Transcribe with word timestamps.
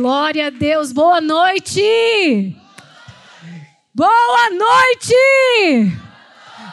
Glória 0.00 0.46
a 0.46 0.50
Deus. 0.50 0.92
Boa 0.92 1.20
noite. 1.20 2.56
Boa 3.94 4.48
noite. 4.48 5.92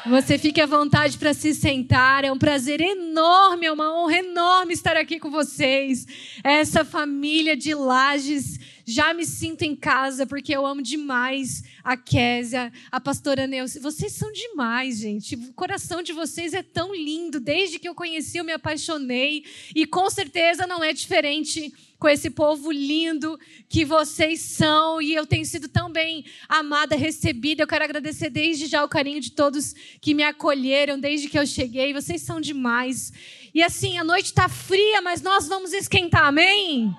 Você 0.05 0.37
fique 0.37 0.61
à 0.61 0.65
vontade 0.65 1.17
para 1.17 1.33
se 1.33 1.53
sentar. 1.53 2.23
É 2.23 2.31
um 2.31 2.37
prazer 2.37 2.79
enorme, 2.79 3.65
é 3.65 3.71
uma 3.73 3.93
honra 3.93 4.19
enorme 4.19 4.71
estar 4.71 4.95
aqui 4.95 5.19
com 5.19 5.29
vocês. 5.29 6.07
Essa 6.41 6.85
família 6.85 7.57
de 7.57 7.73
Lages 7.73 8.61
já 8.89 9.13
me 9.13 9.25
sinto 9.25 9.63
em 9.63 9.75
casa 9.75 10.25
porque 10.25 10.55
eu 10.55 10.65
amo 10.65 10.81
demais 10.81 11.61
a 11.83 11.97
Késia, 11.97 12.71
a 12.89 13.01
pastora 13.01 13.45
Neuci. 13.45 13.79
Vocês 13.79 14.13
são 14.13 14.31
demais, 14.31 14.99
gente. 14.99 15.35
O 15.35 15.51
coração 15.51 16.01
de 16.01 16.13
vocês 16.13 16.53
é 16.53 16.63
tão 16.63 16.95
lindo. 16.95 17.37
Desde 17.37 17.79
que 17.79 17.89
eu 17.89 17.93
conheci, 17.93 18.37
eu 18.37 18.45
me 18.45 18.53
apaixonei. 18.53 19.43
E 19.75 19.85
com 19.85 20.09
certeza 20.09 20.65
não 20.65 20.81
é 20.81 20.93
diferente 20.93 21.73
com 21.99 22.07
esse 22.07 22.29
povo 22.29 22.71
lindo 22.71 23.37
que 23.67 23.83
vocês 23.83 24.39
são. 24.39 25.01
E 25.01 25.13
eu 25.13 25.25
tenho 25.25 25.45
sido 25.45 25.67
tão 25.67 25.91
bem 25.91 26.23
amada, 26.47 26.95
recebida. 26.95 27.63
Eu 27.63 27.67
quero 27.67 27.83
agradecer 27.83 28.29
desde 28.29 28.67
já 28.67 28.85
o 28.85 28.89
carinho 28.89 29.19
de 29.19 29.33
todos 29.33 29.75
que 29.99 30.13
me 30.13 30.23
acolheram 30.23 30.97
desde 30.97 31.27
que 31.27 31.37
eu 31.37 31.45
cheguei. 31.45 31.93
Vocês 31.93 32.21
são 32.21 32.39
demais. 32.39 33.11
E 33.53 33.61
assim, 33.61 33.97
a 33.97 34.03
noite 34.05 34.27
está 34.27 34.47
fria, 34.47 35.01
mas 35.01 35.21
nós 35.21 35.45
vamos 35.45 35.73
esquentar, 35.73 36.23
amém? 36.23 36.95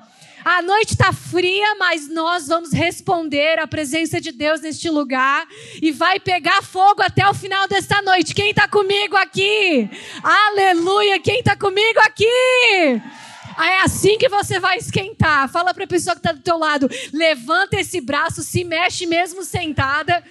A 0.50 0.62
noite 0.62 0.94
está 0.94 1.12
fria, 1.12 1.74
mas 1.78 2.08
nós 2.08 2.48
vamos 2.48 2.72
responder 2.72 3.58
à 3.58 3.66
presença 3.66 4.18
de 4.18 4.32
Deus 4.32 4.62
neste 4.62 4.88
lugar 4.88 5.46
e 5.82 5.92
vai 5.92 6.18
pegar 6.18 6.62
fogo 6.62 7.02
até 7.02 7.28
o 7.28 7.34
final 7.34 7.68
desta 7.68 8.00
noite. 8.00 8.34
Quem 8.34 8.48
está 8.48 8.66
comigo 8.66 9.14
aqui? 9.14 9.90
Aleluia! 10.22 11.20
Quem 11.20 11.40
está 11.40 11.54
comigo 11.54 12.00
aqui? 12.00 12.24
É 13.58 13.82
assim 13.82 14.16
que 14.16 14.30
você 14.30 14.58
vai 14.58 14.78
esquentar. 14.78 15.50
Fala 15.50 15.74
para 15.74 15.84
a 15.84 15.86
pessoa 15.86 16.16
que 16.16 16.20
está 16.20 16.32
do 16.32 16.40
teu 16.40 16.56
lado, 16.56 16.88
levanta 17.12 17.78
esse 17.78 18.00
braço, 18.00 18.42
se 18.42 18.64
mexe 18.64 19.04
mesmo 19.04 19.44
sentada, 19.44 20.24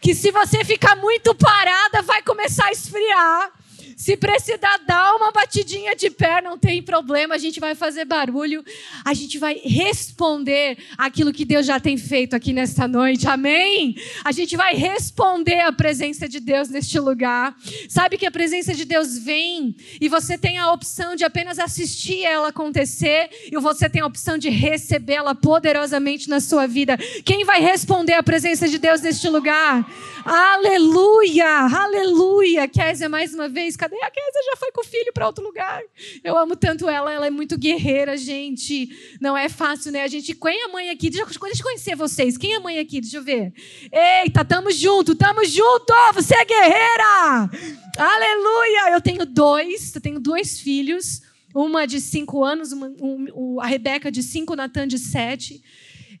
que 0.00 0.14
se 0.14 0.30
você 0.30 0.64
ficar 0.64 0.96
muito 0.96 1.34
parada, 1.34 2.00
vai 2.00 2.22
começar 2.22 2.68
a 2.68 2.72
esfriar. 2.72 3.59
Se 4.00 4.16
precisar 4.16 4.80
dar 4.86 5.14
uma 5.16 5.30
batidinha 5.30 5.94
de 5.94 6.08
pé, 6.08 6.40
não 6.40 6.56
tem 6.56 6.82
problema, 6.82 7.34
a 7.34 7.38
gente 7.38 7.60
vai 7.60 7.74
fazer 7.74 8.06
barulho, 8.06 8.64
a 9.04 9.12
gente 9.12 9.36
vai 9.36 9.60
responder 9.62 10.78
aquilo 10.96 11.34
que 11.34 11.44
Deus 11.44 11.66
já 11.66 11.78
tem 11.78 11.98
feito 11.98 12.34
aqui 12.34 12.54
nesta 12.54 12.88
noite, 12.88 13.28
amém? 13.28 13.94
A 14.24 14.32
gente 14.32 14.56
vai 14.56 14.74
responder 14.74 15.60
à 15.60 15.70
presença 15.70 16.26
de 16.26 16.40
Deus 16.40 16.70
neste 16.70 16.98
lugar. 16.98 17.54
Sabe 17.90 18.16
que 18.16 18.24
a 18.24 18.30
presença 18.30 18.72
de 18.72 18.86
Deus 18.86 19.18
vem 19.18 19.76
e 20.00 20.08
você 20.08 20.38
tem 20.38 20.56
a 20.56 20.72
opção 20.72 21.14
de 21.14 21.22
apenas 21.22 21.58
assistir 21.58 22.22
ela 22.24 22.48
acontecer 22.48 23.28
e 23.52 23.58
você 23.58 23.86
tem 23.86 24.00
a 24.00 24.06
opção 24.06 24.38
de 24.38 24.48
recebê-la 24.48 25.34
poderosamente 25.34 26.26
na 26.26 26.40
sua 26.40 26.66
vida. 26.66 26.96
Quem 27.22 27.44
vai 27.44 27.60
responder 27.60 28.14
à 28.14 28.22
presença 28.22 28.66
de 28.66 28.78
Deus 28.78 29.02
neste 29.02 29.28
lugar? 29.28 29.86
Aleluia, 30.24 31.46
aleluia. 31.66 32.66
Kézia, 32.66 33.06
mais 33.06 33.34
uma 33.34 33.46
vez, 33.46 33.76
cadê 33.90 34.02
a 34.02 34.10
Kézia? 34.10 34.42
Já 34.50 34.56
foi 34.56 34.70
com 34.72 34.80
o 34.82 34.84
filho 34.84 35.12
para 35.12 35.26
outro 35.26 35.44
lugar. 35.44 35.82
Eu 36.22 36.38
amo 36.38 36.54
tanto 36.54 36.88
ela, 36.88 37.12
ela 37.12 37.26
é 37.26 37.30
muito 37.30 37.58
guerreira, 37.58 38.16
gente. 38.16 38.88
Não 39.20 39.36
é 39.36 39.48
fácil, 39.48 39.90
né? 39.90 40.02
A 40.04 40.08
gente, 40.08 40.34
quem 40.34 40.62
é 40.62 40.68
mãe 40.68 40.90
aqui? 40.90 41.10
Deixa, 41.10 41.26
eu 41.28 41.62
conhecer 41.62 41.96
vocês. 41.96 42.38
Quem 42.38 42.54
é 42.54 42.58
mãe 42.60 42.78
aqui? 42.78 43.00
Deixa 43.00 43.16
eu 43.16 43.22
ver. 43.22 43.52
Eita, 43.92 44.44
tamo 44.44 44.70
junto, 44.70 45.14
tamo 45.14 45.44
junto. 45.44 45.92
Você 46.14 46.34
é 46.34 46.44
guerreira. 46.44 47.50
Aleluia. 47.98 48.92
Eu 48.92 49.00
tenho 49.00 49.26
dois, 49.26 49.94
eu 49.94 50.00
tenho 50.00 50.20
dois 50.20 50.60
filhos. 50.60 51.22
Uma 51.52 51.84
de 51.84 52.00
cinco 52.00 52.44
anos, 52.44 52.70
uma, 52.70 52.92
um, 53.00 53.60
a 53.60 53.66
Rebeca 53.66 54.10
de 54.10 54.22
cinco, 54.22 54.52
o 54.52 54.56
Natan 54.56 54.86
de 54.86 54.98
sete. 54.98 55.60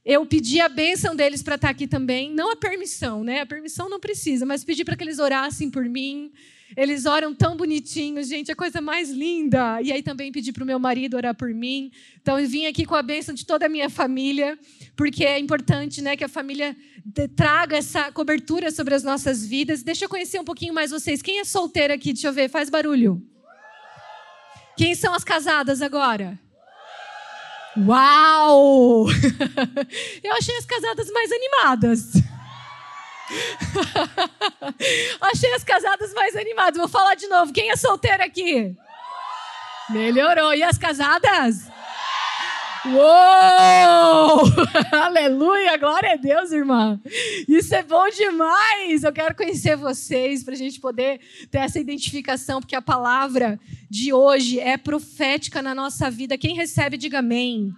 Eu 0.04 0.26
pedi 0.26 0.60
a 0.60 0.68
bênção 0.68 1.14
deles 1.14 1.40
para 1.42 1.54
estar 1.54 1.68
aqui 1.68 1.86
também, 1.86 2.32
não 2.32 2.50
a 2.50 2.56
permissão, 2.56 3.22
né? 3.22 3.42
A 3.42 3.46
permissão 3.46 3.88
não 3.88 4.00
precisa, 4.00 4.44
mas 4.44 4.64
pedi 4.64 4.84
para 4.84 4.96
que 4.96 5.04
eles 5.04 5.18
orassem 5.18 5.70
por 5.70 5.84
mim. 5.84 6.32
Eles 6.76 7.06
oram 7.06 7.34
tão 7.34 7.56
bonitinhos, 7.56 8.28
gente, 8.28 8.50
a 8.50 8.56
coisa 8.56 8.80
mais 8.80 9.10
linda. 9.10 9.80
E 9.82 9.92
aí 9.92 10.02
também 10.02 10.30
pedi 10.30 10.52
para 10.52 10.62
o 10.62 10.66
meu 10.66 10.78
marido 10.78 11.16
orar 11.16 11.34
por 11.34 11.52
mim. 11.52 11.90
Então 12.20 12.38
eu 12.38 12.48
vim 12.48 12.66
aqui 12.66 12.84
com 12.84 12.94
a 12.94 13.02
bênção 13.02 13.34
de 13.34 13.44
toda 13.44 13.66
a 13.66 13.68
minha 13.68 13.90
família, 13.90 14.58
porque 14.96 15.24
é 15.24 15.38
importante, 15.38 16.00
né, 16.00 16.16
que 16.16 16.24
a 16.24 16.28
família 16.28 16.76
traga 17.36 17.76
essa 17.76 18.12
cobertura 18.12 18.70
sobre 18.70 18.94
as 18.94 19.02
nossas 19.02 19.44
vidas. 19.44 19.82
Deixa 19.82 20.04
eu 20.04 20.08
conhecer 20.08 20.38
um 20.38 20.44
pouquinho 20.44 20.74
mais 20.74 20.90
vocês. 20.90 21.22
Quem 21.22 21.40
é 21.40 21.44
solteiro 21.44 21.92
aqui? 21.92 22.12
Deixa 22.12 22.28
eu 22.28 22.32
ver, 22.32 22.48
faz 22.48 22.70
barulho. 22.70 23.22
Quem 24.76 24.94
são 24.94 25.12
as 25.12 25.24
casadas 25.24 25.82
agora? 25.82 26.38
Uau! 27.76 29.06
Eu 30.24 30.32
achei 30.34 30.56
as 30.56 30.64
casadas 30.64 31.10
mais 31.10 31.30
animadas. 31.30 32.29
achei 35.20 35.52
as 35.54 35.64
casadas 35.64 36.12
mais 36.14 36.36
animadas. 36.36 36.78
Vou 36.78 36.88
falar 36.88 37.14
de 37.14 37.26
novo. 37.28 37.52
Quem 37.52 37.70
é 37.70 37.76
solteiro 37.76 38.22
aqui? 38.22 38.74
Melhorou. 39.88 40.54
E 40.54 40.62
as 40.62 40.78
casadas? 40.78 41.68
Uou! 42.86 44.40
Aleluia! 44.90 45.76
Glória 45.76 46.14
a 46.14 46.16
Deus, 46.16 46.50
irmã! 46.50 46.98
Isso 47.46 47.74
é 47.74 47.82
bom 47.82 48.08
demais! 48.08 49.04
Eu 49.04 49.12
quero 49.12 49.34
conhecer 49.34 49.76
vocês 49.76 50.42
para 50.42 50.54
a 50.54 50.56
gente 50.56 50.80
poder 50.80 51.20
ter 51.50 51.58
essa 51.58 51.78
identificação, 51.78 52.58
porque 52.58 52.74
a 52.74 52.80
palavra 52.80 53.60
de 53.90 54.14
hoje 54.14 54.58
é 54.58 54.78
profética 54.78 55.60
na 55.60 55.74
nossa 55.74 56.10
vida. 56.10 56.38
Quem 56.38 56.56
recebe, 56.56 56.96
diga 56.96 57.18
amém. 57.18 57.70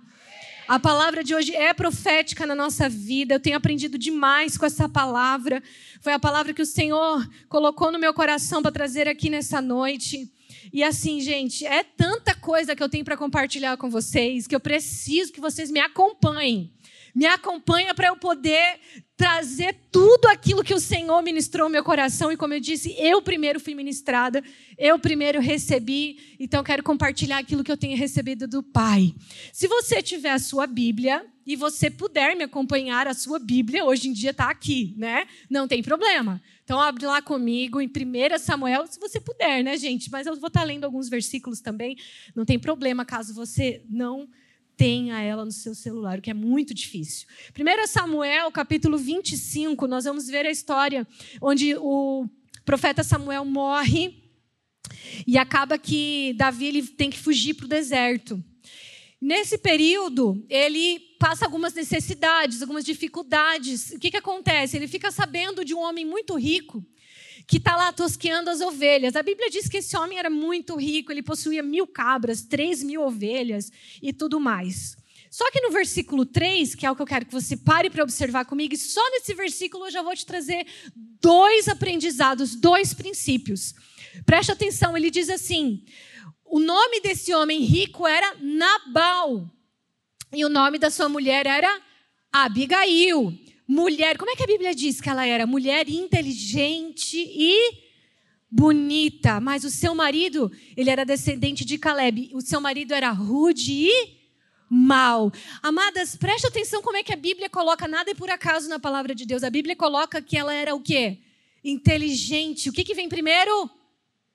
A 0.73 0.81
palavra 0.81 1.23
de 1.23 1.35
hoje 1.35 1.55
é 1.55 1.75
profética 1.75 2.47
na 2.47 2.55
nossa 2.55 2.89
vida. 2.89 3.35
Eu 3.35 3.41
tenho 3.41 3.59
aprendido 3.59 3.99
demais 3.99 4.57
com 4.57 4.65
essa 4.65 4.89
palavra. 4.89 5.63
Foi 6.01 6.15
a 6.15 6.19
palavra 6.19 6.55
que 6.55 6.63
o 6.63 6.65
Senhor 6.65 7.29
colocou 7.47 7.93
no 7.93 7.99
meu 7.99 8.15
coração 8.15 8.63
para 8.63 8.73
trazer 8.73 9.07
aqui 9.07 9.29
nessa 9.29 9.61
noite. 9.61 10.33
E 10.73 10.83
assim, 10.83 11.21
gente, 11.21 11.67
é 11.67 11.85
tanta 11.85 12.35
coisa 12.35 12.75
que 12.75 12.83
eu 12.83 12.89
tenho 12.89 13.05
para 13.05 13.19
compartilhar 13.19 13.77
com 13.77 13.91
vocês 13.91 14.47
que 14.47 14.55
eu 14.55 14.61
preciso 14.61 15.31
que 15.31 15.43
vocês 15.43 15.71
me 15.71 15.79
acompanhem. 15.79 16.73
Me 17.15 17.27
acompanha 17.27 17.95
para 17.95 18.09
eu 18.09 18.17
poder 18.17 18.81
trazer 19.17 19.77
tudo 19.93 20.27
aquilo 20.27 20.65
que 20.65 20.75
o 20.75 20.81
Senhor 20.81 21.23
ministrou 21.23 21.69
no 21.69 21.73
meu 21.73 21.85
coração. 21.85 22.33
E 22.33 22.37
como 22.37 22.55
eu 22.55 22.61
disse, 22.61 22.95
eu 22.99 23.23
primeiro 23.23 23.61
fui 23.61 23.75
ministrada, 23.75 24.43
eu 24.77 24.99
primeiro 24.99 25.41
recebi, 25.41 26.37
então 26.41 26.65
quero 26.65 26.83
compartilhar 26.83 27.39
aquilo 27.39 27.63
que 27.63 27.71
eu 27.71 27.77
tenho 27.77 27.97
recebido 27.97 28.49
do 28.49 28.63
Pai. 28.63 29.15
Se 29.53 29.69
você 29.69 30.03
tiver 30.03 30.31
a 30.31 30.39
sua 30.39 30.67
Bíblia 30.67 31.25
e 31.47 31.55
você 31.55 31.91
puder 31.91 32.35
me 32.35 32.45
acompanhar, 32.45 33.07
a 33.07 33.15
sua 33.15 33.39
Bíblia 33.39 33.85
hoje 33.85 34.09
em 34.09 34.13
dia 34.13 34.31
está 34.31 34.51
aqui, 34.51 34.95
né? 34.97 35.27
Não 35.49 35.69
tem 35.69 35.83
problema. 35.83 36.43
Então, 36.65 36.81
abre 36.81 37.05
lá 37.07 37.21
comigo 37.21 37.81
em 37.81 37.87
1 37.87 38.39
Samuel, 38.39 38.87
se 38.87 38.99
você 38.99 39.21
puder, 39.21 39.63
né, 39.63 39.77
gente? 39.77 40.11
Mas 40.11 40.27
eu 40.27 40.35
vou 40.37 40.49
estar 40.49 40.65
lendo 40.65 40.85
alguns 40.85 41.09
versículos 41.09 41.61
também. 41.61 41.97
Não 42.35 42.45
tem 42.45 42.59
problema 42.59 43.05
caso 43.05 43.35
você 43.35 43.85
não 43.91 44.29
tenha 44.83 45.21
ela 45.21 45.45
no 45.45 45.53
seu 45.53 45.77
celular, 45.77 46.19
o 46.19 46.21
que 46.21 46.29
é 46.29 46.35
muito 46.35 46.75
difícil. 46.75 47.29
1 47.57 47.87
Samuel, 47.87 48.51
capítulo 48.51 48.99
25, 48.99 49.87
nós 49.87 50.07
vamos 50.07 50.27
ver 50.27 50.45
a 50.45 50.51
história 50.51 51.07
onde 51.41 51.77
o 51.77 52.27
profeta 52.65 53.05
Samuel 53.05 53.45
morre 53.45 54.21
e 55.25 55.39
acaba 55.39 55.79
que 55.79 56.35
Davi 56.37 56.67
ele 56.67 56.83
tem 56.83 57.11
que 57.11 57.19
fugir 57.21 57.55
para 57.55 57.67
o 57.67 57.69
deserto. 57.69 58.43
Nesse 59.21 59.57
período, 59.57 60.45
ele 60.51 60.99
passa 61.21 61.45
algumas 61.45 61.75
necessidades, 61.75 62.61
algumas 62.61 62.85
dificuldades. 62.85 63.93
O 63.93 64.01
que, 64.01 64.11
que 64.11 64.17
acontece? 64.17 64.77
Ele 64.77 64.89
fica 64.89 65.13
sabendo 65.13 65.65
de 65.65 65.75
um 65.75 65.79
homem 65.79 66.05
muito 66.05 66.37
rico 66.37 66.85
que 67.47 67.57
está 67.57 67.77
lá 67.77 67.93
tosqueando 67.93 68.51
as 68.51 68.61
ovelhas. 68.61 69.17
A 69.17 69.23
Bíblia 69.23 69.51
diz 69.51 69.69
que 69.69 69.79
esse 69.79 69.97
homem 69.97 70.19
era 70.19 70.31
muito 70.31 70.77
rico, 70.77 71.13
ele 71.13 71.23
possuía 71.23 71.63
mil 71.63 71.87
cabras, 71.87 72.43
três 72.43 72.83
mil 72.83 73.03
ovelhas 73.03 73.71
e 74.01 74.13
tudo 74.13 74.41
mais. 74.41 74.97
Só 75.31 75.51
que 75.51 75.63
no 75.63 75.71
versículo 75.71 76.27
3, 76.27 76.75
que 76.75 76.85
é 76.85 76.91
o 76.91 76.95
que 76.95 77.01
eu 77.01 77.07
quero 77.07 77.25
que 77.25 77.33
você 77.33 77.57
pare 77.57 77.89
para 77.89 78.03
observar 78.03 78.45
comigo, 78.45 78.75
e 78.75 78.77
só 78.77 79.01
nesse 79.13 79.33
versículo 79.33 79.87
eu 79.87 79.91
já 79.91 80.03
vou 80.03 80.15
te 80.15 80.27
trazer 80.27 80.67
dois 80.95 81.69
aprendizados, 81.69 82.55
dois 82.55 82.93
princípios. 82.93 83.75
Preste 84.27 84.53
atenção, 84.53 84.95
ele 84.95 85.11
diz 85.11 85.31
assim: 85.31 85.83
o 86.45 86.61
nome 86.61 87.01
desse 87.01 87.33
homem 87.33 87.61
rico 87.61 88.07
era 88.07 88.37
Nabal. 88.39 89.51
E 90.35 90.45
o 90.45 90.51
nome 90.51 90.79
da 90.79 90.91
sua 90.91 91.09
mulher 91.09 91.47
era 91.47 91.81
Abigail. 92.31 93.33
Mulher, 93.67 94.19
como 94.19 94.31
é 94.31 94.37
que 94.37 94.43
a 94.43 94.47
Bíblia 94.47 94.75
diz 94.75 95.01
que 95.01 95.09
ela 95.09 95.27
era? 95.27 95.47
Mulher 95.47 95.89
inteligente 95.89 97.17
e 97.17 97.83
bonita. 98.51 99.41
Mas 99.41 99.65
o 99.65 99.71
seu 99.71 99.95
marido, 99.95 100.51
ele 100.77 100.91
era 100.91 101.05
descendente 101.05 101.65
de 101.65 101.79
Caleb. 101.79 102.31
O 102.35 102.41
seu 102.41 102.61
marido 102.61 102.93
era 102.93 103.11
rude 103.11 103.73
e 103.73 104.23
mal. 104.69 105.33
Amadas, 105.63 106.17
preste 106.17 106.47
atenção 106.47 106.83
como 106.83 106.97
é 106.97 107.03
que 107.03 107.13
a 107.13 107.17
Bíblia 107.17 107.49
coloca 107.49 107.87
nada 107.87 108.11
é 108.11 108.15
por 108.15 108.31
acaso 108.31 108.69
na 108.69 108.79
palavra 108.79 109.15
de 109.15 109.25
Deus. 109.25 109.43
A 109.43 109.51
Bíblia 109.51 109.77
coloca 109.77 110.21
que 110.21 110.37
ela 110.37 110.53
era 110.53 110.75
o 110.75 110.81
quê? 110.81 111.19
Inteligente. 111.63 112.69
O 112.69 112.73
que, 112.73 112.85
que 112.85 112.95
vem 112.95 113.09
primeiro? 113.09 113.71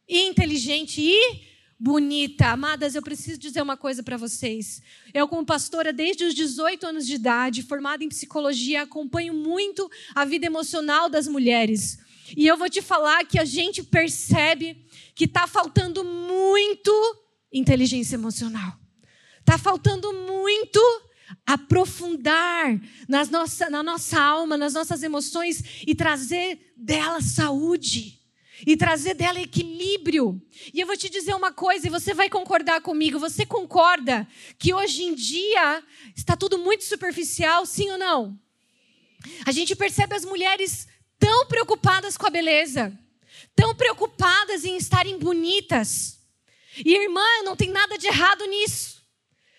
Inteligente 0.07 1.01
e 1.01 1.41
bonita. 1.79 2.47
Amadas, 2.47 2.95
eu 2.95 3.01
preciso 3.01 3.39
dizer 3.39 3.61
uma 3.61 3.77
coisa 3.77 4.01
para 4.01 4.17
vocês. 4.17 4.81
Eu, 5.13 5.27
como 5.27 5.45
pastora 5.45 5.93
desde 5.93 6.25
os 6.25 6.33
18 6.33 6.87
anos 6.87 7.05
de 7.05 7.15
idade, 7.15 7.63
formada 7.63 8.03
em 8.03 8.09
psicologia, 8.09 8.83
acompanho 8.83 9.33
muito 9.33 9.89
a 10.15 10.25
vida 10.25 10.45
emocional 10.45 11.09
das 11.09 11.27
mulheres. 11.27 11.99
E 12.35 12.45
eu 12.45 12.57
vou 12.57 12.69
te 12.69 12.81
falar 12.81 13.25
que 13.25 13.39
a 13.39 13.45
gente 13.45 13.83
percebe 13.83 14.85
que 15.15 15.25
está 15.25 15.47
faltando 15.47 16.03
muito 16.03 16.91
inteligência 17.51 18.15
emocional. 18.15 18.77
Está 19.39 19.57
faltando 19.57 20.11
muito 20.11 20.81
aprofundar 21.45 22.79
nas 23.07 23.29
nossa, 23.29 23.69
na 23.69 23.83
nossa 23.83 24.19
alma, 24.19 24.57
nas 24.57 24.73
nossas 24.73 25.03
emoções 25.03 25.83
e 25.85 25.95
trazer 25.95 26.73
dela 26.75 27.21
saúde 27.21 28.16
e 28.65 28.75
trazer 28.75 29.13
dela 29.13 29.39
equilíbrio. 29.39 30.41
E 30.73 30.79
eu 30.79 30.87
vou 30.87 30.97
te 30.97 31.09
dizer 31.09 31.35
uma 31.35 31.51
coisa, 31.51 31.87
e 31.87 31.91
você 31.91 32.13
vai 32.13 32.29
concordar 32.29 32.81
comigo. 32.81 33.19
Você 33.19 33.45
concorda 33.45 34.27
que 34.57 34.73
hoje 34.73 35.03
em 35.03 35.13
dia 35.13 35.83
está 36.15 36.35
tudo 36.35 36.57
muito 36.57 36.83
superficial, 36.83 37.65
sim 37.65 37.89
ou 37.91 37.97
não? 37.97 38.39
A 39.45 39.51
gente 39.51 39.75
percebe 39.75 40.15
as 40.15 40.25
mulheres 40.25 40.87
tão 41.19 41.45
preocupadas 41.47 42.17
com 42.17 42.27
a 42.27 42.31
beleza, 42.31 42.97
tão 43.55 43.75
preocupadas 43.75 44.63
em 44.63 44.77
estarem 44.77 45.17
bonitas. 45.17 46.19
E 46.85 46.95
irmã, 46.95 47.25
não 47.43 47.55
tem 47.55 47.69
nada 47.69 47.97
de 47.97 48.07
errado 48.07 48.45
nisso. 48.45 48.96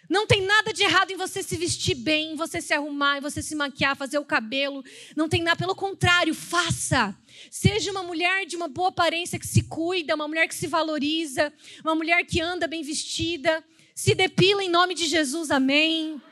Não 0.09 0.27
tem 0.27 0.41
nada 0.43 0.73
de 0.73 0.83
errado 0.83 1.11
em 1.11 1.17
você 1.17 1.43
se 1.43 1.57
vestir 1.57 1.95
bem, 1.95 2.33
em 2.33 2.37
você 2.37 2.63
se 2.63 2.73
arrumar, 2.73 3.19
em 3.19 3.21
você 3.21 3.43
se 3.43 3.55
maquiar, 3.55 3.95
fazer 3.95 4.19
o 4.19 4.25
cabelo. 4.25 4.83
Não 5.15 5.29
tem 5.29 5.43
nada, 5.43 5.57
pelo 5.57 5.75
contrário, 5.75 6.35
faça. 6.35 7.15
Seja 7.51 7.91
uma 7.91 8.03
mulher 8.03 8.47
de 8.47 8.57
uma 8.57 8.69
boa 8.69 8.89
aparência 8.89 9.39
que 9.39 9.47
se 9.47 9.63
cuida, 9.65 10.15
uma 10.15 10.27
mulher 10.27 10.49
que 10.49 10.55
se 10.55 10.67
valoriza, 10.67 11.53
uma 11.85 11.95
mulher 11.95 12.25
que 12.25 12.41
anda 12.41 12.67
bem 12.67 12.83
vestida. 12.83 13.63
Se 13.95 14.15
depila 14.15 14.65
em 14.65 14.71
nome 14.71 14.95
de 14.95 15.07
Jesus, 15.07 15.51
amém. 15.51 16.23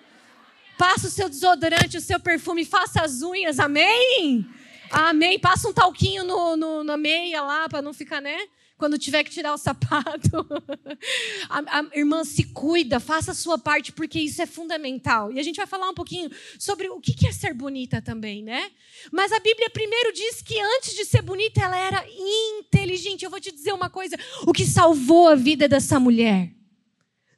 Passa 0.78 1.08
o 1.08 1.11
seu 1.11 1.28
desodorante, 1.28 1.99
o 1.99 2.00
seu 2.00 2.19
perfume, 2.19 2.64
faça 2.64 3.02
as 3.02 3.20
unhas, 3.23 3.58
amém. 3.58 4.46
Amém. 4.90 5.38
Passa 5.38 5.69
um 5.69 5.73
talquinho 5.73 6.25
no, 6.25 6.56
no 6.56 6.84
na 6.84 6.96
meia 6.96 7.43
lá, 7.43 7.69
para 7.69 7.82
não 7.82 7.93
ficar, 7.93 8.23
né? 8.23 8.38
Quando 8.76 8.99
tiver 8.99 9.25
que 9.25 9.31
tirar 9.31 9.55
o 9.55 9.58
sapato. 9.58 10.46
a, 11.49 11.81
a, 11.81 11.87
irmã, 11.94 12.25
se 12.25 12.44
cuida, 12.44 13.00
faça 13.00 13.32
a 13.32 13.34
sua 13.34 13.58
parte, 13.58 13.93
porque 13.93 14.20
isso 14.20 14.40
é 14.43 14.46
fundamental. 14.46 15.32
E 15.32 15.38
a 15.38 15.43
gente 15.43 15.56
vai 15.56 15.67
falar 15.67 15.88
um 15.88 15.94
pouquinho 15.94 16.31
sobre 16.58 16.88
o 16.88 17.00
que 17.00 17.26
é 17.26 17.32
ser 17.32 17.55
bonita 17.55 18.02
também, 18.02 18.43
né? 18.43 18.70
Mas 19.11 19.32
a 19.32 19.40
Bíblia 19.40 19.70
primeiro 19.70 20.12
diz 20.12 20.43
que 20.43 20.58
antes 20.61 20.94
de 20.94 21.05
ser 21.05 21.23
bonita, 21.23 21.61
ela 21.61 21.78
era 21.78 22.05
inteligente. 22.08 23.25
Eu 23.25 23.31
vou 23.31 23.40
te 23.40 23.50
dizer 23.50 23.73
uma 23.73 23.88
coisa: 23.88 24.17
o 24.46 24.52
que 24.52 24.67
salvou 24.67 25.28
a 25.28 25.34
vida 25.34 25.69
dessa 25.69 25.99
mulher 25.99 26.52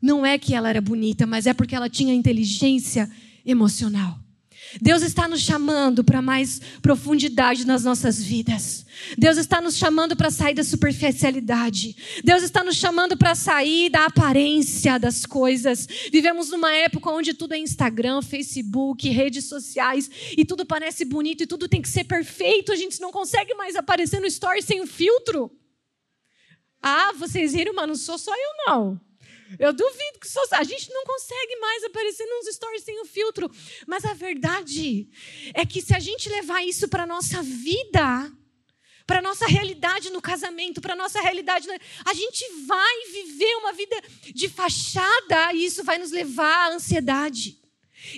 não 0.01 0.25
é 0.25 0.39
que 0.39 0.55
ela 0.55 0.69
era 0.69 0.81
bonita, 0.81 1.27
mas 1.27 1.47
é 1.47 1.55
porque 1.55 1.75
ela 1.75 1.89
tinha 1.89 2.15
inteligência 2.15 3.11
emocional. 3.45 4.19
Deus 4.81 5.03
está 5.03 5.27
nos 5.27 5.41
chamando 5.41 6.05
para 6.05 6.21
mais 6.21 6.61
profundidade 6.83 7.67
nas 7.67 7.85
nossas 7.85 8.23
vidas. 8.23 8.85
Deus 9.17 9.37
está 9.37 9.61
nos 9.61 9.77
chamando 9.77 10.17
para 10.17 10.31
sair 10.31 10.55
da 10.55 10.65
superficialidade. 10.65 11.97
Deus 12.23 12.43
está 12.43 12.63
nos 12.63 12.77
chamando 12.77 13.17
para 13.17 13.35
sair 13.35 13.91
da 13.91 14.07
aparência 14.07 14.99
das 14.99 15.25
coisas. 15.25 15.87
Vivemos 16.13 16.51
numa 16.51 16.73
época 16.73 17.11
onde 17.11 17.35
tudo 17.35 17.55
é 17.55 17.59
Instagram, 17.59 18.23
Facebook, 18.23 19.09
redes 19.09 19.45
sociais 19.47 20.11
e 20.37 20.45
tudo 20.45 20.67
parece 20.67 21.05
bonito 21.05 21.43
e 21.43 21.47
tudo 21.47 21.69
tem 21.69 21.81
que 21.81 21.89
ser 21.89 22.05
perfeito. 22.05 22.73
A 22.73 22.77
gente 22.77 23.01
não 23.01 23.11
consegue 23.11 23.55
mais 23.55 23.77
aparecer 23.77 24.21
no 24.21 24.27
story 24.27 24.63
sem 24.63 24.81
o 24.81 24.87
filtro. 24.87 25.51
Ah, 26.83 27.13
vocês 27.19 27.53
viram, 27.53 27.75
mas 27.75 27.89
não 27.89 27.97
sou 27.97 28.19
só 28.19 28.33
eu 28.33 28.67
não. 28.67 29.08
Eu 29.59 29.73
duvido 29.73 30.19
que 30.21 30.29
a 30.55 30.65
gente 30.65 30.91
não 30.93 31.05
consegue 31.05 31.57
mais 31.57 31.85
aparecer 31.85 32.27
nos 32.27 32.55
stories 32.55 32.83
sem 32.83 33.01
o 33.01 33.05
filtro. 33.05 33.51
Mas 33.87 34.05
a 34.05 34.15
verdade 34.15 35.09
é 35.55 35.65
que 35.65 35.81
se 35.81 35.95
a 35.95 35.99
gente 36.01 36.29
levar 36.29 36.63
isso 36.65 36.89
para 36.89 37.07
nossa 37.07 37.43
vida, 37.43 38.33
para 39.07 39.23
nossa 39.23 39.47
realidade 39.47 40.11
no 40.11 40.21
casamento, 40.21 40.81
para 40.81 40.95
nossa 40.95 41.21
realidade, 41.21 41.67
a 42.05 42.15
gente 42.15 42.45
vai 42.67 43.07
viver 43.11 43.55
uma 43.57 43.73
vida 43.73 43.97
de 44.35 44.49
fachada 44.49 45.53
e 45.55 45.65
isso 45.65 45.83
vai 45.83 45.99
nos 45.99 46.11
levar 46.11 46.71
à 46.71 46.75
ansiedade. 46.75 47.59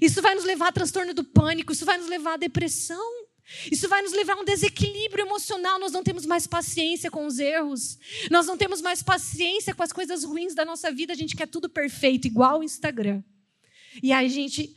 Isso 0.03 0.21
vai 0.21 0.35
nos 0.35 0.45
levar 0.45 0.69
a 0.69 0.73
transtorno 0.73 1.15
do 1.15 1.25
pânico, 1.25 1.73
isso 1.73 1.85
vai 1.85 1.97
nos 1.97 2.09
levar 2.09 2.35
à 2.35 2.37
depressão. 2.37 3.20
Isso 3.71 3.89
vai 3.89 4.03
nos 4.03 4.13
levar 4.13 4.35
a 4.37 4.41
um 4.41 4.45
desequilíbrio 4.45 5.25
emocional. 5.25 5.79
Nós 5.79 5.93
não 5.93 6.03
temos 6.03 6.25
mais 6.25 6.47
paciência 6.47 7.11
com 7.11 7.27
os 7.27 7.39
erros. 7.39 7.99
Nós 8.31 8.47
não 8.47 8.57
temos 8.57 8.81
mais 8.81 9.03
paciência 9.03 9.75
com 9.75 9.83
as 9.83 9.93
coisas 9.93 10.25
ruins 10.25 10.55
da 10.55 10.65
nossa 10.65 10.91
vida. 10.91 11.13
A 11.13 11.17
gente 11.17 11.37
quer 11.37 11.47
tudo 11.47 11.69
perfeito, 11.69 12.27
igual 12.27 12.61
o 12.61 12.65
Instagram. 12.65 13.23
E 14.03 14.13
aí 14.13 14.27
a 14.27 14.29
gente 14.29 14.77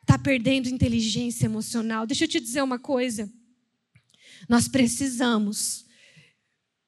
está 0.00 0.18
perdendo 0.18 0.68
inteligência 0.68 1.44
emocional. 1.46 2.06
Deixa 2.06 2.24
eu 2.24 2.28
te 2.28 2.40
dizer 2.40 2.62
uma 2.62 2.78
coisa. 2.78 3.30
Nós 4.48 4.68
precisamos 4.68 5.85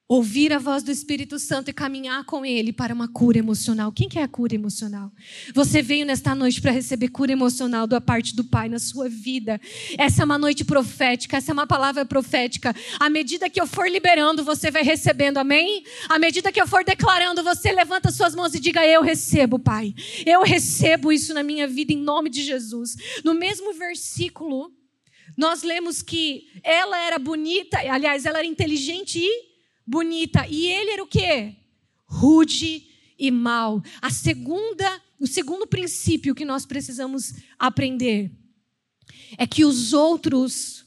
ouvir 0.09 0.51
a 0.51 0.57
voz 0.57 0.81
do 0.81 0.89
Espírito 0.89 1.37
Santo 1.37 1.69
e 1.69 1.73
caminhar 1.73 2.25
com 2.25 2.43
Ele 2.43 2.73
para 2.73 2.91
uma 2.91 3.07
cura 3.07 3.37
emocional. 3.37 3.91
Quem 3.91 4.09
quer 4.09 4.23
a 4.23 4.27
cura 4.27 4.55
emocional? 4.55 5.11
Você 5.53 5.83
veio 5.83 6.03
nesta 6.03 6.33
noite 6.33 6.59
para 6.59 6.71
receber 6.71 7.09
cura 7.09 7.31
emocional 7.31 7.85
da 7.85 8.01
parte 8.01 8.35
do 8.35 8.43
Pai 8.43 8.67
na 8.67 8.79
sua 8.79 9.07
vida. 9.07 9.61
Essa 9.99 10.23
é 10.23 10.25
uma 10.25 10.39
noite 10.39 10.65
profética, 10.65 11.37
essa 11.37 11.51
é 11.51 11.53
uma 11.53 11.67
palavra 11.67 12.03
profética. 12.05 12.75
À 12.99 13.07
medida 13.07 13.51
que 13.51 13.61
eu 13.61 13.67
for 13.67 13.87
liberando, 13.87 14.43
você 14.43 14.71
vai 14.71 14.81
recebendo, 14.81 15.37
amém? 15.37 15.83
À 16.09 16.17
medida 16.17 16.51
que 16.51 16.59
eu 16.59 16.67
for 16.67 16.83
declarando, 16.83 17.43
você 17.43 17.71
levanta 17.71 18.09
suas 18.11 18.33
mãos 18.33 18.55
e 18.55 18.59
diga: 18.59 18.83
Eu 18.83 19.03
recebo, 19.03 19.59
Pai. 19.59 19.93
Eu 20.25 20.41
recebo 20.41 21.11
isso 21.11 21.35
na 21.35 21.43
minha 21.43 21.67
vida 21.67 21.93
em 21.93 21.97
nome 21.97 22.31
de 22.31 22.41
Jesus. 22.41 22.95
No 23.23 23.35
mesmo 23.35 23.73
versículo, 23.75 24.71
nós 25.37 25.61
lemos 25.61 26.01
que 26.01 26.47
ela 26.63 26.97
era 26.97 27.19
bonita, 27.19 27.77
aliás, 27.77 28.25
ela 28.25 28.39
era 28.39 28.47
inteligente 28.47 29.19
e 29.19 29.48
bonita. 29.89 30.45
E 30.47 30.67
ele 30.67 30.91
era 30.91 31.03
o 31.03 31.07
quê? 31.07 31.55
Rude 32.05 32.87
e 33.17 33.31
mal. 33.31 33.81
A 34.01 34.09
segunda, 34.09 35.01
o 35.19 35.25
segundo 35.25 35.65
princípio 35.65 36.35
que 36.35 36.45
nós 36.45 36.65
precisamos 36.65 37.33
aprender 37.57 38.31
é 39.37 39.47
que 39.47 39.65
os 39.65 39.93
outros 39.93 40.85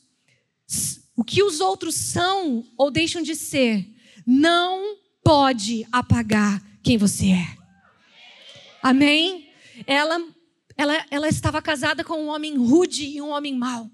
o 1.14 1.22
que 1.22 1.42
os 1.42 1.60
outros 1.60 1.94
são 1.94 2.64
ou 2.76 2.90
deixam 2.90 3.20
de 3.22 3.34
ser 3.34 3.86
não 4.26 4.96
pode 5.22 5.86
apagar 5.92 6.62
quem 6.82 6.96
você 6.96 7.32
é. 7.32 7.56
Amém? 8.82 9.50
Ela, 9.86 10.24
ela, 10.76 11.06
ela 11.10 11.28
estava 11.28 11.60
casada 11.60 12.02
com 12.02 12.14
um 12.14 12.28
homem 12.28 12.56
rude 12.56 13.04
e 13.04 13.20
um 13.20 13.28
homem 13.28 13.54
mau. 13.54 13.90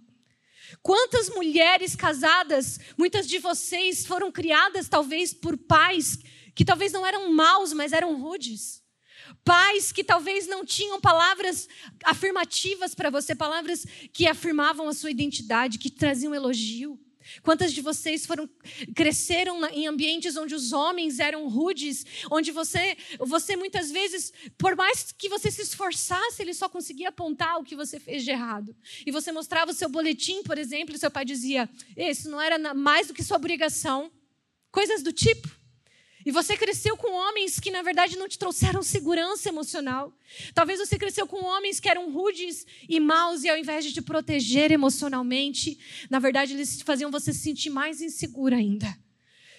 Quantas 0.83 1.29
mulheres 1.31 1.95
casadas, 1.95 2.79
muitas 2.97 3.27
de 3.27 3.39
vocês 3.39 4.07
foram 4.07 4.31
criadas 4.31 4.89
talvez 4.89 5.35
por 5.35 5.57
pais 5.57 6.19
que 6.55 6.65
talvez 6.65 6.93
não 6.93 7.07
eram 7.07 7.33
maus, 7.33 7.73
mas 7.73 7.93
eram 7.93 8.21
rudes. 8.21 8.83
Pais 9.45 9.93
que 9.93 10.03
talvez 10.03 10.47
não 10.47 10.65
tinham 10.65 11.01
palavras 11.01 11.69
afirmativas 12.05 12.95
para 12.95 13.11
você, 13.11 13.35
palavras 13.35 13.87
que 14.13 14.27
afirmavam 14.27 14.89
a 14.89 14.95
sua 14.95 15.11
identidade, 15.11 15.79
que 15.79 15.91
traziam 15.91 16.35
elogio. 16.35 16.99
Quantas 17.43 17.73
de 17.73 17.81
vocês 17.81 18.27
foram 18.27 18.49
cresceram 18.95 19.65
em 19.67 19.87
ambientes 19.87 20.37
onde 20.37 20.55
os 20.55 20.73
homens 20.73 21.19
eram 21.19 21.49
rudes, 21.49 22.05
onde 22.31 22.51
você, 22.51 22.97
você 23.19 23.57
muitas 23.57 23.91
vezes, 23.91 24.33
por 24.57 24.77
mais 24.77 25.13
que 25.13 25.29
você 25.29 25.51
se 25.51 25.63
esforçasse, 25.63 26.43
ele 26.43 26.55
só 26.55 26.69
conseguia 26.69 27.09
apontar 27.09 27.59
o 27.59 27.65
que 27.65 27.77
você 27.77 27.99
fez 27.99 28.25
de 28.25 28.31
errado. 28.31 28.75
E 29.05 29.11
você 29.11 29.33
mostrava 29.33 29.71
o 29.71 29.75
seu 29.75 29.89
boletim, 29.89 30.43
por 30.43 30.59
exemplo, 30.59 30.95
e 30.95 30.99
seu 30.99 31.11
pai 31.11 31.25
dizia: 31.25 31.69
"Isso 31.97 32.31
não 32.31 32.41
era 32.41 32.75
mais 32.75 33.09
do 33.09 33.15
que 33.15 33.23
sua 33.23 33.37
obrigação". 33.37 34.11
Coisas 34.71 35.03
do 35.03 35.13
tipo. 35.13 35.58
E 36.29 36.31
você 36.31 36.59
cresceu 36.59 36.95
com 36.95 37.11
homens 37.11 37.59
que, 37.59 37.71
na 37.71 37.81
verdade, 37.81 38.19
não 38.19 38.29
te 38.29 38.39
trouxeram 38.39 38.83
segurança 38.83 39.49
emocional. 39.49 40.13
Talvez 40.53 40.79
você 40.79 40.99
cresceu 40.99 41.27
com 41.27 41.43
homens 41.43 41.81
que 41.81 41.89
eram 41.89 42.13
rudes 42.13 42.67
e 42.87 43.01
maus, 43.01 43.45
e 43.45 43.49
ao 43.49 43.57
invés 43.57 43.83
de 43.83 43.95
te 43.95 44.03
proteger 44.03 44.71
emocionalmente, 44.71 45.79
na 46.11 46.19
verdade, 46.19 46.53
eles 46.53 46.83
faziam 46.83 47.11
você 47.11 47.33
se 47.33 47.39
sentir 47.39 47.71
mais 47.71 48.03
insegura 48.03 48.57
ainda. 48.57 48.95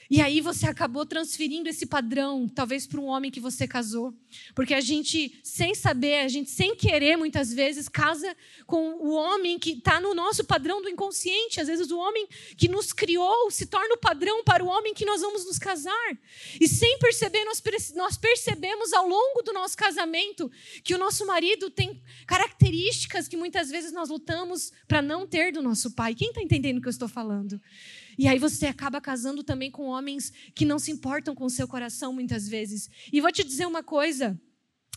E 0.09 0.21
aí 0.21 0.41
você 0.41 0.65
acabou 0.65 1.05
transferindo 1.05 1.69
esse 1.69 1.85
padrão, 1.85 2.47
talvez 2.47 2.87
para 2.87 2.99
um 2.99 3.05
homem 3.05 3.29
que 3.29 3.39
você 3.39 3.67
casou. 3.67 4.11
Porque 4.55 4.73
a 4.73 4.81
gente, 4.81 5.39
sem 5.43 5.75
saber, 5.75 6.21
a 6.21 6.27
gente 6.27 6.49
sem 6.49 6.75
querer, 6.75 7.15
muitas 7.15 7.53
vezes, 7.53 7.87
casa 7.87 8.35
com 8.65 8.93
o 8.93 9.11
homem 9.11 9.59
que 9.59 9.73
está 9.73 9.99
no 9.99 10.15
nosso 10.15 10.43
padrão 10.43 10.81
do 10.81 10.89
inconsciente. 10.89 11.61
Às 11.61 11.67
vezes, 11.67 11.91
o 11.91 11.97
homem 11.99 12.27
que 12.57 12.67
nos 12.67 12.91
criou 12.91 13.51
se 13.51 13.67
torna 13.67 13.93
o 13.93 13.99
padrão 13.99 14.43
para 14.43 14.63
o 14.63 14.67
homem 14.67 14.95
que 14.95 15.05
nós 15.05 15.21
vamos 15.21 15.45
nos 15.45 15.59
casar. 15.59 16.17
E 16.59 16.67
sem 16.67 16.97
perceber, 16.97 17.45
nós, 17.45 17.61
nós 17.95 18.17
percebemos 18.17 18.91
ao 18.93 19.07
longo 19.07 19.43
do 19.43 19.53
nosso 19.53 19.77
casamento 19.77 20.51
que 20.83 20.95
o 20.95 20.97
nosso 20.97 21.23
marido 21.27 21.69
tem 21.69 22.01
características 22.25 23.27
que 23.27 23.37
muitas 23.37 23.69
vezes 23.69 23.91
nós 23.91 24.09
lutamos 24.09 24.71
para 24.87 25.03
não 25.03 25.27
ter 25.27 25.51
do 25.51 25.61
nosso 25.61 25.91
pai. 25.91 26.15
Quem 26.15 26.29
está 26.29 26.41
entendendo 26.41 26.79
o 26.79 26.81
que 26.81 26.87
eu 26.87 26.91
estou 26.91 27.07
falando? 27.07 27.61
E 28.19 28.27
aí 28.27 28.37
você 28.37 28.65
acaba 28.65 28.99
casando 28.99 29.45
também 29.45 29.71
com 29.71 29.85
homens 29.85 30.33
que 30.53 30.65
não 30.65 30.77
se 30.77 30.91
importam 30.91 31.33
com 31.33 31.45
o 31.45 31.49
seu 31.49 31.65
coração 31.65 32.11
muitas 32.11 32.49
vezes. 32.49 32.89
E 33.13 33.21
vou 33.21 33.31
te 33.31 33.45
dizer 33.45 33.65
uma 33.65 33.81
coisa: 33.81 34.37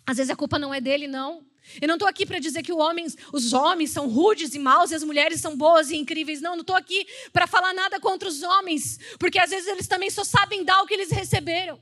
às 0.05 0.17
vezes 0.17 0.29
a 0.29 0.35
culpa 0.35 0.59
não 0.59 0.75
é 0.75 0.81
dele, 0.81 1.07
não. 1.07 1.47
Eu 1.81 1.87
não 1.87 1.95
estou 1.95 2.09
aqui 2.09 2.27
para 2.27 2.41
dizer 2.41 2.65
que 2.65 2.73
homens, 2.73 3.17
os 3.33 3.53
homens 3.53 3.91
são 3.91 4.09
rudes 4.09 4.57
e 4.57 4.59
maus 4.59 4.91
e 4.91 4.97
as 4.97 5.05
mulheres 5.05 5.41
são 5.41 5.57
boas 5.57 5.89
e 5.93 5.97
incríveis. 5.97 6.41
Não, 6.41 6.57
não 6.57 6.63
estou 6.63 6.75
aqui 6.75 7.07
para 7.33 7.47
falar 7.47 7.73
nada 7.73 8.01
contra 8.01 8.29
os 8.29 8.43
homens, 8.43 8.99
porque 9.21 9.39
às 9.39 9.51
vezes 9.51 9.69
eles 9.69 9.87
também 9.87 10.11
só 10.11 10.25
sabem 10.25 10.65
dar 10.65 10.83
o 10.83 10.87
que 10.89 10.95
eles 10.95 11.13
receberam. 11.13 11.81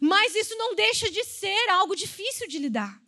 Mas 0.00 0.36
isso 0.36 0.54
não 0.56 0.76
deixa 0.76 1.10
de 1.10 1.24
ser 1.24 1.70
algo 1.70 1.96
difícil 1.96 2.46
de 2.46 2.60
lidar. 2.60 3.02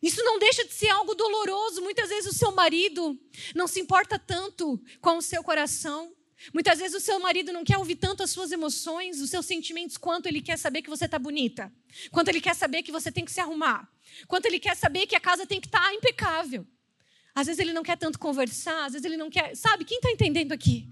Isso 0.00 0.24
não 0.24 0.38
deixa 0.38 0.64
de 0.64 0.72
ser 0.72 0.88
algo 0.88 1.14
doloroso. 1.14 1.82
Muitas 1.82 2.08
vezes 2.08 2.32
o 2.32 2.38
seu 2.38 2.50
marido 2.52 3.20
não 3.54 3.66
se 3.66 3.78
importa 3.78 4.18
tanto 4.18 4.82
com 5.02 5.18
o 5.18 5.22
seu 5.22 5.44
coração. 5.44 6.16
Muitas 6.52 6.78
vezes 6.78 6.96
o 6.96 7.04
seu 7.04 7.20
marido 7.20 7.52
não 7.52 7.62
quer 7.62 7.76
ouvir 7.76 7.96
tanto 7.96 8.22
as 8.22 8.30
suas 8.30 8.50
emoções, 8.50 9.20
os 9.20 9.28
seus 9.28 9.44
sentimentos, 9.44 9.98
quanto 9.98 10.26
ele 10.26 10.40
quer 10.40 10.58
saber 10.58 10.80
que 10.82 10.88
você 10.88 11.04
está 11.04 11.18
bonita, 11.18 11.72
quanto 12.10 12.28
ele 12.28 12.40
quer 12.40 12.54
saber 12.54 12.82
que 12.82 12.90
você 12.90 13.12
tem 13.12 13.24
que 13.24 13.32
se 13.32 13.40
arrumar, 13.40 13.88
quanto 14.26 14.46
ele 14.46 14.58
quer 14.58 14.74
saber 14.74 15.06
que 15.06 15.14
a 15.14 15.20
casa 15.20 15.46
tem 15.46 15.60
que 15.60 15.66
estar 15.66 15.82
tá 15.82 15.94
impecável. 15.94 16.66
Às 17.34 17.46
vezes 17.46 17.60
ele 17.60 17.72
não 17.72 17.82
quer 17.82 17.96
tanto 17.96 18.18
conversar, 18.18 18.86
às 18.86 18.92
vezes 18.92 19.04
ele 19.04 19.16
não 19.16 19.30
quer. 19.30 19.54
Sabe, 19.54 19.84
quem 19.84 19.98
está 19.98 20.10
entendendo 20.10 20.52
aqui? 20.52 20.88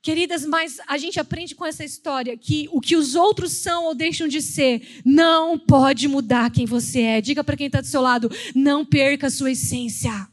Queridas, 0.00 0.44
mas 0.44 0.78
a 0.86 0.98
gente 0.98 1.18
aprende 1.18 1.54
com 1.54 1.64
essa 1.64 1.82
história 1.82 2.36
que 2.36 2.68
o 2.70 2.80
que 2.80 2.94
os 2.94 3.14
outros 3.14 3.52
são 3.52 3.84
ou 3.84 3.94
deixam 3.94 4.28
de 4.28 4.42
ser 4.42 5.00
não 5.04 5.58
pode 5.58 6.06
mudar 6.06 6.50
quem 6.50 6.66
você 6.66 7.00
é. 7.00 7.20
Diga 7.20 7.42
para 7.42 7.56
quem 7.56 7.66
está 7.66 7.80
do 7.80 7.86
seu 7.86 8.02
lado: 8.02 8.30
não 8.54 8.84
perca 8.84 9.26
a 9.26 9.30
sua 9.30 9.50
essência. 9.50 10.28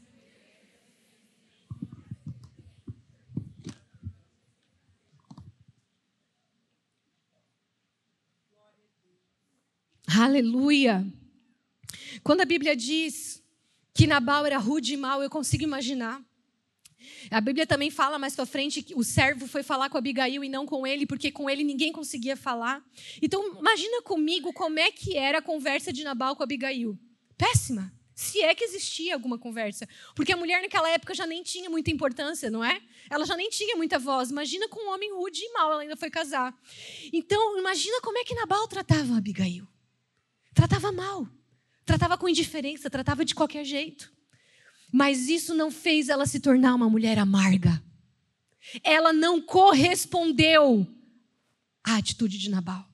Aleluia. 10.20 11.06
Quando 12.22 12.42
a 12.42 12.44
Bíblia 12.44 12.76
diz 12.76 13.42
que 13.94 14.06
Nabal 14.06 14.44
era 14.44 14.58
rude 14.58 14.92
e 14.92 14.96
mau, 14.96 15.22
eu 15.22 15.30
consigo 15.30 15.64
imaginar. 15.64 16.22
A 17.30 17.40
Bíblia 17.40 17.66
também 17.66 17.90
fala 17.90 18.18
mais 18.18 18.36
para 18.36 18.44
frente 18.44 18.82
que 18.82 18.94
o 18.94 19.02
servo 19.02 19.46
foi 19.46 19.62
falar 19.62 19.88
com 19.88 19.96
Abigail 19.96 20.44
e 20.44 20.48
não 20.50 20.66
com 20.66 20.86
ele, 20.86 21.06
porque 21.06 21.32
com 21.32 21.48
ele 21.48 21.64
ninguém 21.64 21.92
conseguia 21.92 22.36
falar. 22.36 22.84
Então, 23.22 23.58
imagina 23.58 24.02
comigo 24.02 24.52
como 24.52 24.78
é 24.78 24.90
que 24.92 25.16
era 25.16 25.38
a 25.38 25.42
conversa 25.42 25.92
de 25.92 26.04
Nabal 26.04 26.36
com 26.36 26.42
Abigail. 26.42 26.98
Péssima. 27.38 27.92
Se 28.14 28.42
é 28.42 28.54
que 28.54 28.64
existia 28.64 29.14
alguma 29.14 29.38
conversa. 29.38 29.88
Porque 30.14 30.32
a 30.32 30.36
mulher 30.36 30.60
naquela 30.60 30.90
época 30.90 31.14
já 31.14 31.26
nem 31.26 31.42
tinha 31.42 31.70
muita 31.70 31.90
importância, 31.90 32.50
não 32.50 32.62
é? 32.62 32.82
Ela 33.08 33.24
já 33.24 33.34
nem 33.34 33.48
tinha 33.48 33.76
muita 33.76 33.98
voz. 33.98 34.30
Imagina 34.30 34.68
com 34.68 34.86
um 34.86 34.92
homem 34.92 35.10
rude 35.14 35.40
e 35.42 35.52
mal, 35.52 35.72
ela 35.72 35.80
ainda 35.80 35.96
foi 35.96 36.10
casar. 36.10 36.54
Então, 37.12 37.58
imagina 37.58 38.00
como 38.02 38.18
é 38.18 38.24
que 38.24 38.34
Nabal 38.34 38.68
tratava 38.68 39.16
Abigail. 39.16 39.71
Tratava 40.54 40.92
mal. 40.92 41.28
Tratava 41.84 42.16
com 42.16 42.28
indiferença, 42.28 42.90
tratava 42.90 43.24
de 43.24 43.34
qualquer 43.34 43.64
jeito. 43.64 44.12
Mas 44.92 45.28
isso 45.28 45.54
não 45.54 45.70
fez 45.70 46.08
ela 46.08 46.26
se 46.26 46.38
tornar 46.38 46.74
uma 46.74 46.88
mulher 46.88 47.18
amarga. 47.18 47.82
Ela 48.84 49.12
não 49.12 49.40
correspondeu 49.40 50.86
à 51.82 51.96
atitude 51.96 52.38
de 52.38 52.50
Nabal. 52.50 52.86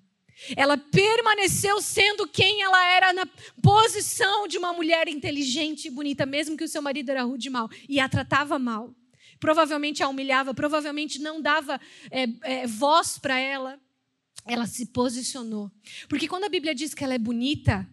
Ela 0.56 0.78
permaneceu 0.78 1.80
sendo 1.82 2.26
quem 2.26 2.62
ela 2.62 2.86
era 2.86 3.12
na 3.12 3.26
posição 3.60 4.46
de 4.46 4.56
uma 4.56 4.72
mulher 4.72 5.08
inteligente 5.08 5.88
e 5.88 5.90
bonita, 5.90 6.24
mesmo 6.24 6.56
que 6.56 6.62
o 6.62 6.68
seu 6.68 6.80
marido 6.80 7.10
era 7.10 7.24
rude 7.24 7.48
e 7.48 7.50
mal, 7.50 7.68
e 7.88 7.98
a 7.98 8.08
tratava 8.08 8.58
mal. 8.58 8.94
Provavelmente 9.40 10.02
a 10.02 10.08
humilhava, 10.08 10.54
provavelmente 10.54 11.20
não 11.20 11.40
dava 11.40 11.80
é, 12.10 12.26
é, 12.42 12.66
voz 12.66 13.18
para 13.18 13.38
ela. 13.38 13.80
Ela 14.49 14.67
se 14.67 14.87
posicionou. 14.87 15.71
Porque 16.09 16.26
quando 16.26 16.45
a 16.45 16.49
Bíblia 16.49 16.75
diz 16.75 16.95
que 16.95 17.05
ela 17.05 17.14
é 17.14 17.19
bonita, 17.19 17.88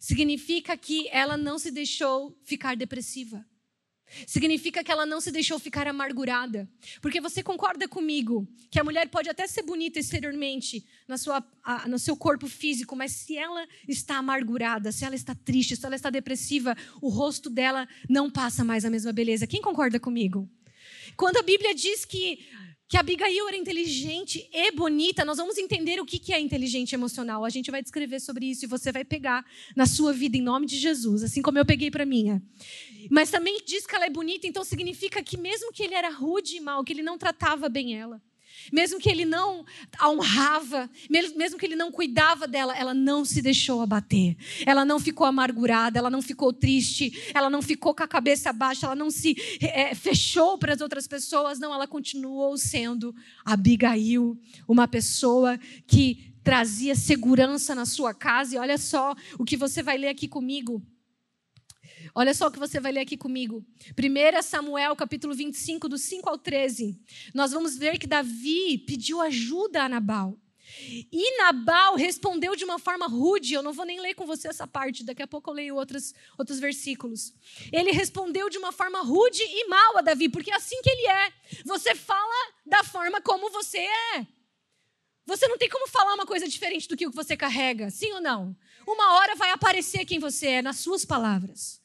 significa 0.00 0.76
que 0.76 1.08
ela 1.08 1.36
não 1.36 1.58
se 1.58 1.70
deixou 1.70 2.38
ficar 2.44 2.76
depressiva. 2.76 3.44
Significa 4.26 4.84
que 4.84 4.92
ela 4.92 5.04
não 5.04 5.20
se 5.20 5.32
deixou 5.32 5.58
ficar 5.58 5.88
amargurada. 5.88 6.68
Porque 7.02 7.20
você 7.20 7.42
concorda 7.42 7.88
comigo 7.88 8.46
que 8.70 8.78
a 8.78 8.84
mulher 8.84 9.08
pode 9.08 9.28
até 9.28 9.46
ser 9.46 9.62
bonita 9.62 9.98
exteriormente, 9.98 10.86
na 11.08 11.18
sua, 11.18 11.44
a, 11.62 11.88
no 11.88 11.98
seu 11.98 12.16
corpo 12.16 12.46
físico, 12.46 12.94
mas 12.94 13.12
se 13.12 13.36
ela 13.36 13.66
está 13.88 14.18
amargurada, 14.18 14.92
se 14.92 15.04
ela 15.04 15.16
está 15.16 15.34
triste, 15.34 15.76
se 15.76 15.84
ela 15.84 15.96
está 15.96 16.08
depressiva, 16.08 16.76
o 17.00 17.08
rosto 17.08 17.50
dela 17.50 17.88
não 18.08 18.30
passa 18.30 18.64
mais 18.64 18.84
a 18.84 18.90
mesma 18.90 19.12
beleza. 19.12 19.46
Quem 19.46 19.60
concorda 19.60 19.98
comigo? 19.98 20.48
Quando 21.16 21.38
a 21.38 21.42
Bíblia 21.42 21.74
diz 21.74 22.04
que 22.04 22.46
que 22.88 22.96
Abigail 22.96 23.48
era 23.48 23.56
inteligente 23.56 24.48
e 24.52 24.70
bonita, 24.70 25.24
nós 25.24 25.38
vamos 25.38 25.58
entender 25.58 26.00
o 26.00 26.06
que 26.06 26.32
é 26.32 26.38
inteligente 26.38 26.94
emocional. 26.94 27.44
A 27.44 27.50
gente 27.50 27.70
vai 27.70 27.82
descrever 27.82 28.20
sobre 28.20 28.46
isso 28.46 28.64
e 28.64 28.68
você 28.68 28.92
vai 28.92 29.04
pegar 29.04 29.44
na 29.74 29.86
sua 29.86 30.12
vida 30.12 30.36
em 30.36 30.42
nome 30.42 30.66
de 30.66 30.78
Jesus, 30.78 31.22
assim 31.22 31.42
como 31.42 31.58
eu 31.58 31.66
peguei 31.66 31.90
para 31.90 32.06
minha. 32.06 32.40
Mas 33.10 33.30
também 33.30 33.60
diz 33.66 33.86
que 33.86 33.94
ela 33.94 34.06
é 34.06 34.10
bonita, 34.10 34.46
então 34.46 34.64
significa 34.64 35.22
que 35.22 35.36
mesmo 35.36 35.72
que 35.72 35.82
ele 35.82 35.94
era 35.94 36.10
rude 36.10 36.56
e 36.56 36.60
mal, 36.60 36.84
que 36.84 36.92
ele 36.92 37.02
não 37.02 37.18
tratava 37.18 37.68
bem 37.68 37.98
ela, 37.98 38.22
mesmo 38.72 38.98
que 38.98 39.08
ele 39.08 39.24
não 39.24 39.64
a 39.98 40.10
honrava, 40.10 40.90
mesmo 41.08 41.58
que 41.58 41.66
ele 41.66 41.76
não 41.76 41.90
cuidava 41.90 42.46
dela, 42.46 42.76
ela 42.76 42.94
não 42.94 43.24
se 43.24 43.40
deixou 43.40 43.80
abater. 43.80 44.36
Ela 44.64 44.84
não 44.84 44.98
ficou 44.98 45.26
amargurada, 45.26 45.98
ela 45.98 46.10
não 46.10 46.22
ficou 46.22 46.52
triste, 46.52 47.30
ela 47.34 47.50
não 47.50 47.62
ficou 47.62 47.94
com 47.94 48.02
a 48.02 48.08
cabeça 48.08 48.52
baixa, 48.52 48.86
ela 48.86 48.96
não 48.96 49.10
se 49.10 49.36
é, 49.60 49.94
fechou 49.94 50.58
para 50.58 50.74
as 50.74 50.80
outras 50.80 51.06
pessoas, 51.06 51.58
não, 51.58 51.72
ela 51.72 51.86
continuou 51.86 52.56
sendo 52.56 53.14
Abigail, 53.44 54.38
uma 54.66 54.88
pessoa 54.88 55.58
que 55.86 56.34
trazia 56.42 56.94
segurança 56.94 57.74
na 57.74 57.84
sua 57.84 58.14
casa. 58.14 58.54
E 58.54 58.58
olha 58.58 58.78
só 58.78 59.14
o 59.38 59.44
que 59.44 59.56
você 59.56 59.82
vai 59.82 59.98
ler 59.98 60.08
aqui 60.08 60.28
comigo. 60.28 60.80
Olha 62.18 62.32
só 62.32 62.46
o 62.46 62.50
que 62.50 62.58
você 62.58 62.80
vai 62.80 62.92
ler 62.92 63.00
aqui 63.00 63.14
comigo. 63.14 63.62
1 63.90 64.42
Samuel, 64.42 64.96
capítulo 64.96 65.34
25, 65.34 65.86
do 65.86 65.98
5 65.98 66.30
ao 66.30 66.38
13. 66.38 66.98
Nós 67.34 67.52
vamos 67.52 67.76
ver 67.76 67.98
que 67.98 68.06
Davi 68.06 68.78
pediu 68.78 69.20
ajuda 69.20 69.82
a 69.82 69.88
Nabal. 69.88 70.34
E 71.12 71.36
Nabal 71.36 71.94
respondeu 71.94 72.56
de 72.56 72.64
uma 72.64 72.78
forma 72.78 73.06
rude. 73.06 73.52
Eu 73.52 73.62
não 73.62 73.74
vou 73.74 73.84
nem 73.84 74.00
ler 74.00 74.14
com 74.14 74.24
você 74.24 74.48
essa 74.48 74.66
parte, 74.66 75.04
daqui 75.04 75.22
a 75.22 75.26
pouco 75.26 75.50
eu 75.50 75.54
leio 75.54 75.76
outros, 75.76 76.14
outros 76.38 76.58
versículos. 76.58 77.34
Ele 77.70 77.92
respondeu 77.92 78.48
de 78.48 78.56
uma 78.56 78.72
forma 78.72 79.02
rude 79.02 79.42
e 79.42 79.68
mal 79.68 79.98
a 79.98 80.00
Davi, 80.00 80.30
porque 80.30 80.50
é 80.50 80.56
assim 80.56 80.80
que 80.80 80.88
ele 80.88 81.06
é. 81.06 81.32
Você 81.66 81.94
fala 81.94 82.52
da 82.64 82.82
forma 82.82 83.20
como 83.20 83.50
você 83.50 83.80
é. 84.14 84.26
Você 85.26 85.46
não 85.48 85.58
tem 85.58 85.68
como 85.68 85.86
falar 85.86 86.14
uma 86.14 86.24
coisa 86.24 86.48
diferente 86.48 86.88
do 86.88 86.96
que 86.96 87.06
o 87.06 87.10
que 87.10 87.16
você 87.16 87.36
carrega, 87.36 87.90
sim 87.90 88.10
ou 88.14 88.22
não? 88.22 88.56
Uma 88.86 89.16
hora 89.16 89.34
vai 89.34 89.50
aparecer 89.50 90.06
quem 90.06 90.18
você 90.18 90.46
é 90.46 90.62
nas 90.62 90.78
suas 90.78 91.04
palavras. 91.04 91.75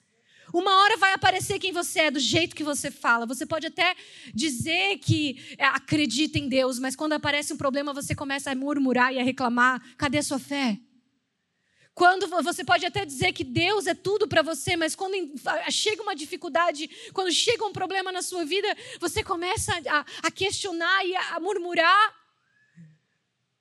Uma 0.54 0.76
hora 0.82 0.98
vai 0.98 1.14
aparecer 1.14 1.60
quem 1.60 1.72
você 1.72 2.02
é, 2.02 2.12
do 2.12 2.20
jeito 2.20 2.56
que 2.56 2.64
você 2.64 2.92
fala. 2.92 3.26
Você 3.26 3.46
pode 3.46 3.68
até 3.68 3.96
dizer 4.34 4.98
que 4.98 5.56
é, 5.58 5.66
acredita 5.66 6.38
em 6.38 6.50
Deus, 6.50 6.80
mas 6.80 6.96
quando 6.96 7.14
aparece 7.14 7.54
um 7.54 7.58
problema, 7.58 7.94
você 7.94 8.14
começa 8.14 8.52
a 8.52 8.56
murmurar 8.56 9.14
e 9.14 9.20
a 9.20 9.24
reclamar. 9.24 9.82
Cadê 9.98 10.18
a 10.18 10.24
sua 10.24 10.40
fé? 10.40 10.80
Quando 11.94 12.28
você 12.28 12.64
pode 12.64 12.86
até 12.86 13.06
dizer 13.06 13.34
que 13.34 13.44
Deus 13.44 13.86
é 13.86 13.94
tudo 13.94 14.28
para 14.28 14.42
você, 14.42 14.76
mas 14.76 14.96
quando 14.96 15.14
chega 15.70 16.02
uma 16.02 16.16
dificuldade, 16.16 16.90
quando 17.14 17.32
chega 17.32 17.66
um 17.66 17.74
problema 17.74 18.12
na 18.12 18.22
sua 18.22 18.46
vida, 18.46 18.68
você 19.00 19.24
começa 19.24 19.74
a, 19.90 20.06
a 20.24 20.32
questionar 20.32 21.06
e 21.06 21.16
a, 21.16 21.36
a 21.36 21.40
murmurar. 21.40 22.16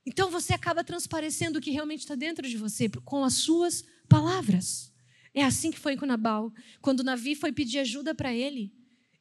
Então 0.06 0.30
você 0.30 0.54
acaba 0.54 0.82
transparecendo 0.82 1.58
o 1.58 1.62
que 1.62 1.70
realmente 1.70 2.00
está 2.00 2.14
dentro 2.14 2.48
de 2.48 2.56
você 2.56 2.88
com 3.04 3.24
as 3.24 3.34
suas 3.34 3.84
palavras. 4.08 4.89
É 5.34 5.44
assim 5.44 5.70
que 5.70 5.78
foi 5.78 5.96
com 5.96 6.06
Nabal. 6.06 6.52
Quando 6.80 7.04
Navi 7.04 7.34
foi 7.34 7.52
pedir 7.52 7.78
ajuda 7.78 8.14
para 8.14 8.34
ele, 8.34 8.72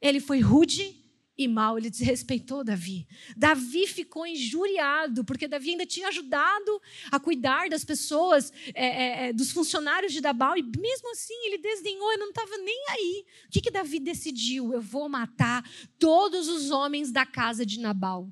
ele 0.01 0.19
foi 0.19 0.39
rude 0.39 0.95
e 1.39 1.47
mal, 1.47 1.77
ele 1.77 1.89
desrespeitou 1.89 2.65
Davi. 2.65 3.07
Davi 3.37 3.87
ficou 3.87 4.27
injuriado, 4.27 5.23
porque 5.23 5.47
Davi 5.47 5.69
ainda 5.69 5.85
tinha 5.85 6.09
ajudado 6.09 6.81
a 7.09 7.17
cuidar 7.17 7.69
das 7.69 7.85
pessoas, 7.85 8.51
é, 8.73 8.85
é, 8.85 9.29
é 9.29 9.33
dos 9.33 9.51
funcionários 9.51 10.11
de 10.11 10.19
Nabal, 10.19 10.57
e 10.57 10.61
mesmo 10.61 11.11
assim 11.11 11.33
ele 11.45 11.57
desdenhou, 11.57 12.11
ele 12.11 12.19
não 12.19 12.29
estava 12.29 12.57
nem 12.57 12.85
aí. 12.89 13.25
O 13.47 13.51
que, 13.51 13.61
que 13.61 13.71
Davi 13.71 13.99
decidiu? 13.99 14.73
Eu 14.73 14.81
vou 14.81 15.07
matar 15.07 15.63
todos 15.97 16.49
os 16.49 16.71
homens 16.71 17.09
da 17.09 17.25
casa 17.25 17.65
de 17.65 17.79
Nabal. 17.79 18.29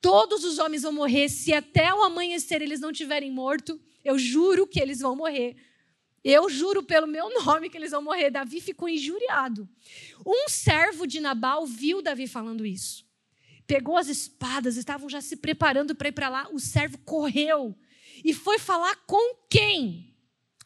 Todos 0.00 0.44
os 0.44 0.58
homens 0.58 0.82
vão 0.82 0.92
morrer, 0.92 1.28
se 1.28 1.52
até 1.52 1.92
o 1.92 2.04
amanhecer 2.04 2.62
eles 2.62 2.78
não 2.78 2.92
tiverem 2.92 3.32
morto, 3.32 3.80
eu 4.04 4.16
juro 4.16 4.64
que 4.64 4.78
eles 4.78 5.00
vão 5.00 5.16
morrer 5.16 5.56
eu 6.24 6.48
juro 6.48 6.82
pelo 6.82 7.06
meu 7.06 7.28
nome 7.44 7.68
que 7.68 7.76
eles 7.76 7.90
vão 7.90 8.02
morrer. 8.02 8.30
Davi 8.30 8.60
ficou 8.60 8.88
injuriado. 8.88 9.68
Um 10.24 10.48
servo 10.48 11.06
de 11.06 11.20
Nabal 11.20 11.66
viu 11.66 12.00
Davi 12.00 12.26
falando 12.26 12.64
isso. 12.64 13.04
Pegou 13.66 13.96
as 13.96 14.08
espadas, 14.08 14.76
estavam 14.76 15.08
já 15.08 15.20
se 15.20 15.36
preparando 15.36 15.94
para 15.94 16.08
ir 16.08 16.12
para 16.12 16.28
lá. 16.28 16.48
O 16.50 16.58
servo 16.58 16.98
correu 16.98 17.76
e 18.24 18.32
foi 18.32 18.58
falar 18.58 18.96
com 19.06 19.36
quem? 19.50 20.14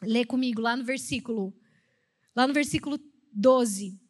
Lê 0.03 0.25
comigo 0.25 0.61
lá 0.61 0.77
no 0.77 0.85
versículo, 0.85 1.53
lá 2.35 2.47
no 2.47 2.55
versículo 2.55 2.99
12. 3.33 4.01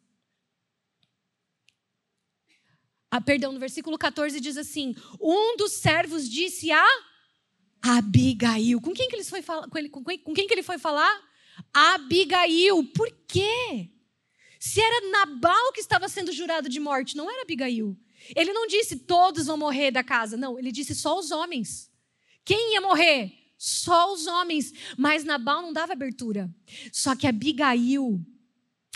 Ah, 3.11 3.19
perdão, 3.19 3.51
no 3.51 3.59
versículo 3.59 3.97
14 3.97 4.39
diz 4.39 4.55
assim: 4.55 4.95
Um 5.19 5.57
dos 5.57 5.73
servos 5.73 6.29
disse 6.29 6.71
a 6.71 6.85
Abigail. 7.81 8.79
Com 8.81 8.93
quem 8.93 9.09
que 9.09 9.23
foi 9.23 9.41
falar? 9.41 9.67
Com, 9.67 9.77
ele, 9.77 9.89
com, 9.89 10.03
com 10.03 10.33
quem 10.33 10.47
que 10.47 10.53
ele 10.53 10.63
foi 10.63 10.77
falar? 10.77 11.28
Abigail. 11.73 12.83
Por 12.85 13.09
quê? 13.27 13.89
Se 14.59 14.81
era 14.81 15.09
Nabal 15.09 15.71
que 15.73 15.79
estava 15.79 16.09
sendo 16.09 16.31
jurado 16.31 16.67
de 16.67 16.79
morte, 16.79 17.15
não 17.15 17.29
era 17.31 17.43
Abigail. 17.43 17.97
Ele 18.35 18.51
não 18.51 18.67
disse 18.67 18.97
todos 18.97 19.45
vão 19.45 19.57
morrer 19.57 19.91
da 19.91 20.03
casa, 20.03 20.35
não, 20.35 20.59
ele 20.59 20.71
disse 20.71 20.93
só 20.93 21.17
os 21.17 21.31
homens. 21.31 21.89
Quem 22.43 22.73
ia 22.73 22.81
morrer? 22.81 23.31
Só 23.57 24.13
os 24.13 24.27
homens. 24.27 24.73
Mas 24.97 25.23
Nabal 25.23 25.61
não 25.61 25.73
dava 25.73 25.93
abertura. 25.93 26.53
Só 26.91 27.15
que 27.15 27.27
Abigail, 27.27 28.19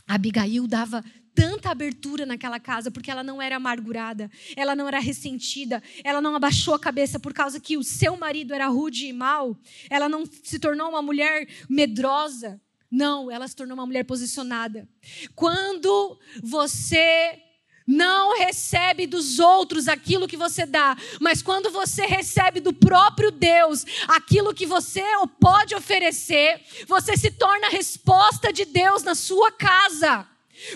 Abigail 0.08 0.68
dava 0.68 1.04
tanta 1.36 1.70
abertura 1.70 2.26
naquela 2.26 2.60
casa, 2.60 2.92
porque 2.92 3.12
ela 3.12 3.24
não 3.24 3.42
era 3.42 3.56
amargurada, 3.56 4.30
ela 4.56 4.76
não 4.76 4.88
era 4.88 5.00
ressentida, 5.00 5.82
ela 6.04 6.22
não 6.22 6.36
abaixou 6.36 6.74
a 6.74 6.80
cabeça 6.80 7.20
por 7.20 7.34
causa 7.34 7.60
que 7.60 7.78
o 7.78 7.84
seu 7.84 8.16
marido 8.18 8.54
era 8.54 8.68
rude 8.68 9.08
e 9.08 9.14
mau, 9.14 9.58
ela 9.90 10.08
não 10.08 10.24
se 10.26 10.60
tornou 10.60 10.90
uma 10.90 11.02
mulher 11.02 11.48
medrosa. 11.70 12.62
Não, 12.90 13.32
ela 13.32 13.48
se 13.48 13.56
tornou 13.56 13.76
uma 13.76 13.88
mulher 13.88 14.06
posicionada. 14.06 14.88
Quando 15.34 16.20
você 16.44 17.42
não 17.88 18.38
recebe 18.38 19.06
dos 19.08 19.40
outros 19.40 19.88
aquilo 19.88 20.28
que 20.28 20.38
você 20.38 20.66
dá, 20.66 20.96
mas 21.20 21.42
quando 21.42 21.70
você 21.70 22.06
recebe 22.06 22.60
do 22.60 22.72
próprio 22.72 23.32
Deus 23.32 23.86
aquilo 24.08 24.54
que 24.54 24.66
você 24.66 25.04
pode 25.40 25.76
oferecer, 25.76 26.62
você 26.88 27.18
se 27.18 27.32
torna 27.32 27.68
a 27.68 27.72
resposta 27.72 28.54
de 28.54 28.66
Deus 28.66 29.04
na 29.04 29.16
sua 29.16 29.52
casa. 29.52 30.28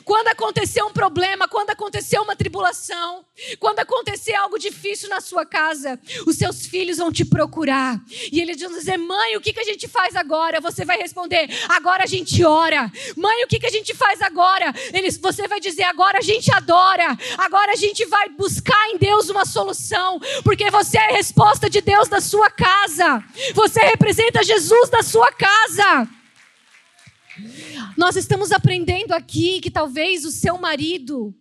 Quando 0.04 0.28
acontecer 0.28 0.84
um 0.84 0.92
problema, 0.92 1.48
quando 1.48 1.70
acontecer 1.70 2.20
uma 2.20 2.36
tribulação, 2.36 3.26
quando 3.60 3.80
acontecer 3.80 4.34
algo 4.36 4.58
difícil 4.58 5.10
na 5.10 5.22
sua 5.22 5.46
casa, 5.46 6.00
os 6.26 6.36
seus 6.38 6.66
filhos 6.66 6.98
vão 6.98 7.12
te 7.12 7.24
procurar. 7.24 8.00
E 8.32 8.42
eles 8.42 8.60
vão 8.60 8.72
dizer: 8.72 8.98
Mãe, 8.98 9.38
o 9.38 9.42
que, 9.42 9.54
que 9.54 9.60
a 9.60 9.64
gente 9.64 9.88
faz 9.88 10.16
agora? 10.16 10.60
Você 10.62 10.84
vai 10.84 10.98
responder: 10.98 11.48
Agora 11.70 12.04
a 12.04 12.08
gente 12.08 12.44
ora. 12.44 12.92
Mãe, 13.16 13.44
o 13.44 13.48
que, 13.48 13.60
que 13.60 13.66
a 13.66 13.72
gente 13.72 13.94
faz 13.94 14.22
agora? 14.22 14.74
Eles, 14.94 15.18
você 15.18 15.48
vai 15.48 15.60
dizer: 15.60 15.84
Agora 15.84 16.18
a 16.18 16.22
gente 16.22 16.52
adora. 16.52 17.18
Agora 17.38 17.72
a 17.72 17.76
gente 17.76 18.06
vai 18.06 18.30
buscar 18.30 18.90
em 18.90 18.98
Deus 18.98 19.30
uma 19.30 19.46
solução. 19.46 20.20
Porque 20.44 20.70
você 20.70 20.98
é 20.98 21.10
a 21.12 21.16
resposta 21.16 21.70
de 21.70 21.82
Deus 21.82 22.08
da 22.08 22.20
sua 22.20 22.50
casa. 22.50 23.24
Você 23.54 23.80
representa 23.82 24.44
Jesus 24.44 24.90
da 24.90 25.02
sua 25.02 25.32
casa. 25.32 26.17
Nós 27.98 28.16
estamos 28.16 28.52
aprendendo 28.52 29.14
aqui 29.14 29.60
que 29.62 29.72
talvez 29.72 30.26
o 30.26 30.32
seu 30.32 30.58
marido, 30.58 31.36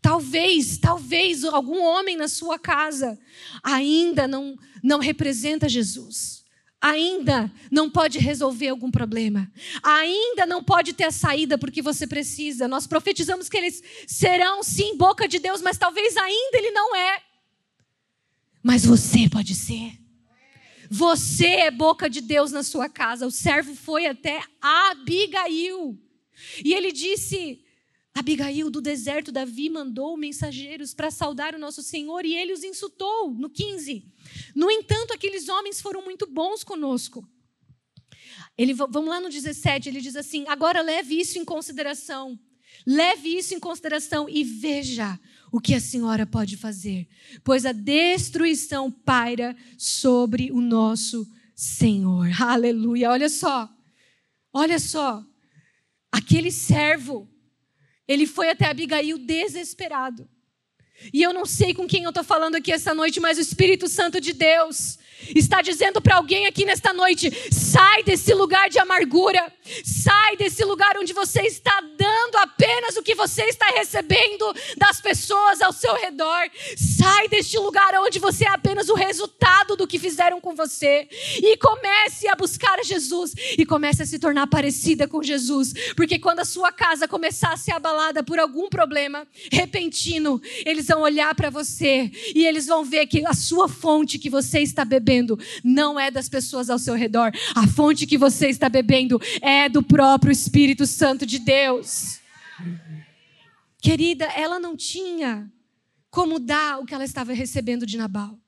talvez, 0.00 0.78
talvez 0.78 1.44
algum 1.44 1.82
homem 1.82 2.16
na 2.16 2.28
sua 2.28 2.58
casa 2.58 3.18
ainda 3.62 4.26
não, 4.28 4.56
não 4.82 4.98
representa 4.98 5.68
Jesus. 5.68 6.44
Ainda 6.80 7.52
não 7.72 7.90
pode 7.90 8.18
resolver 8.18 8.68
algum 8.68 8.90
problema. 8.90 9.50
Ainda 9.82 10.46
não 10.46 10.62
pode 10.62 10.92
ter 10.92 11.04
a 11.04 11.10
saída 11.10 11.58
porque 11.58 11.82
você 11.82 12.06
precisa. 12.06 12.68
Nós 12.68 12.86
profetizamos 12.86 13.48
que 13.48 13.56
eles 13.56 13.82
serão 14.06 14.62
sim 14.62 14.96
boca 14.96 15.26
de 15.26 15.40
Deus, 15.40 15.60
mas 15.60 15.76
talvez 15.76 16.16
ainda 16.16 16.56
ele 16.56 16.70
não 16.70 16.94
é. 16.94 17.20
Mas 18.62 18.84
você 18.84 19.28
pode 19.28 19.54
ser. 19.56 19.98
Você 20.90 21.46
é 21.46 21.70
boca 21.70 22.08
de 22.08 22.20
Deus 22.20 22.50
na 22.50 22.62
sua 22.62 22.88
casa. 22.88 23.26
O 23.26 23.30
servo 23.30 23.74
foi 23.74 24.06
até 24.06 24.42
Abigail. 24.60 25.98
E 26.64 26.72
ele 26.72 26.92
disse: 26.92 27.62
Abigail, 28.14 28.70
do 28.70 28.80
deserto, 28.80 29.30
Davi 29.30 29.68
mandou 29.68 30.16
mensageiros 30.16 30.94
para 30.94 31.10
saudar 31.10 31.54
o 31.54 31.58
nosso 31.58 31.82
Senhor 31.82 32.24
e 32.24 32.34
ele 32.34 32.52
os 32.52 32.64
insultou. 32.64 33.30
No 33.32 33.50
15. 33.50 34.04
No 34.54 34.70
entanto, 34.70 35.12
aqueles 35.12 35.48
homens 35.48 35.80
foram 35.80 36.02
muito 36.02 36.26
bons 36.26 36.64
conosco. 36.64 37.28
Ele, 38.56 38.74
vamos 38.74 39.08
lá 39.08 39.20
no 39.20 39.28
17, 39.28 39.88
ele 39.88 40.00
diz 40.00 40.16
assim: 40.16 40.44
agora 40.48 40.80
leve 40.80 41.20
isso 41.20 41.38
em 41.38 41.44
consideração. 41.44 42.38
Leve 42.86 43.36
isso 43.36 43.54
em 43.54 43.60
consideração 43.60 44.28
e 44.28 44.42
veja 44.42 45.18
o 45.50 45.60
que 45.60 45.74
a 45.74 45.80
senhora 45.80 46.26
pode 46.26 46.56
fazer, 46.56 47.08
pois 47.42 47.64
a 47.64 47.72
destruição 47.72 48.90
paira 48.90 49.56
sobre 49.76 50.50
o 50.52 50.60
nosso 50.60 51.26
Senhor. 51.54 52.28
Aleluia. 52.40 53.10
Olha 53.10 53.28
só. 53.28 53.68
Olha 54.52 54.78
só. 54.78 55.24
Aquele 56.10 56.50
servo, 56.50 57.28
ele 58.06 58.26
foi 58.26 58.50
até 58.50 58.66
Abigail 58.66 59.18
desesperado. 59.18 60.28
E 61.12 61.22
eu 61.22 61.32
não 61.32 61.46
sei 61.46 61.72
com 61.74 61.86
quem 61.86 62.04
eu 62.04 62.10
estou 62.10 62.24
falando 62.24 62.56
aqui 62.56 62.72
essa 62.72 62.94
noite, 62.94 63.20
mas 63.20 63.38
o 63.38 63.40
Espírito 63.40 63.88
Santo 63.88 64.20
de 64.20 64.32
Deus 64.32 64.98
está 65.34 65.60
dizendo 65.60 66.00
para 66.00 66.16
alguém 66.16 66.46
aqui 66.46 66.64
nesta 66.64 66.92
noite: 66.92 67.30
sai 67.50 68.02
desse 68.02 68.32
lugar 68.34 68.68
de 68.68 68.78
amargura, 68.78 69.52
sai 69.84 70.36
desse 70.36 70.64
lugar 70.64 70.96
onde 70.96 71.12
você 71.12 71.42
está 71.42 71.80
dando 71.96 72.36
apenas 72.36 72.96
o 72.96 73.02
que 73.02 73.14
você 73.14 73.44
está 73.44 73.66
recebendo 73.66 74.52
das 74.76 75.00
pessoas 75.00 75.60
ao 75.60 75.72
seu 75.72 75.94
redor, 75.94 76.48
sai 76.76 77.28
deste 77.28 77.58
lugar 77.58 77.94
onde 78.00 78.18
você 78.18 78.44
é 78.44 78.50
apenas 78.50 78.88
o 78.88 78.94
resultado 78.94 79.76
do 79.76 79.86
que 79.86 79.98
fizeram 79.98 80.40
com 80.40 80.54
você 80.54 81.08
e 81.36 81.56
comece 81.56 82.28
a 82.28 82.34
buscar 82.34 82.82
Jesus 82.84 83.34
e 83.56 83.64
comece 83.66 84.02
a 84.02 84.06
se 84.06 84.18
tornar 84.18 84.46
parecida 84.46 85.08
com 85.08 85.22
Jesus, 85.22 85.72
porque 85.96 86.18
quando 86.18 86.40
a 86.40 86.44
sua 86.44 86.72
casa 86.72 87.08
começar 87.08 87.52
a 87.52 87.56
ser 87.56 87.72
abalada 87.72 88.22
por 88.22 88.38
algum 88.38 88.68
problema 88.68 89.26
repentino, 89.50 90.40
eles 90.64 90.87
vão 90.88 91.02
olhar 91.02 91.34
para 91.34 91.50
você 91.50 92.10
e 92.34 92.44
eles 92.44 92.66
vão 92.66 92.84
ver 92.84 93.06
que 93.06 93.24
a 93.26 93.34
sua 93.34 93.68
fonte 93.68 94.18
que 94.18 94.28
você 94.28 94.60
está 94.60 94.84
bebendo 94.84 95.38
não 95.62 95.98
é 95.98 96.10
das 96.10 96.28
pessoas 96.28 96.68
ao 96.68 96.78
seu 96.78 96.94
redor. 96.94 97.30
A 97.54 97.66
fonte 97.66 98.06
que 98.06 98.18
você 98.18 98.48
está 98.48 98.68
bebendo 98.68 99.20
é 99.40 99.68
do 99.68 99.82
próprio 99.82 100.32
Espírito 100.32 100.86
Santo 100.86 101.24
de 101.24 101.38
Deus. 101.38 102.18
Querida, 103.80 104.24
ela 104.26 104.58
não 104.58 104.76
tinha 104.76 105.50
como 106.10 106.38
dar 106.40 106.80
o 106.80 106.86
que 106.86 106.94
ela 106.94 107.04
estava 107.04 107.32
recebendo 107.32 107.86
de 107.86 107.96
Nabal. 107.96 108.38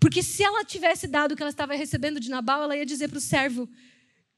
Porque 0.00 0.22
se 0.22 0.42
ela 0.42 0.64
tivesse 0.64 1.06
dado 1.06 1.32
o 1.32 1.36
que 1.36 1.42
ela 1.42 1.50
estava 1.50 1.74
recebendo 1.74 2.20
de 2.20 2.28
Nabal, 2.28 2.64
ela 2.64 2.76
ia 2.76 2.84
dizer 2.84 3.08
para 3.08 3.16
o 3.16 3.20
servo: 3.20 3.68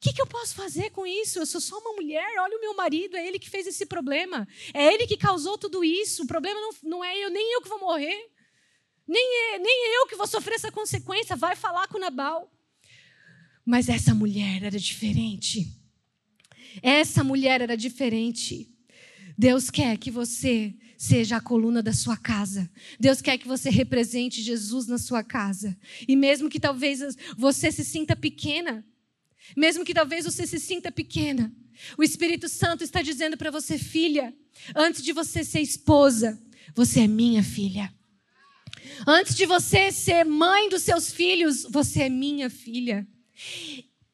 que, 0.07 0.15
que, 0.15 0.23
eu 0.23 0.27
posso 0.27 0.55
fazer 0.55 0.91
com 0.91 1.05
isso? 1.05 1.39
Eu 1.39 1.47
sou 1.47 1.61
só 1.61 1.79
uma 1.79 1.95
mulher, 1.95 2.39
olha 2.39 2.57
o 2.57 2.61
meu 2.61 2.75
marido, 2.75 3.17
é 3.17 3.27
ele 3.27 3.39
que 3.39 3.51
fez 3.51 3.67
esse 3.67 3.85
problema. 3.85 4.47
É 4.73 4.93
ele 4.93 5.07
que 5.07 5.17
causou 5.17 5.59
tudo 5.59 5.85
isso. 5.85 6.23
O 6.23 6.27
problema 6.27 6.61
não, 6.61 6.71
não 6.83 7.05
é 7.05 7.19
eu, 7.19 7.31
nem 7.31 7.55
eu 7.55 7.61
que 7.61 7.69
vou 7.69 7.81
morrer. 7.81 8.31
Nem, 9.07 9.55
é, 9.55 9.59
nem 9.59 9.97
eu 9.97 10.07
que 10.07 10.15
vou 10.15 10.27
sofrer 10.27 10.55
essa 10.55 10.71
consequência. 10.71 11.35
Vai 11.35 11.57
falar 11.57 11.89
com 11.89 11.99
Nabal. 11.99 12.51
Mas 13.65 13.89
essa 13.89 14.15
mulher 14.15 14.63
era 14.63 14.79
diferente. 14.79 15.67
Essa 16.83 17.25
mulher 17.25 17.61
era 17.61 17.77
diferente. 17.77 18.73
Deus 19.37 19.71
quer 19.71 19.97
que 19.99 20.11
você 20.11 20.73
seja 20.97 21.37
a 21.37 21.41
coluna 21.41 21.83
da 21.83 21.93
sua 21.93 22.17
casa. 22.17 22.71
Deus 22.99 23.21
quer 23.21 23.39
que 23.39 23.49
você 23.49 23.71
represente 23.71 24.41
Jesus 24.41 24.87
na 24.87 24.99
sua 24.99 25.25
casa. 25.25 25.77
E 26.07 26.15
mesmo 26.15 26.49
que 26.49 26.61
talvez 26.61 27.01
você 27.37 27.73
se 27.73 27.85
sinta 27.85 28.15
pequena, 28.15 28.85
mesmo 29.57 29.85
que 29.85 29.95
talvez 29.95 30.25
você 30.25 30.47
se 30.47 30.59
sinta 30.59 30.91
pequena, 30.91 31.53
o 31.99 32.03
Espírito 32.03 32.49
Santo 32.49 32.83
está 32.83 33.03
dizendo 33.03 33.37
para 33.37 33.51
você, 33.51 33.79
filha, 33.79 34.35
antes 34.75 35.03
de 35.03 35.13
você 35.13 35.45
ser 35.45 35.61
esposa, 35.61 36.41
você 36.75 37.01
é 37.01 37.07
minha 37.07 37.43
filha. 37.43 37.93
Antes 39.07 39.35
de 39.35 39.47
você 39.47 39.93
ser 39.93 40.25
mãe 40.25 40.69
dos 40.69 40.83
seus 40.83 41.13
filhos, 41.13 41.67
você 41.69 42.05
é 42.05 42.09
minha 42.09 42.49
filha. 42.49 43.07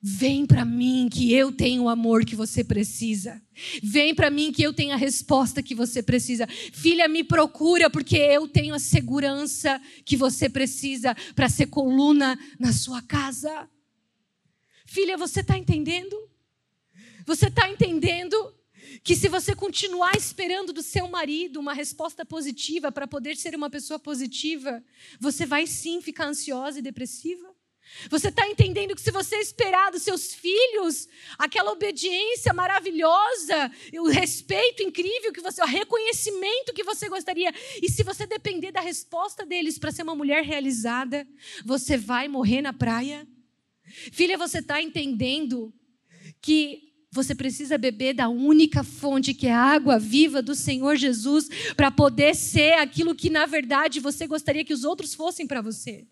Vem 0.04 0.44
para 0.44 0.64
mim 0.64 1.08
que 1.08 1.32
eu 1.32 1.52
tenho 1.52 1.84
o 1.84 1.88
amor 1.88 2.24
que 2.24 2.34
você 2.34 2.64
precisa. 2.64 3.40
Vem 3.80 4.12
para 4.12 4.30
mim 4.30 4.50
que 4.50 4.60
eu 4.60 4.72
tenho 4.72 4.92
a 4.92 4.96
resposta 4.96 5.62
que 5.62 5.76
você 5.76 6.02
precisa. 6.02 6.48
Filha, 6.72 7.06
me 7.06 7.22
procura 7.22 7.88
porque 7.88 8.16
eu 8.16 8.48
tenho 8.48 8.74
a 8.74 8.80
segurança 8.80 9.80
que 10.04 10.16
você 10.16 10.48
precisa 10.48 11.14
para 11.36 11.48
ser 11.48 11.66
coluna 11.66 12.36
na 12.58 12.72
sua 12.72 13.00
casa. 13.00 13.68
Filha, 14.92 15.16
você 15.16 15.40
está 15.40 15.56
entendendo? 15.56 16.14
Você 17.24 17.46
está 17.46 17.66
entendendo 17.66 18.36
que 19.02 19.16
se 19.16 19.26
você 19.26 19.56
continuar 19.56 20.14
esperando 20.18 20.70
do 20.70 20.82
seu 20.82 21.08
marido 21.08 21.58
uma 21.58 21.72
resposta 21.72 22.26
positiva 22.26 22.92
para 22.92 23.08
poder 23.08 23.34
ser 23.38 23.54
uma 23.54 23.70
pessoa 23.70 23.98
positiva, 23.98 24.84
você 25.18 25.46
vai 25.46 25.66
sim 25.66 26.02
ficar 26.02 26.26
ansiosa 26.26 26.78
e 26.78 26.82
depressiva? 26.82 27.56
Você 28.10 28.28
está 28.28 28.46
entendendo 28.46 28.94
que 28.94 29.00
se 29.00 29.10
você 29.10 29.36
esperar 29.36 29.90
dos 29.90 30.02
seus 30.02 30.34
filhos 30.34 31.08
aquela 31.38 31.72
obediência 31.72 32.52
maravilhosa, 32.52 33.72
o 33.94 34.10
respeito 34.10 34.82
incrível 34.82 35.32
que 35.32 35.40
você, 35.40 35.62
o 35.62 35.66
reconhecimento 35.66 36.74
que 36.74 36.84
você 36.84 37.08
gostaria, 37.08 37.50
e 37.82 37.88
se 37.88 38.02
você 38.02 38.26
depender 38.26 38.70
da 38.70 38.82
resposta 38.82 39.46
deles 39.46 39.78
para 39.78 39.90
ser 39.90 40.02
uma 40.02 40.14
mulher 40.14 40.44
realizada, 40.44 41.26
você 41.64 41.96
vai 41.96 42.28
morrer 42.28 42.60
na 42.60 42.74
praia? 42.74 43.26
Filha, 44.12 44.38
você 44.38 44.58
está 44.58 44.80
entendendo 44.80 45.72
que 46.40 46.92
Você 47.14 47.34
precisa 47.34 47.76
beber 47.76 48.14
da 48.14 48.30
única 48.30 48.82
fonte 48.82 49.34
que 49.34 49.46
é 49.46 49.52
a 49.52 49.60
água 49.60 49.98
viva 49.98 50.40
do 50.40 50.54
Senhor 50.54 50.96
Jesus 50.96 51.46
para 51.76 51.90
poder 51.90 52.34
ser 52.34 52.72
aquilo 52.78 53.14
que 53.14 53.28
na 53.28 53.44
verdade 53.44 54.00
você 54.00 54.26
gostaria 54.26 54.64
que 54.64 54.72
os 54.72 54.82
outros 54.82 55.12
fossem 55.14 55.46
para 55.46 55.60
você. 55.60 56.06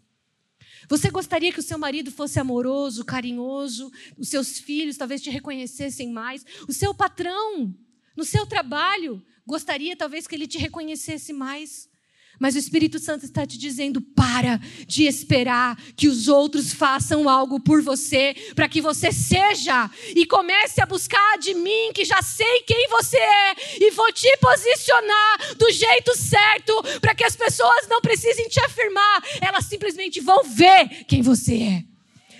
Você 0.90 1.10
gostaria 1.10 1.52
que 1.52 1.58
o 1.58 1.62
seu 1.62 1.78
marido 1.78 2.10
fosse 2.10 2.38
amoroso, 2.38 3.02
carinhoso, 3.02 3.90
os 4.18 4.28
seus 4.28 4.58
filhos 4.58 4.98
talvez 4.98 5.22
te 5.22 5.30
reconhecessem 5.30 6.12
mais, 6.12 6.44
o 6.68 6.72
seu 6.72 6.94
patrão 6.94 7.74
no 8.14 8.24
seu 8.24 8.44
trabalho 8.44 9.22
gostaria 9.46 9.96
talvez 9.96 10.26
que 10.26 10.34
ele 10.34 10.46
te 10.46 10.58
reconhecesse 10.58 11.32
mais. 11.32 11.88
Mas 12.40 12.55
o 12.55 12.59
Espírito 12.59 12.98
Santo 12.98 13.26
está 13.26 13.46
te 13.46 13.59
dizendo: 13.59 14.00
para 14.00 14.59
de 14.87 15.05
esperar 15.05 15.76
que 15.94 16.09
os 16.09 16.26
outros 16.26 16.72
façam 16.72 17.29
algo 17.29 17.61
por 17.61 17.83
você, 17.83 18.35
para 18.55 18.66
que 18.66 18.81
você 18.81 19.12
seja 19.12 19.90
e 20.16 20.24
comece 20.24 20.81
a 20.81 20.87
buscar 20.87 21.38
de 21.38 21.53
mim, 21.53 21.92
que 21.94 22.03
já 22.03 22.22
sei 22.22 22.62
quem 22.62 22.88
você 22.88 23.18
é, 23.18 23.55
e 23.79 23.90
vou 23.90 24.11
te 24.11 24.35
posicionar 24.38 25.55
do 25.57 25.70
jeito 25.70 26.16
certo, 26.16 26.83
para 27.00 27.14
que 27.14 27.24
as 27.24 27.37
pessoas 27.37 27.87
não 27.88 28.00
precisem 28.00 28.48
te 28.48 28.59
afirmar, 28.61 29.22
elas 29.42 29.66
simplesmente 29.66 30.18
vão 30.20 30.42
ver 30.42 31.05
quem 31.05 31.20
você 31.20 31.55
é. 31.57 31.85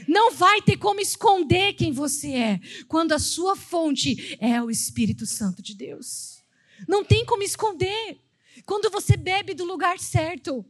Não 0.09 0.33
vai 0.33 0.63
ter 0.63 0.79
como 0.79 1.01
esconder 1.01 1.75
quem 1.75 1.93
você 1.93 2.29
é, 2.29 2.61
quando 2.89 3.13
a 3.13 3.19
sua 3.19 3.55
fonte 3.55 4.39
é 4.41 4.63
o 4.63 4.71
Espírito 4.71 5.27
Santo 5.27 5.63
de 5.63 5.75
Deus. 5.75 6.43
Não 6.89 7.05
tem 7.05 7.23
como 7.27 7.43
esconder. 7.43 8.19
Quando 8.65 8.91
você 8.91 9.17
bebe 9.17 9.55
do 9.55 9.65
lugar 9.65 9.99
certo. 9.99 10.65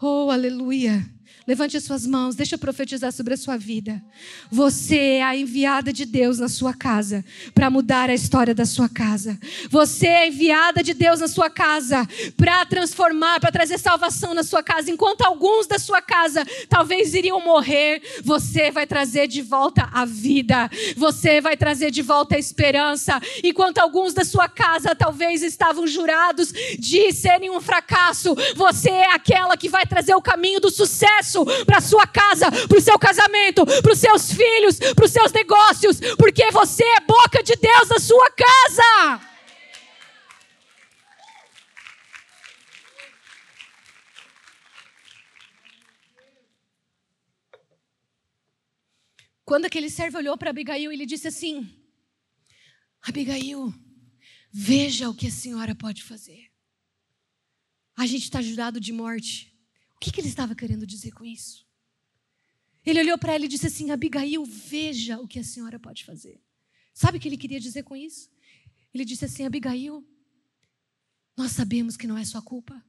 Oh, 0.00 0.30
aleluia. 0.30 1.04
Levante 1.48 1.78
as 1.78 1.84
suas 1.84 2.06
mãos, 2.06 2.34
deixa 2.34 2.56
eu 2.56 2.58
profetizar 2.58 3.10
sobre 3.10 3.32
a 3.32 3.36
sua 3.38 3.56
vida. 3.56 4.02
Você 4.50 4.98
é 4.98 5.22
a 5.22 5.34
enviada 5.34 5.90
de 5.90 6.04
Deus 6.04 6.38
na 6.38 6.46
sua 6.46 6.74
casa 6.74 7.24
para 7.54 7.70
mudar 7.70 8.10
a 8.10 8.14
história 8.14 8.54
da 8.54 8.66
sua 8.66 8.86
casa. 8.86 9.38
Você 9.70 10.06
é 10.08 10.24
a 10.24 10.26
enviada 10.26 10.82
de 10.82 10.92
Deus 10.92 11.20
na 11.20 11.26
sua 11.26 11.48
casa 11.48 12.06
para 12.36 12.66
transformar, 12.66 13.40
para 13.40 13.50
trazer 13.50 13.78
salvação 13.78 14.34
na 14.34 14.42
sua 14.42 14.62
casa. 14.62 14.90
Enquanto 14.90 15.22
alguns 15.22 15.66
da 15.66 15.78
sua 15.78 16.02
casa 16.02 16.44
talvez 16.68 17.14
iriam 17.14 17.42
morrer, 17.42 18.02
você 18.22 18.70
vai 18.70 18.86
trazer 18.86 19.26
de 19.26 19.40
volta 19.40 19.88
a 19.90 20.04
vida. 20.04 20.70
Você 20.98 21.40
vai 21.40 21.56
trazer 21.56 21.90
de 21.90 22.02
volta 22.02 22.36
a 22.36 22.38
esperança. 22.38 23.18
Enquanto 23.42 23.78
alguns 23.78 24.12
da 24.12 24.22
sua 24.22 24.50
casa 24.50 24.94
talvez 24.94 25.42
estavam 25.42 25.86
jurados 25.86 26.52
de 26.78 27.10
serem 27.10 27.48
um 27.48 27.58
fracasso, 27.58 28.36
você 28.54 28.90
é 28.90 29.14
aquela 29.14 29.56
que 29.56 29.70
vai 29.70 29.86
trazer 29.86 30.14
o 30.14 30.20
caminho 30.20 30.60
do 30.60 30.68
sucesso 30.68 31.37
para 31.64 31.80
sua 31.80 32.06
casa, 32.06 32.50
para 32.50 32.78
o 32.78 32.80
seu 32.80 32.98
casamento, 32.98 33.64
para 33.64 33.92
os 33.92 33.98
seus 33.98 34.32
filhos, 34.32 34.78
para 34.78 35.04
os 35.04 35.10
seus 35.10 35.32
negócios, 35.32 36.00
porque 36.16 36.50
você 36.50 36.84
é 36.84 37.00
boca 37.00 37.42
de 37.42 37.56
Deus 37.56 37.88
na 37.88 37.98
sua 37.98 38.30
casa. 38.30 39.28
Quando 49.48 49.64
aquele 49.64 49.88
servo 49.88 50.18
olhou 50.18 50.36
para 50.36 50.50
Abigail, 50.50 50.92
ele 50.92 51.06
disse 51.06 51.26
assim: 51.26 51.66
Abigail, 53.00 53.72
veja 54.52 55.08
o 55.08 55.14
que 55.14 55.28
a 55.28 55.30
senhora 55.30 55.74
pode 55.74 56.02
fazer. 56.02 56.50
A 57.96 58.04
gente 58.06 58.24
está 58.24 58.42
jurado 58.42 58.78
de 58.78 58.92
morte. 58.92 59.47
O 59.98 60.00
que, 60.00 60.12
que 60.12 60.20
ele 60.20 60.28
estava 60.28 60.54
querendo 60.54 60.86
dizer 60.86 61.10
com 61.10 61.24
isso? 61.24 61.66
Ele 62.86 63.00
olhou 63.00 63.18
para 63.18 63.34
ela 63.34 63.44
e 63.44 63.48
disse 63.48 63.66
assim: 63.66 63.90
Abigail, 63.90 64.44
veja 64.44 65.18
o 65.18 65.26
que 65.26 65.40
a 65.40 65.44
senhora 65.44 65.76
pode 65.76 66.04
fazer. 66.04 66.40
Sabe 66.94 67.18
o 67.18 67.20
que 67.20 67.26
ele 67.26 67.36
queria 67.36 67.58
dizer 67.58 67.82
com 67.82 67.96
isso? 67.96 68.30
Ele 68.94 69.04
disse 69.04 69.24
assim: 69.24 69.44
Abigail, 69.44 70.06
nós 71.36 71.50
sabemos 71.50 71.96
que 71.96 72.06
não 72.06 72.16
é 72.16 72.24
sua 72.24 72.40
culpa. 72.40 72.80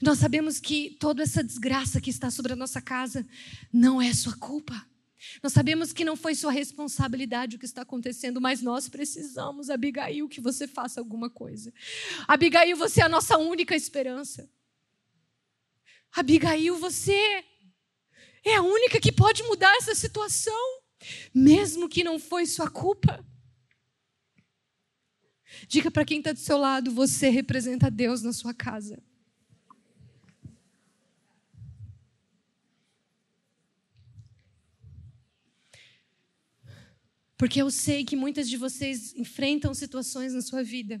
Nós 0.00 0.18
sabemos 0.18 0.58
que 0.58 0.96
toda 0.98 1.22
essa 1.22 1.44
desgraça 1.44 2.00
que 2.00 2.08
está 2.08 2.30
sobre 2.30 2.54
a 2.54 2.56
nossa 2.56 2.80
casa 2.80 3.28
não 3.70 4.00
é 4.00 4.12
sua 4.14 4.36
culpa. 4.36 4.86
Nós 5.42 5.52
sabemos 5.52 5.92
que 5.92 6.04
não 6.04 6.16
foi 6.16 6.34
sua 6.34 6.50
responsabilidade 6.50 7.56
o 7.56 7.58
que 7.58 7.66
está 7.66 7.82
acontecendo, 7.82 8.40
mas 8.40 8.62
nós 8.62 8.88
precisamos, 8.88 9.68
Abigail, 9.68 10.28
que 10.28 10.40
você 10.40 10.66
faça 10.66 10.98
alguma 10.98 11.28
coisa. 11.28 11.74
Abigail, 12.26 12.74
você 12.74 13.02
é 13.02 13.04
a 13.04 13.08
nossa 13.08 13.36
única 13.36 13.76
esperança. 13.76 14.48
Abigail, 16.18 16.76
você 16.76 17.44
é 18.44 18.56
a 18.56 18.62
única 18.62 19.00
que 19.00 19.12
pode 19.12 19.44
mudar 19.44 19.72
essa 19.76 19.94
situação, 19.94 20.82
mesmo 21.32 21.88
que 21.88 22.02
não 22.02 22.18
foi 22.18 22.44
sua 22.44 22.68
culpa. 22.68 23.24
Diga 25.68 25.92
para 25.92 26.04
quem 26.04 26.18
está 26.18 26.32
do 26.32 26.40
seu 26.40 26.58
lado: 26.58 26.90
você 26.90 27.28
representa 27.28 27.88
Deus 27.88 28.22
na 28.22 28.32
sua 28.32 28.52
casa. 28.52 29.00
Porque 37.36 37.62
eu 37.62 37.70
sei 37.70 38.04
que 38.04 38.16
muitas 38.16 38.48
de 38.48 38.56
vocês 38.56 39.14
enfrentam 39.14 39.72
situações 39.72 40.34
na 40.34 40.42
sua 40.42 40.64
vida 40.64 41.00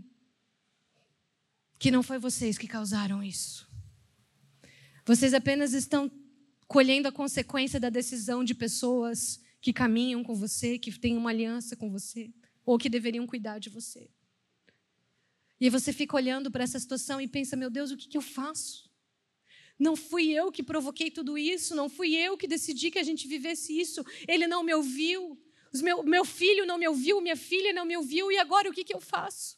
que 1.76 1.90
não 1.90 2.04
foi 2.04 2.18
vocês 2.18 2.56
que 2.56 2.68
causaram 2.68 3.20
isso. 3.20 3.67
Vocês 5.08 5.32
apenas 5.32 5.72
estão 5.72 6.12
colhendo 6.66 7.08
a 7.08 7.10
consequência 7.10 7.80
da 7.80 7.88
decisão 7.88 8.44
de 8.44 8.54
pessoas 8.54 9.40
que 9.58 9.72
caminham 9.72 10.22
com 10.22 10.34
você, 10.34 10.78
que 10.78 10.92
têm 10.98 11.16
uma 11.16 11.30
aliança 11.30 11.74
com 11.74 11.90
você, 11.90 12.30
ou 12.62 12.76
que 12.76 12.90
deveriam 12.90 13.26
cuidar 13.26 13.58
de 13.58 13.70
você. 13.70 14.10
E 15.58 15.70
você 15.70 15.94
fica 15.94 16.14
olhando 16.14 16.50
para 16.50 16.62
essa 16.62 16.78
situação 16.78 17.18
e 17.22 17.26
pensa: 17.26 17.56
meu 17.56 17.70
Deus, 17.70 17.90
o 17.90 17.96
que, 17.96 18.06
que 18.06 18.18
eu 18.18 18.20
faço? 18.20 18.90
Não 19.78 19.96
fui 19.96 20.28
eu 20.30 20.52
que 20.52 20.62
provoquei 20.62 21.10
tudo 21.10 21.38
isso, 21.38 21.74
não 21.74 21.88
fui 21.88 22.14
eu 22.14 22.36
que 22.36 22.46
decidi 22.46 22.90
que 22.90 22.98
a 22.98 23.02
gente 23.02 23.26
vivesse 23.26 23.80
isso, 23.80 24.04
ele 24.28 24.46
não 24.46 24.62
me 24.62 24.74
ouviu, 24.74 25.42
meu, 25.80 26.02
meu 26.02 26.24
filho 26.26 26.66
não 26.66 26.76
me 26.76 26.86
ouviu, 26.86 27.22
minha 27.22 27.36
filha 27.36 27.72
não 27.72 27.86
me 27.86 27.96
ouviu, 27.96 28.30
e 28.30 28.36
agora 28.36 28.68
o 28.68 28.74
que, 28.74 28.84
que 28.84 28.94
eu 28.94 29.00
faço? 29.00 29.56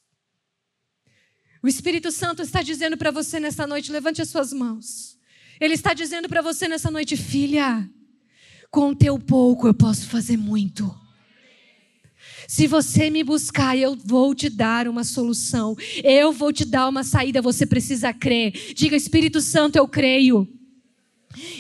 O 1.61 1.67
Espírito 1.67 2.13
Santo 2.13 2.41
está 2.41 2.63
dizendo 2.63 2.97
para 2.97 3.11
você 3.11 3.41
nessa 3.41 3.67
noite: 3.67 3.91
levante 3.91 4.23
as 4.23 4.29
suas 4.29 4.53
mãos. 4.53 5.19
Ele 5.61 5.75
está 5.75 5.93
dizendo 5.93 6.29
para 6.29 6.41
você 6.41 6.67
nessa 6.67 6.91
noite, 6.91 7.17
filha, 7.17 7.89
com 8.71 8.95
teu 8.95 9.19
pouco 9.19 9.67
eu 9.67 9.75
posso 9.75 10.07
fazer 10.07 10.37
muito. 10.37 10.99
Se 12.49 12.67
você 12.67 13.11
me 13.11 13.23
buscar, 13.23 13.77
eu 13.77 13.95
vou 13.95 14.35
te 14.35 14.49
dar 14.49 14.89
uma 14.89 15.05
solução. 15.05 15.77
Eu 16.03 16.33
vou 16.33 16.53
te 16.53 16.65
dar 16.65 16.89
uma 16.89 17.05
saída. 17.05 17.41
Você 17.41 17.65
precisa 17.65 18.13
crer. 18.13 18.53
Diga, 18.75 18.97
Espírito 18.97 19.41
Santo, 19.41 19.77
eu 19.77 19.87
creio. 19.87 20.49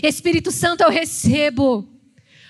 Espírito 0.02 0.50
Santo, 0.50 0.82
eu 0.82 0.90
recebo 0.90 1.88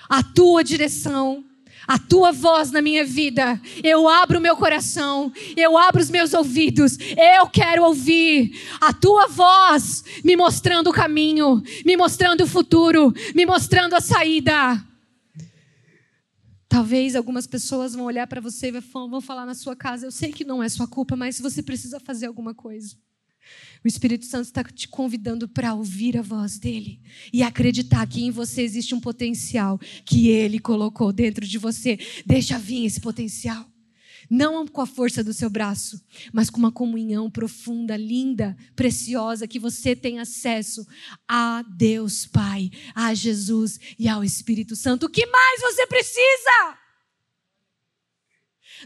a 0.09 0.23
tua 0.23 0.65
direção 0.65 1.45
a 1.91 1.99
tua 1.99 2.31
voz 2.31 2.71
na 2.71 2.81
minha 2.81 3.05
vida. 3.05 3.61
Eu 3.83 4.09
abro 4.09 4.39
o 4.39 4.41
meu 4.41 4.57
coração, 4.57 5.33
eu 5.57 5.77
abro 5.77 6.01
os 6.01 6.09
meus 6.09 6.33
ouvidos. 6.33 6.97
Eu 7.17 7.49
quero 7.49 7.83
ouvir 7.83 8.57
a 8.81 8.93
tua 8.93 9.27
voz 9.27 10.05
me 10.23 10.37
mostrando 10.37 10.91
o 10.91 10.93
caminho, 10.93 11.61
me 11.85 11.97
mostrando 11.97 12.45
o 12.45 12.47
futuro, 12.47 13.13
me 13.35 13.45
mostrando 13.45 13.95
a 13.95 14.01
saída. 14.01 14.81
Talvez 16.69 17.17
algumas 17.17 17.49
pessoas 17.49 17.93
vão 17.93 18.05
olhar 18.05 18.29
para 18.29 18.41
você 18.41 18.69
e 18.69 18.81
vão 18.93 19.21
falar 19.21 19.45
na 19.45 19.55
sua 19.55 19.75
casa: 19.75 20.07
Eu 20.07 20.13
sei 20.13 20.31
que 20.31 20.45
não 20.45 20.63
é 20.63 20.69
sua 20.69 20.87
culpa, 20.87 21.17
mas 21.17 21.41
você 21.41 21.61
precisa 21.61 21.99
fazer 21.99 22.27
alguma 22.27 22.55
coisa. 22.55 22.95
O 23.83 23.89
Espírito 23.89 24.27
Santo 24.27 24.45
está 24.45 24.63
te 24.63 24.87
convidando 24.87 25.49
para 25.49 25.73
ouvir 25.73 26.19
a 26.19 26.23
voz 26.23 26.59
dele 26.59 27.01
e 27.33 27.43
acreditar 27.43 28.07
que 28.07 28.23
em 28.23 28.31
você 28.31 28.61
existe 28.63 28.95
um 28.95 29.01
potencial 29.01 29.79
que 30.05 30.29
ele 30.29 30.59
colocou 30.59 31.13
dentro 31.13 31.47
de 31.47 31.57
você. 31.57 31.99
Deixa 32.27 32.59
vir 32.59 32.85
esse 32.85 33.01
potencial. 33.01 33.67
Não 34.29 34.65
com 34.67 34.81
a 34.81 34.87
força 34.87 35.25
do 35.25 35.33
seu 35.33 35.51
braço, 35.51 36.01
mas 36.33 36.51
com 36.51 36.59
uma 36.59 36.71
comunhão 36.71 37.31
profunda, 37.31 37.97
linda, 37.97 38.57
preciosa, 38.77 39.49
que 39.49 39.59
você 39.59 39.97
tem 39.97 40.21
acesso 40.21 40.87
a 41.27 41.63
Deus 41.63 42.27
Pai, 42.27 42.71
a 42.95 43.13
Jesus 43.15 43.81
e 43.99 44.07
ao 44.09 44.23
Espírito 44.23 44.77
Santo. 44.77 45.07
O 45.07 45.11
que 45.11 45.27
mais 45.27 45.63
você 45.63 45.87
precisa? 45.87 46.79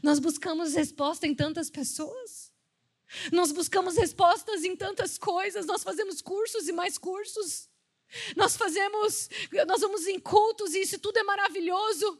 Nós 0.02 0.18
buscamos 0.18 0.74
resposta 0.74 1.26
em 1.26 1.34
tantas 1.34 1.68
pessoas. 1.68 2.43
Nós 3.32 3.52
buscamos 3.52 3.96
respostas 3.96 4.64
em 4.64 4.76
tantas 4.76 5.18
coisas, 5.18 5.66
nós 5.66 5.82
fazemos 5.82 6.20
cursos 6.20 6.68
e 6.68 6.72
mais 6.72 6.98
cursos. 6.98 7.68
Nós 8.36 8.56
fazemos, 8.56 9.28
nós 9.66 9.80
vamos 9.80 10.06
em 10.06 10.18
cultos 10.18 10.74
e 10.74 10.82
isso 10.82 10.98
tudo 10.98 11.18
é 11.18 11.22
maravilhoso. 11.22 12.18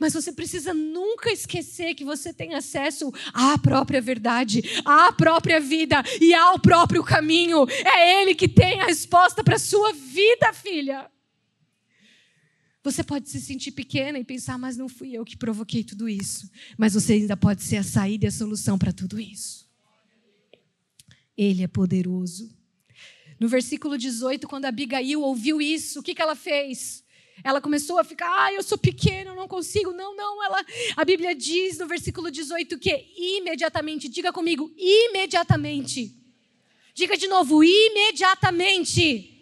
Mas 0.00 0.14
você 0.14 0.32
precisa 0.32 0.72
nunca 0.72 1.30
esquecer 1.30 1.94
que 1.94 2.04
você 2.04 2.32
tem 2.32 2.54
acesso 2.54 3.12
à 3.32 3.58
própria 3.58 4.00
verdade, 4.00 4.62
à 4.84 5.12
própria 5.12 5.60
vida 5.60 6.02
e 6.20 6.32
ao 6.32 6.58
próprio 6.58 7.04
caminho. 7.04 7.66
É 7.68 8.22
Ele 8.22 8.34
que 8.34 8.48
tem 8.48 8.80
a 8.80 8.86
resposta 8.86 9.44
para 9.44 9.56
a 9.56 9.60
sua 9.60 9.92
vida, 9.92 10.52
filha. 10.54 11.10
Você 12.82 13.02
pode 13.02 13.28
se 13.28 13.40
sentir 13.40 13.72
pequena 13.72 14.18
e 14.18 14.24
pensar, 14.24 14.56
mas 14.56 14.76
não 14.76 14.88
fui 14.88 15.12
eu 15.12 15.24
que 15.24 15.36
provoquei 15.36 15.82
tudo 15.82 16.08
isso. 16.08 16.48
Mas 16.78 16.94
você 16.94 17.14
ainda 17.14 17.36
pode 17.36 17.62
ser 17.62 17.78
a 17.78 17.82
saída 17.82 18.24
e 18.24 18.28
a 18.28 18.32
solução 18.32 18.78
para 18.78 18.92
tudo 18.92 19.20
isso. 19.20 19.65
Ele 21.36 21.62
é 21.62 21.68
poderoso. 21.68 22.50
No 23.38 23.48
versículo 23.48 23.98
18, 23.98 24.48
quando 24.48 24.64
Abigail 24.64 25.20
ouviu 25.20 25.60
isso, 25.60 26.00
o 26.00 26.02
que, 26.02 26.14
que 26.14 26.22
ela 26.22 26.34
fez? 26.34 27.04
Ela 27.44 27.60
começou 27.60 27.98
a 27.98 28.04
ficar, 28.04 28.28
ah, 28.28 28.52
eu 28.52 28.62
sou 28.62 28.78
pequena, 28.78 29.30
eu 29.30 29.36
não 29.36 29.46
consigo. 29.46 29.92
Não, 29.92 30.16
não, 30.16 30.42
ela, 30.42 30.64
a 30.96 31.04
Bíblia 31.04 31.34
diz 31.34 31.78
no 31.78 31.86
versículo 31.86 32.30
18 32.30 32.78
que 32.78 33.06
imediatamente, 33.16 34.08
diga 34.08 34.32
comigo, 34.32 34.72
imediatamente. 34.76 36.14
Diga 36.94 37.16
de 37.16 37.28
novo, 37.28 37.62
imediatamente. 37.62 39.35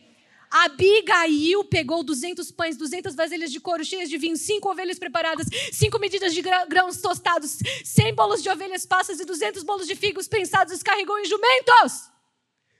Abigail 0.54 1.64
pegou 1.64 2.04
200 2.04 2.52
pães, 2.52 2.76
200 2.76 3.16
vasilhas 3.16 3.50
de 3.50 3.58
couro 3.58 3.84
cheias 3.84 4.08
de 4.08 4.16
vinho, 4.16 4.36
cinco 4.36 4.70
ovelhas 4.70 5.00
preparadas, 5.00 5.48
cinco 5.72 5.98
medidas 5.98 6.32
de 6.32 6.40
grãos 6.42 6.98
tostados, 6.98 7.58
100 7.82 8.14
bolos 8.14 8.40
de 8.40 8.48
ovelhas 8.48 8.86
passas 8.86 9.18
e 9.18 9.24
200 9.24 9.64
bolos 9.64 9.84
de 9.84 9.96
figos 9.96 10.28
pensados, 10.28 10.80
carregou 10.80 11.18
em 11.18 11.24
jumentos. 11.24 12.08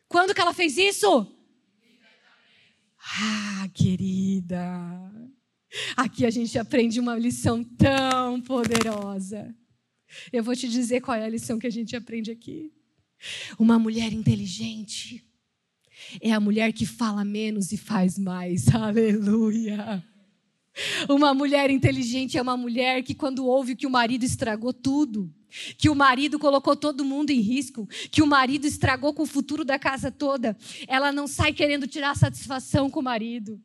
Quando 0.06 0.32
que 0.32 0.40
ela 0.40 0.54
fez 0.54 0.78
isso? 0.78 1.26
Ah, 3.20 3.68
querida, 3.74 4.56
aqui 5.96 6.24
a 6.24 6.30
gente 6.30 6.56
aprende 6.56 7.00
uma 7.00 7.18
lição 7.18 7.64
tão 7.64 8.40
poderosa. 8.40 9.52
Eu 10.32 10.44
vou 10.44 10.54
te 10.54 10.68
dizer 10.68 11.00
qual 11.00 11.16
é 11.16 11.24
a 11.24 11.28
lição 11.28 11.58
que 11.58 11.66
a 11.66 11.72
gente 11.72 11.96
aprende 11.96 12.30
aqui. 12.30 12.72
Uma 13.58 13.80
mulher 13.80 14.12
inteligente 14.12 15.24
é 16.20 16.32
a 16.32 16.40
mulher 16.40 16.72
que 16.72 16.86
fala 16.86 17.24
menos 17.24 17.72
e 17.72 17.76
faz 17.76 18.18
mais. 18.18 18.68
Aleluia. 18.74 20.04
Uma 21.08 21.32
mulher 21.32 21.70
inteligente 21.70 22.36
é 22.36 22.42
uma 22.42 22.56
mulher 22.56 23.02
que, 23.02 23.14
quando 23.14 23.46
ouve 23.46 23.76
que 23.76 23.86
o 23.86 23.90
marido 23.90 24.24
estragou 24.24 24.72
tudo, 24.72 25.32
que 25.78 25.88
o 25.88 25.94
marido 25.94 26.38
colocou 26.38 26.74
todo 26.74 27.04
mundo 27.04 27.30
em 27.30 27.40
risco, 27.40 27.86
que 28.10 28.22
o 28.22 28.26
marido 28.26 28.66
estragou 28.66 29.14
com 29.14 29.22
o 29.22 29.26
futuro 29.26 29.64
da 29.64 29.78
casa 29.78 30.10
toda, 30.10 30.56
ela 30.88 31.12
não 31.12 31.28
sai 31.28 31.52
querendo 31.52 31.86
tirar 31.86 32.16
satisfação 32.16 32.90
com 32.90 33.00
o 33.00 33.04
marido. 33.04 33.60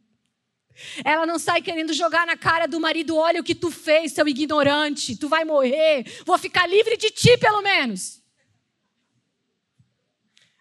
Ela 1.04 1.26
não 1.26 1.40
sai 1.40 1.62
querendo 1.62 1.94
jogar 1.94 2.26
na 2.26 2.38
cara 2.38 2.68
do 2.68 2.80
marido: 2.80 3.16
olha 3.18 3.42
o 3.42 3.44
que 3.44 3.56
tu 3.56 3.72
fez, 3.72 4.14
seu 4.14 4.28
ignorante, 4.28 5.18
tu 5.18 5.28
vai 5.28 5.44
morrer, 5.44 6.06
vou 6.26 6.38
ficar 6.38 6.68
livre 6.68 6.96
de 6.96 7.10
ti 7.10 7.38
pelo 7.38 7.62
menos. 7.62 8.22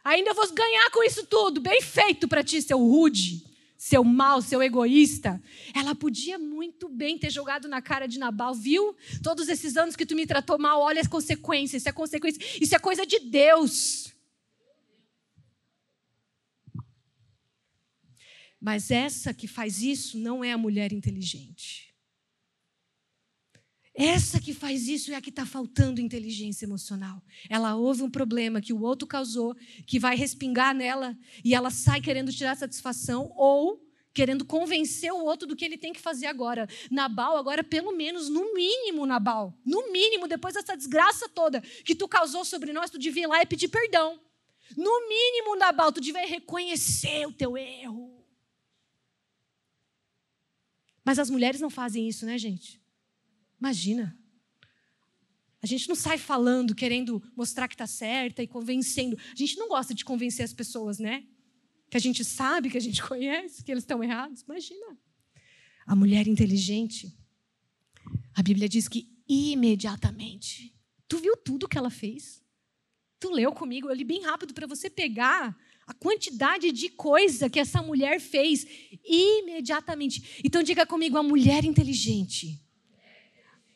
Ainda 0.08 0.32
vou 0.32 0.50
ganhar 0.52 0.90
com 0.90 1.04
isso 1.04 1.26
tudo, 1.26 1.60
bem 1.60 1.82
feito 1.82 2.26
para 2.26 2.42
ti, 2.42 2.62
seu 2.62 2.78
rude 2.78 3.46
seu 3.78 4.02
mal, 4.02 4.42
seu 4.42 4.60
egoísta. 4.60 5.40
Ela 5.72 5.94
podia 5.94 6.36
muito 6.36 6.88
bem 6.88 7.16
ter 7.16 7.30
jogado 7.30 7.68
na 7.68 7.80
cara 7.80 8.08
de 8.08 8.18
Nabal, 8.18 8.52
viu? 8.52 8.96
Todos 9.22 9.48
esses 9.48 9.76
anos 9.76 9.94
que 9.94 10.04
tu 10.04 10.16
me 10.16 10.26
tratou 10.26 10.58
mal, 10.58 10.80
olha 10.80 11.00
as 11.00 11.06
consequências, 11.06 11.82
isso 11.82 11.88
é 11.88 11.92
consequência, 11.92 12.40
isso 12.60 12.74
é 12.74 12.78
coisa 12.80 13.06
de 13.06 13.20
Deus. 13.20 14.12
Mas 18.60 18.90
essa 18.90 19.32
que 19.32 19.46
faz 19.46 19.80
isso 19.80 20.18
não 20.18 20.42
é 20.42 20.50
a 20.50 20.58
mulher 20.58 20.92
inteligente. 20.92 21.87
Essa 24.00 24.40
que 24.40 24.54
faz 24.54 24.86
isso 24.86 25.10
é 25.10 25.16
a 25.16 25.20
que 25.20 25.28
está 25.28 25.44
faltando 25.44 26.00
inteligência 26.00 26.64
emocional. 26.64 27.20
Ela 27.50 27.74
ouve 27.74 28.00
um 28.04 28.08
problema 28.08 28.60
que 28.60 28.72
o 28.72 28.80
outro 28.80 29.08
causou, 29.08 29.56
que 29.84 29.98
vai 29.98 30.14
respingar 30.14 30.72
nela, 30.72 31.18
e 31.44 31.52
ela 31.52 31.68
sai 31.68 32.00
querendo 32.00 32.32
tirar 32.32 32.56
satisfação 32.56 33.32
ou 33.34 33.84
querendo 34.14 34.44
convencer 34.44 35.12
o 35.12 35.24
outro 35.24 35.48
do 35.48 35.56
que 35.56 35.64
ele 35.64 35.76
tem 35.76 35.92
que 35.92 36.00
fazer 36.00 36.26
agora. 36.26 36.68
Nabal, 36.88 37.36
agora, 37.36 37.64
pelo 37.64 37.90
menos, 37.90 38.28
no 38.28 38.54
mínimo, 38.54 39.04
Nabal, 39.04 39.52
no 39.66 39.90
mínimo, 39.90 40.28
depois 40.28 40.54
dessa 40.54 40.76
desgraça 40.76 41.28
toda 41.28 41.60
que 41.60 41.96
tu 41.96 42.06
causou 42.06 42.44
sobre 42.44 42.72
nós, 42.72 42.90
tu 42.90 43.00
devia 43.00 43.24
ir 43.24 43.26
lá 43.26 43.42
e 43.42 43.46
pedir 43.46 43.66
perdão. 43.66 44.20
No 44.76 45.08
mínimo, 45.08 45.56
Nabal, 45.56 45.90
tu 45.90 46.00
devia 46.00 46.24
reconhecer 46.24 47.26
o 47.26 47.32
teu 47.32 47.58
erro. 47.58 48.24
Mas 51.04 51.18
as 51.18 51.28
mulheres 51.30 51.60
não 51.60 51.68
fazem 51.68 52.08
isso, 52.08 52.24
né, 52.24 52.38
gente? 52.38 52.80
Imagina. 53.60 54.16
A 55.60 55.66
gente 55.66 55.88
não 55.88 55.96
sai 55.96 56.18
falando, 56.18 56.74
querendo 56.74 57.22
mostrar 57.36 57.66
que 57.66 57.74
está 57.74 57.86
certa 57.86 58.42
e 58.42 58.46
convencendo. 58.46 59.18
A 59.32 59.34
gente 59.34 59.56
não 59.56 59.68
gosta 59.68 59.92
de 59.92 60.04
convencer 60.04 60.44
as 60.44 60.52
pessoas, 60.52 60.98
né? 60.98 61.26
Que 61.90 61.96
a 61.96 62.00
gente 62.00 62.24
sabe, 62.24 62.70
que 62.70 62.78
a 62.78 62.80
gente 62.80 63.02
conhece, 63.06 63.64
que 63.64 63.72
eles 63.72 63.82
estão 63.82 64.02
errados. 64.02 64.42
Imagina. 64.42 64.96
A 65.86 65.96
mulher 65.96 66.28
inteligente, 66.28 67.12
a 68.34 68.42
Bíblia 68.42 68.68
diz 68.68 68.86
que 68.86 69.10
imediatamente. 69.28 70.74
Tu 71.08 71.18
viu 71.18 71.36
tudo 71.36 71.68
que 71.68 71.78
ela 71.78 71.90
fez? 71.90 72.42
Tu 73.18 73.30
leu 73.30 73.52
comigo? 73.52 73.88
Eu 73.88 73.94
li 73.94 74.04
bem 74.04 74.22
rápido 74.22 74.54
para 74.54 74.66
você 74.66 74.88
pegar 74.88 75.56
a 75.86 75.94
quantidade 75.94 76.70
de 76.70 76.90
coisa 76.90 77.50
que 77.50 77.58
essa 77.58 77.82
mulher 77.82 78.20
fez 78.20 78.64
imediatamente. 79.04 80.40
Então 80.44 80.62
diga 80.62 80.86
comigo, 80.86 81.16
a 81.16 81.22
mulher 81.22 81.64
inteligente 81.64 82.62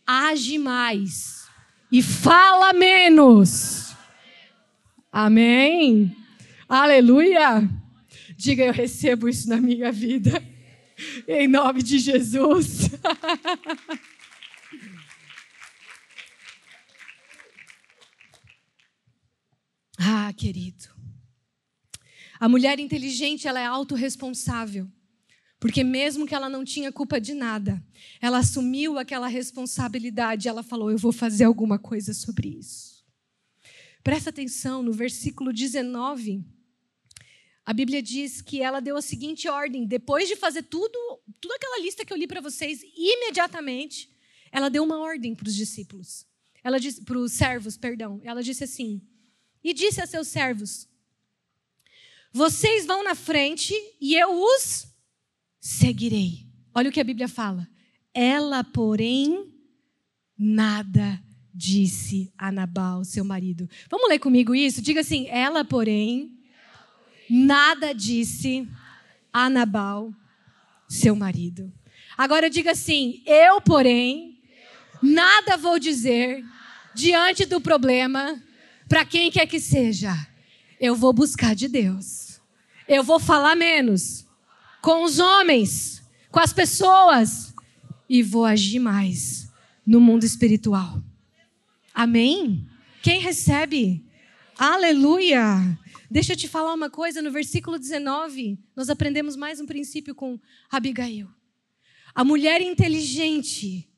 age 0.06 0.58
mais 0.58 1.48
e 1.90 2.00
fala 2.02 2.72
menos. 2.72 3.96
Amém? 5.10 6.16
Aleluia! 6.68 7.68
Diga, 8.36 8.64
eu 8.64 8.72
recebo 8.72 9.28
isso 9.28 9.48
na 9.48 9.58
minha 9.58 9.90
vida. 9.92 10.42
Em 11.28 11.46
nome 11.48 11.82
de 11.82 11.98
Jesus. 11.98 12.90
ah, 19.98 20.32
querido. 20.36 20.84
A 22.40 22.48
mulher 22.48 22.80
inteligente, 22.80 23.46
ela 23.46 23.60
é 23.60 23.66
autorresponsável. 23.66 24.90
Porque 25.62 25.84
mesmo 25.84 26.26
que 26.26 26.34
ela 26.34 26.48
não 26.48 26.64
tinha 26.64 26.90
culpa 26.90 27.20
de 27.20 27.34
nada, 27.34 27.80
ela 28.20 28.38
assumiu 28.38 28.98
aquela 28.98 29.28
responsabilidade, 29.28 30.48
ela 30.48 30.60
falou: 30.60 30.90
"Eu 30.90 30.98
vou 30.98 31.12
fazer 31.12 31.44
alguma 31.44 31.78
coisa 31.78 32.12
sobre 32.12 32.48
isso". 32.48 33.04
Presta 34.02 34.30
atenção 34.30 34.82
no 34.82 34.92
versículo 34.92 35.52
19. 35.52 36.44
A 37.64 37.72
Bíblia 37.72 38.02
diz 38.02 38.42
que 38.42 38.60
ela 38.60 38.80
deu 38.80 38.96
a 38.96 39.00
seguinte 39.00 39.48
ordem: 39.48 39.86
depois 39.86 40.26
de 40.26 40.34
fazer 40.34 40.64
tudo, 40.64 40.98
toda 41.40 41.54
aquela 41.54 41.80
lista 41.80 42.04
que 42.04 42.12
eu 42.12 42.16
li 42.16 42.26
para 42.26 42.40
vocês, 42.40 42.82
imediatamente, 42.96 44.10
ela 44.50 44.68
deu 44.68 44.82
uma 44.82 44.98
ordem 44.98 45.32
para 45.32 45.46
os 45.46 45.54
discípulos. 45.54 46.26
Ela 46.64 46.80
disse 46.80 47.02
para 47.02 47.16
os 47.16 47.30
servos, 47.30 47.76
perdão. 47.76 48.20
Ela 48.24 48.42
disse 48.42 48.64
assim: 48.64 49.00
"E 49.62 49.72
disse 49.72 50.02
a 50.02 50.08
seus 50.08 50.26
servos: 50.26 50.88
Vocês 52.32 52.84
vão 52.84 53.04
na 53.04 53.14
frente 53.14 53.72
e 54.00 54.16
eu 54.16 54.28
os 54.32 54.90
seguirei. 55.62 56.44
Olha 56.74 56.90
o 56.90 56.92
que 56.92 57.00
a 57.00 57.04
Bíblia 57.04 57.28
fala. 57.28 57.68
Ela, 58.12 58.64
porém, 58.64 59.54
nada 60.36 61.22
disse 61.54 62.32
a 62.36 62.50
Nabal, 62.50 63.04
seu 63.04 63.24
marido. 63.24 63.68
Vamos 63.88 64.08
ler 64.08 64.18
comigo 64.18 64.54
isso? 64.54 64.82
Diga 64.82 65.00
assim: 65.00 65.28
ela, 65.28 65.64
porém, 65.64 66.36
nada 67.30 67.94
disse 67.94 68.68
a 69.32 69.48
Nabal, 69.48 70.12
seu 70.88 71.14
marido. 71.14 71.72
Agora 72.18 72.50
diga 72.50 72.72
assim: 72.72 73.22
eu, 73.24 73.60
porém, 73.60 74.42
nada 75.00 75.56
vou 75.56 75.78
dizer 75.78 76.44
diante 76.94 77.46
do 77.46 77.60
problema 77.60 78.42
para 78.88 79.04
quem 79.04 79.30
quer 79.30 79.46
que 79.46 79.60
seja. 79.60 80.12
Eu 80.80 80.96
vou 80.96 81.12
buscar 81.12 81.54
de 81.54 81.68
Deus. 81.68 82.40
Eu 82.88 83.04
vou 83.04 83.20
falar 83.20 83.54
menos 83.54 84.26
com 84.82 85.04
os 85.04 85.20
homens, 85.20 86.02
com 86.30 86.40
as 86.40 86.52
pessoas 86.52 87.54
e 88.08 88.22
vou 88.22 88.44
agir 88.44 88.80
mais 88.80 89.50
no 89.86 90.00
mundo 90.00 90.24
espiritual. 90.24 91.00
Amém? 91.94 92.68
Quem 93.00 93.20
recebe? 93.20 94.04
Aleluia! 94.58 95.78
Deixa 96.10 96.32
eu 96.32 96.36
te 96.36 96.48
falar 96.48 96.74
uma 96.74 96.90
coisa, 96.90 97.22
no 97.22 97.30
versículo 97.30 97.78
19, 97.78 98.58
nós 98.76 98.90
aprendemos 98.90 99.36
mais 99.36 99.60
um 99.60 99.66
princípio 99.66 100.14
com 100.14 100.38
Abigail. 100.70 101.28
A 102.14 102.22
mulher 102.22 102.60
inteligente, 102.60 103.88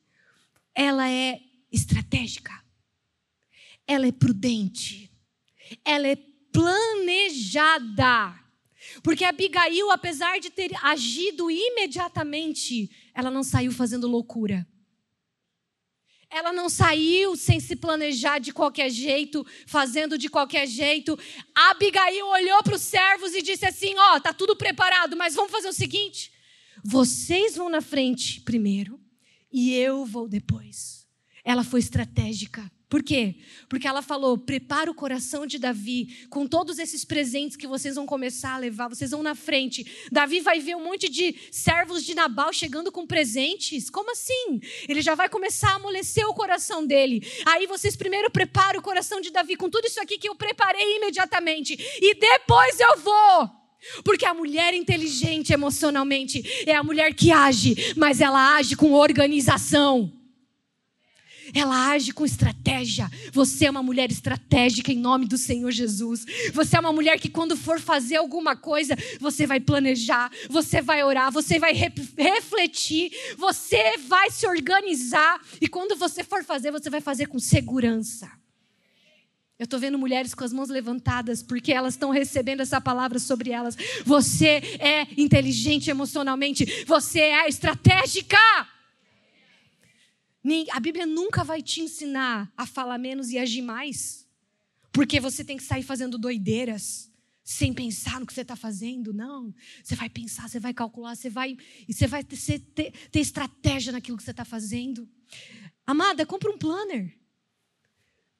ela 0.73 1.09
é 1.09 1.41
estratégica, 1.71 2.53
ela 3.85 4.07
é 4.07 4.11
prudente, 4.11 5.11
ela 5.83 6.07
é 6.07 6.15
planejada. 6.53 8.33
Porque 9.01 9.23
Abigail, 9.23 9.91
apesar 9.91 10.39
de 10.39 10.49
ter 10.49 10.71
agido 10.83 11.49
imediatamente, 11.49 12.89
ela 13.13 13.31
não 13.31 13.43
saiu 13.43 13.71
fazendo 13.71 14.07
loucura. 14.07 14.67
Ela 16.29 16.51
não 16.51 16.67
saiu 16.67 17.35
sem 17.35 17.59
se 17.59 17.75
planejar 17.75 18.39
de 18.39 18.51
qualquer 18.51 18.89
jeito, 18.89 19.45
fazendo 19.67 20.17
de 20.17 20.27
qualquer 20.27 20.67
jeito. 20.67 21.17
Abigail 21.53 22.27
olhou 22.27 22.61
para 22.63 22.75
os 22.75 22.81
servos 22.81 23.33
e 23.33 23.41
disse 23.41 23.65
assim: 23.65 23.95
Ó, 23.95 24.15
oh, 24.15 24.19
tá 24.19 24.33
tudo 24.33 24.55
preparado, 24.55 25.15
mas 25.15 25.35
vamos 25.35 25.51
fazer 25.51 25.69
o 25.69 25.73
seguinte: 25.73 26.33
vocês 26.83 27.55
vão 27.55 27.69
na 27.69 27.81
frente 27.81 28.41
primeiro 28.41 28.99
e 29.51 29.73
eu 29.73 30.05
vou 30.05 30.27
depois. 30.27 31.07
Ela 31.43 31.63
foi 31.63 31.79
estratégica. 31.79 32.69
Por 32.87 33.01
quê? 33.01 33.35
Porque 33.67 33.87
ela 33.87 34.01
falou: 34.01 34.37
prepara 34.37 34.89
o 34.91 34.93
coração 34.93 35.45
de 35.45 35.57
Davi 35.57 36.27
com 36.29 36.45
todos 36.45 36.77
esses 36.77 37.03
presentes 37.03 37.57
que 37.57 37.67
vocês 37.67 37.95
vão 37.95 38.05
começar 38.05 38.53
a 38.53 38.57
levar, 38.57 38.87
vocês 38.87 39.11
vão 39.11 39.23
na 39.23 39.33
frente. 39.33 40.07
Davi 40.11 40.39
vai 40.39 40.59
ver 40.59 40.75
um 40.75 40.83
monte 40.83 41.09
de 41.09 41.35
servos 41.51 42.05
de 42.05 42.13
Nabal 42.13 42.53
chegando 42.53 42.91
com 42.91 43.05
presentes. 43.05 43.89
Como 43.89 44.11
assim? 44.11 44.61
Ele 44.87 45.01
já 45.01 45.15
vai 45.15 45.27
começar 45.29 45.71
a 45.71 45.75
amolecer 45.75 46.27
o 46.27 46.33
coração 46.33 46.85
dele. 46.85 47.25
Aí 47.45 47.65
vocês 47.65 47.95
primeiro 47.95 48.29
preparam 48.29 48.79
o 48.79 48.83
coração 48.83 49.19
de 49.19 49.31
Davi 49.31 49.55
com 49.55 49.69
tudo 49.69 49.85
isso 49.85 49.99
aqui 49.99 50.17
que 50.17 50.29
eu 50.29 50.35
preparei 50.35 50.97
imediatamente. 50.97 51.75
E 51.99 52.13
depois 52.13 52.79
eu 52.79 52.99
vou. 52.99 53.49
Porque 54.03 54.25
a 54.25 54.33
mulher 54.33 54.73
inteligente 54.73 55.53
emocionalmente 55.53 56.43
é 56.65 56.75
a 56.75 56.83
mulher 56.83 57.13
que 57.13 57.31
age, 57.31 57.93
mas 57.95 58.21
ela 58.21 58.55
age 58.55 58.75
com 58.75 58.93
organização. 58.93 60.11
Ela 61.53 61.91
age 61.91 62.11
com 62.11 62.25
estratégia. 62.25 63.09
Você 63.31 63.65
é 63.65 63.69
uma 63.69 63.83
mulher 63.83 64.11
estratégica 64.11 64.91
em 64.91 64.97
nome 64.97 65.27
do 65.27 65.37
Senhor 65.37 65.71
Jesus. 65.71 66.25
Você 66.53 66.77
é 66.77 66.79
uma 66.79 66.93
mulher 66.93 67.19
que, 67.19 67.29
quando 67.29 67.55
for 67.55 67.79
fazer 67.79 68.15
alguma 68.15 68.55
coisa, 68.55 68.95
você 69.19 69.45
vai 69.45 69.59
planejar, 69.59 70.31
você 70.49 70.81
vai 70.81 71.03
orar, 71.03 71.31
você 71.31 71.59
vai 71.59 71.73
re 71.73 71.91
refletir, 72.17 73.11
você 73.37 73.97
vai 73.97 74.31
se 74.31 74.47
organizar. 74.47 75.39
E 75.61 75.67
quando 75.67 75.95
você 75.95 76.23
for 76.23 76.43
fazer, 76.43 76.71
você 76.71 76.89
vai 76.89 77.01
fazer 77.01 77.27
com 77.27 77.39
segurança. 77.39 78.29
Eu 79.57 79.63
estou 79.63 79.79
vendo 79.79 79.97
mulheres 79.97 80.35
com 80.35 80.43
as 80.43 80.51
mãos 80.51 80.67
levantadas 80.67 81.41
porque 81.41 81.71
elas 81.71 81.93
estão 81.93 82.09
recebendo 82.09 82.59
essa 82.59 82.81
palavra 82.81 83.19
sobre 83.19 83.51
elas. 83.51 83.77
Você 84.05 84.61
é 84.79 85.07
inteligente 85.15 85.89
emocionalmente, 85.89 86.83
você 86.85 87.21
é 87.21 87.47
estratégica. 87.47 88.37
A 90.71 90.79
Bíblia 90.79 91.05
nunca 91.05 91.43
vai 91.43 91.61
te 91.61 91.81
ensinar 91.81 92.51
a 92.55 92.65
falar 92.65 92.97
menos 92.97 93.31
e 93.31 93.37
agir 93.37 93.61
mais, 93.61 94.27
porque 94.91 95.19
você 95.19 95.43
tem 95.43 95.57
que 95.57 95.63
sair 95.63 95.83
fazendo 95.83 96.17
doideiras, 96.17 97.11
sem 97.43 97.73
pensar 97.73 98.19
no 98.19 98.25
que 98.25 98.33
você 98.33 98.41
está 98.41 98.55
fazendo. 98.55 99.13
Não. 99.13 99.53
Você 99.83 99.95
vai 99.95 100.09
pensar, 100.09 100.49
você 100.49 100.59
vai 100.59 100.73
calcular, 100.73 101.15
você 101.15 101.29
vai. 101.29 101.57
E 101.87 101.93
você 101.93 102.07
vai 102.07 102.23
ter, 102.23 102.37
ter, 102.59 102.91
ter 102.91 103.19
estratégia 103.19 103.91
naquilo 103.91 104.17
que 104.17 104.23
você 104.23 104.31
está 104.31 104.43
fazendo. 104.43 105.07
Amada, 105.85 106.25
compra 106.25 106.51
um 106.51 106.57
planner. 106.57 107.15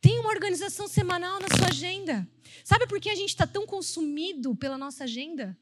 Tem 0.01 0.19
uma 0.19 0.29
organização 0.29 0.87
semanal 0.87 1.39
na 1.39 1.47
sua 1.57 1.67
agenda. 1.67 2.27
Sabe 2.63 2.87
por 2.87 2.99
que 2.99 3.09
a 3.09 3.15
gente 3.15 3.29
está 3.29 3.45
tão 3.45 3.65
consumido 3.65 4.55
pela 4.55 4.77
nossa 4.77 5.03
agenda? 5.03 5.57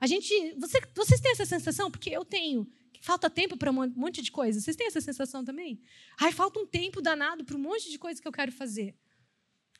A 0.00 0.06
gente, 0.06 0.54
você, 0.58 0.80
vocês 0.94 1.20
têm 1.20 1.32
essa 1.32 1.46
sensação? 1.46 1.90
Porque 1.90 2.10
eu 2.10 2.24
tenho. 2.24 2.70
Falta 3.00 3.30
tempo 3.30 3.56
para 3.56 3.70
um 3.70 3.88
monte 3.94 4.22
de 4.22 4.30
coisa. 4.30 4.60
Vocês 4.60 4.76
têm 4.76 4.86
essa 4.86 5.00
sensação 5.00 5.44
também? 5.44 5.80
Ai, 6.20 6.32
falta 6.32 6.58
um 6.58 6.66
tempo 6.66 7.00
danado 7.00 7.44
para 7.44 7.56
um 7.56 7.60
monte 7.60 7.90
de 7.90 7.98
coisa 7.98 8.20
que 8.20 8.26
eu 8.26 8.32
quero 8.32 8.52
fazer. 8.52 8.96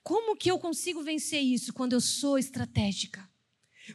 Como 0.03 0.37
que 0.37 0.51
eu 0.51 0.59
consigo 0.59 1.03
vencer 1.03 1.43
isso 1.43 1.73
quando 1.73 1.93
eu 1.93 2.01
sou 2.01 2.39
estratégica? 2.39 3.29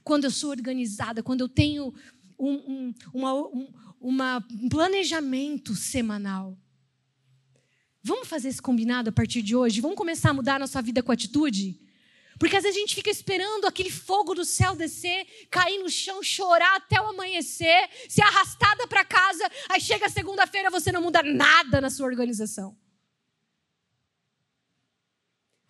Quando 0.03 0.25
eu 0.25 0.31
sou 0.31 0.49
organizada? 0.49 1.23
Quando 1.23 1.41
eu 1.41 1.49
tenho 1.49 1.93
um, 2.37 2.53
um, 2.53 2.93
uma, 3.13 3.33
um, 3.33 3.73
uma, 3.99 4.47
um 4.51 4.69
planejamento 4.69 5.75
semanal? 5.75 6.57
Vamos 8.03 8.27
fazer 8.27 8.49
esse 8.49 8.61
combinado 8.61 9.09
a 9.09 9.13
partir 9.13 9.41
de 9.41 9.55
hoje? 9.55 9.79
Vamos 9.79 9.97
começar 9.97 10.31
a 10.31 10.33
mudar 10.33 10.55
a 10.55 10.59
nossa 10.59 10.81
vida 10.81 11.01
com 11.01 11.11
atitude? 11.11 11.79
Porque 12.39 12.57
às 12.57 12.63
vezes 12.63 12.77
a 12.77 12.79
gente 12.79 12.95
fica 12.95 13.09
esperando 13.09 13.65
aquele 13.65 13.91
fogo 13.91 14.33
do 14.33 14.43
céu 14.43 14.75
descer, 14.75 15.25
cair 15.49 15.79
no 15.79 15.89
chão, 15.89 16.21
chorar 16.23 16.75
até 16.75 16.99
o 16.99 17.07
amanhecer, 17.07 17.89
ser 18.09 18.21
arrastada 18.23 18.87
para 18.87 19.05
casa, 19.05 19.49
aí 19.69 19.79
chega 19.79 20.09
segunda-feira 20.09 20.69
você 20.69 20.91
não 20.91 21.01
muda 21.01 21.21
nada 21.23 21.79
na 21.79 21.89
sua 21.89 22.07
organização. 22.07 22.77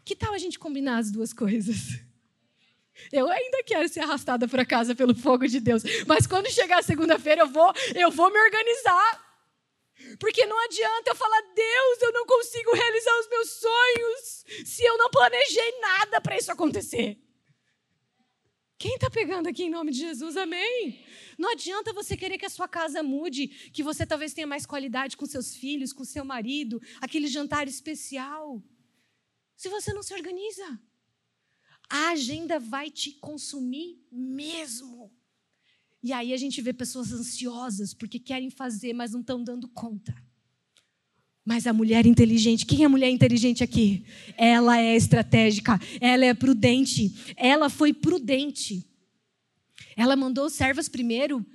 Que 0.06 0.16
tal 0.16 0.34
a 0.34 0.38
gente 0.38 0.60
combinar 0.60 0.98
as 0.98 1.12
duas 1.12 1.34
coisas? 1.34 2.00
Eu 3.12 3.30
ainda 3.30 3.64
quero 3.64 3.88
ser 3.90 4.02
arrastada 4.02 4.48
para 4.48 4.66
casa 4.66 4.96
pelo 4.96 5.16
fogo 5.16 5.48
de 5.48 5.60
Deus, 5.60 5.84
mas 6.08 6.28
quando 6.28 6.50
chegar 6.50 6.84
segunda-feira 6.84 7.42
eu 7.42 7.48
vou, 7.48 7.74
eu 7.96 8.12
vou 8.12 8.32
me 8.32 8.40
organizar. 8.40 9.23
Porque 10.20 10.46
não 10.46 10.60
adianta 10.66 11.12
eu 11.12 11.16
falar, 11.16 11.42
Deus, 11.54 12.02
eu 12.02 12.12
não 12.12 12.26
consigo 12.26 12.74
realizar 12.74 13.20
os 13.20 13.30
meus 13.30 13.50
sonhos 13.50 14.46
se 14.66 14.84
eu 14.84 14.98
não 14.98 15.10
planejei 15.10 15.80
nada 15.80 16.22
para 16.22 16.38
isso 16.38 16.52
acontecer. 16.52 17.20
Quem 18.78 18.96
está 18.96 19.10
pegando 19.10 19.48
aqui 19.48 19.64
em 19.64 19.70
nome 19.70 19.92
de 19.92 20.00
Jesus? 20.00 20.36
Amém? 20.36 21.06
Não 21.38 21.52
adianta 21.52 21.94
você 21.94 22.18
querer 22.18 22.38
que 22.38 22.46
a 22.46 22.50
sua 22.50 22.68
casa 22.68 23.02
mude, 23.02 23.48
que 23.48 23.82
você 23.82 24.06
talvez 24.06 24.34
tenha 24.34 24.46
mais 24.46 24.66
qualidade 24.66 25.16
com 25.16 25.26
seus 25.26 25.56
filhos, 25.56 25.94
com 25.94 26.04
seu 26.04 26.26
marido, 26.26 26.82
aquele 27.00 27.28
jantar 27.28 27.68
especial. 27.68 28.62
Se 29.56 29.70
você 29.70 29.94
não 29.94 30.04
se 30.04 30.14
organiza, 30.14 30.80
a 31.90 32.10
agenda 32.10 32.60
vai 32.60 32.92
te 32.92 33.14
consumir 33.14 34.06
mesmo. 34.12 35.16
E 36.04 36.12
aí 36.12 36.34
a 36.34 36.38
gente 36.38 36.62
vê 36.62 36.74
pessoas 36.74 37.14
ansiosas 37.14 37.94
porque 37.94 38.20
querem 38.20 38.50
fazer, 38.50 38.92
mas 38.94 39.14
não 39.14 39.22
estão 39.22 39.42
dando 39.42 39.70
conta. 39.70 40.14
Mas 41.46 41.66
a 41.66 41.74
mulher 41.74 42.06
inteligente, 42.06 42.66
quem 42.66 42.84
é 42.84 42.86
a 42.86 42.90
mulher 42.90 43.10
inteligente 43.10 43.64
aqui? 43.64 44.06
Ela 44.38 44.80
é 44.80 44.96
estratégica, 44.96 45.80
ela 46.02 46.26
é 46.26 46.34
prudente, 46.34 47.34
ela 47.38 47.70
foi 47.70 47.94
prudente. 47.94 48.86
Ela 49.96 50.16
mandou 50.16 50.50
servas 50.50 50.90
primeiro, 50.90 51.46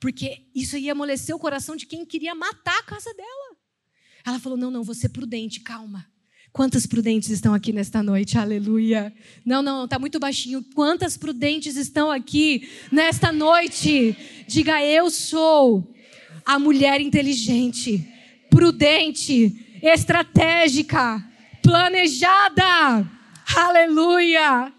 porque 0.00 0.46
isso 0.54 0.76
ia 0.76 0.92
amolecer 0.92 1.34
o 1.34 1.38
coração 1.38 1.76
de 1.76 1.86
quem 1.86 2.04
queria 2.04 2.34
matar 2.34 2.78
a 2.78 2.84
casa 2.84 3.12
dela. 3.14 3.56
Ela 4.24 4.38
falou: 4.38 4.56
não, 4.56 4.70
não, 4.70 4.84
vou 4.84 4.94
ser 4.94 5.10
prudente, 5.10 5.60
calma. 5.60 6.10
Quantas 6.58 6.86
prudentes 6.86 7.30
estão 7.30 7.54
aqui 7.54 7.72
nesta 7.72 8.02
noite? 8.02 8.36
Aleluia. 8.36 9.14
Não, 9.44 9.62
não, 9.62 9.84
está 9.84 9.96
muito 9.96 10.18
baixinho. 10.18 10.60
Quantas 10.74 11.16
prudentes 11.16 11.76
estão 11.76 12.10
aqui 12.10 12.68
nesta 12.90 13.30
noite? 13.30 14.16
Diga, 14.48 14.84
eu 14.84 15.08
sou 15.08 15.94
a 16.44 16.58
mulher 16.58 17.00
inteligente, 17.00 18.04
prudente, 18.50 19.78
estratégica, 19.80 21.24
planejada. 21.62 23.08
Aleluia. 23.56 24.72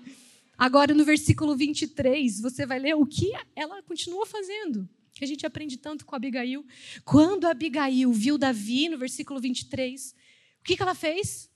Agora 0.57 0.93
no 0.93 1.05
versículo 1.05 1.55
23, 1.55 2.41
você 2.41 2.65
vai 2.65 2.79
ler 2.79 2.95
o 2.95 3.05
que 3.05 3.31
ela 3.55 3.81
continua 3.83 4.25
fazendo. 4.25 4.85
Que 5.13 5.23
a 5.23 5.27
gente 5.27 5.45
aprende 5.45 5.77
tanto 5.77 6.05
com 6.05 6.13
Abigail. 6.13 6.65
Quando 7.05 7.47
Abigail 7.47 8.11
viu 8.11 8.37
Davi, 8.37 8.89
no 8.89 8.97
versículo 8.97 9.39
23, 9.39 10.13
o 10.59 10.63
que, 10.65 10.75
que 10.75 10.83
ela 10.83 10.93
fez? 10.93 11.48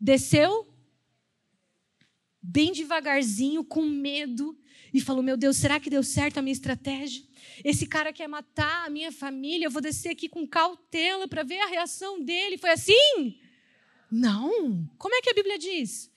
Desceu 0.00 0.66
bem 2.42 2.72
devagarzinho, 2.72 3.62
com 3.62 3.82
medo, 3.82 4.58
e 4.92 5.00
falou: 5.00 5.22
Meu 5.22 5.36
Deus, 5.36 5.56
será 5.56 5.78
que 5.78 5.90
deu 5.90 6.02
certo 6.02 6.38
a 6.38 6.42
minha 6.42 6.52
estratégia? 6.52 7.22
Esse 7.64 7.86
cara 7.86 8.12
quer 8.12 8.28
matar 8.28 8.86
a 8.86 8.90
minha 8.90 9.12
família, 9.12 9.66
eu 9.66 9.70
vou 9.70 9.82
descer 9.82 10.10
aqui 10.10 10.28
com 10.28 10.46
cautela 10.46 11.28
para 11.28 11.42
ver 11.42 11.60
a 11.60 11.66
reação 11.66 12.22
dele. 12.22 12.56
Foi 12.56 12.70
assim? 12.70 13.38
Não. 14.10 14.88
Como 14.98 15.14
é 15.14 15.20
que 15.20 15.30
a 15.30 15.34
Bíblia 15.34 15.58
diz? 15.58 16.10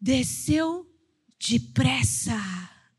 Desceu 0.00 0.90
depressa 1.38 2.34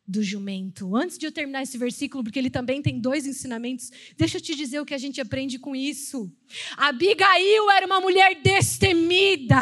do 0.10 0.24
jumento. 0.24 0.96
Antes 0.96 1.20
de 1.20 1.28
eu 1.28 1.32
terminar 1.32 1.62
esse 1.62 1.78
versículo, 1.78 2.24
porque 2.24 2.40
ele 2.40 2.50
também 2.50 2.82
tem 2.82 3.00
dois 3.00 3.28
ensinamentos, 3.28 3.92
deixa 4.18 4.38
eu 4.38 4.42
te 4.42 4.56
dizer 4.56 4.80
o 4.80 4.86
que 4.86 4.96
a 4.96 4.98
gente 4.98 5.22
aprende 5.22 5.60
com 5.60 5.76
isso. 5.76 6.32
Abigail 6.76 7.70
era 7.70 7.86
uma 7.86 8.02
mulher 8.02 8.42
destemida. 8.42 9.60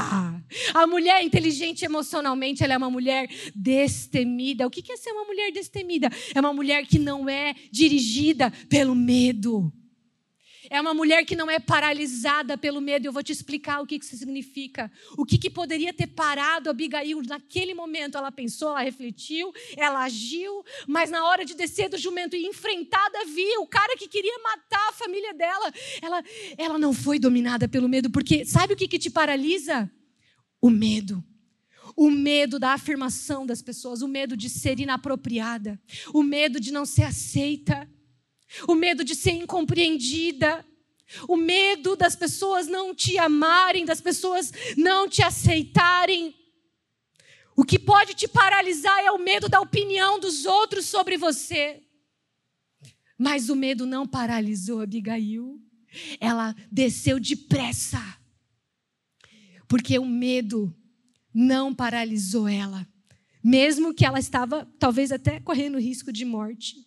A 0.73 0.88
mulher 0.88 1.21
inteligente 1.21 1.83
emocionalmente, 1.83 2.63
ela 2.63 2.73
é 2.73 2.77
uma 2.77 2.89
mulher 2.89 3.29
destemida. 3.53 4.65
O 4.65 4.69
que 4.69 4.89
é 4.89 4.95
ser 4.95 5.12
uma 5.12 5.25
mulher 5.25 5.51
destemida? 5.51 6.10
É 6.33 6.39
uma 6.39 6.53
mulher 6.53 6.86
que 6.86 6.97
não 6.97 7.27
é 7.27 7.53
dirigida 7.69 8.49
pelo 8.69 8.95
medo. 8.95 9.73
É 10.69 10.80
uma 10.80 10.93
mulher 10.93 11.25
que 11.25 11.36
não 11.36 11.49
é 11.49 11.60
paralisada 11.60 12.58
pelo 12.58 12.82
medo. 12.82 13.06
Eu 13.06 13.13
vou 13.13 13.23
te 13.23 13.32
explicar 13.32 13.82
o 13.82 13.86
que 13.86 13.95
isso 13.95 14.15
significa. 14.17 14.91
O 15.17 15.25
que, 15.25 15.38
que 15.38 15.49
poderia 15.49 15.93
ter 15.93 16.08
parado 16.08 16.69
Abigail 16.69 17.21
naquele 17.23 17.73
momento? 17.73 18.17
Ela 18.17 18.32
pensou, 18.32 18.69
ela 18.69 18.82
refletiu, 18.82 19.53
ela 19.75 20.03
agiu, 20.03 20.63
mas 20.88 21.10
na 21.10 21.25
hora 21.25 21.45
de 21.45 21.53
descer 21.53 21.89
do 21.89 21.97
jumento 21.97 22.36
e 22.36 22.45
enfrentar 22.45 23.10
Davi, 23.10 23.58
o 23.60 23.67
cara 23.67 23.95
que 23.97 24.08
queria 24.08 24.38
matar 24.39 24.89
a 24.89 24.94
família 24.94 25.33
dela, 25.33 25.73
ela, 26.02 26.23
ela 26.58 26.77
não 26.77 26.94
foi 26.94 27.19
dominada 27.19 27.67
pelo 27.67 27.87
medo, 27.87 28.10
porque 28.10 28.46
sabe 28.46 28.73
o 28.73 28.77
que, 28.77 28.87
que 28.87 29.00
te 29.00 29.10
paralisa? 29.10 29.89
O 30.62 30.69
medo 30.69 31.23
o 31.96 32.12
medo 32.12 32.60
da 32.60 32.73
afirmação 32.73 33.44
das 33.44 33.62
pessoas, 33.62 34.04
o 34.04 34.08
medo 34.08 34.37
de 34.37 34.50
ser 34.50 34.79
inapropriada, 34.79 35.81
o 36.13 36.21
medo 36.21 36.60
de 36.60 36.71
não 36.71 36.85
ser 36.85 37.04
aceita, 37.04 37.89
o 38.67 38.75
medo 38.75 39.04
de 39.04 39.15
ser 39.15 39.31
incompreendida, 39.31 40.65
o 41.27 41.37
medo 41.37 41.95
das 41.95 42.15
pessoas 42.15 42.67
não 42.67 42.93
te 42.93 43.17
amarem, 43.17 43.85
das 43.85 44.02
pessoas 44.02 44.52
não 44.75 45.08
te 45.08 45.21
aceitarem. 45.21 46.35
O 47.56 47.63
que 47.63 47.79
pode 47.79 48.13
te 48.13 48.27
paralisar 48.27 49.00
é 49.00 49.12
o 49.12 49.17
medo 49.17 49.50
da 49.50 49.60
opinião 49.60 50.19
dos 50.19 50.45
outros 50.45 50.85
sobre 50.85 51.17
você. 51.17 51.83
Mas 53.17 53.50
o 53.50 53.56
medo 53.56 53.85
não 53.85 54.06
paralisou 54.06 54.81
Abigail. 54.81 55.60
Ela 56.19 56.56
desceu 56.71 57.19
depressa. 57.19 58.02
Porque 59.67 59.98
o 59.98 60.06
medo 60.06 60.73
não 61.33 61.73
paralisou 61.73 62.48
ela. 62.48 62.87
Mesmo 63.43 63.93
que 63.93 64.06
ela 64.06 64.19
estava, 64.19 64.65
talvez 64.77 65.12
até 65.12 65.39
correndo 65.39 65.79
risco 65.79 66.12
de 66.12 66.25
morte. 66.25 66.87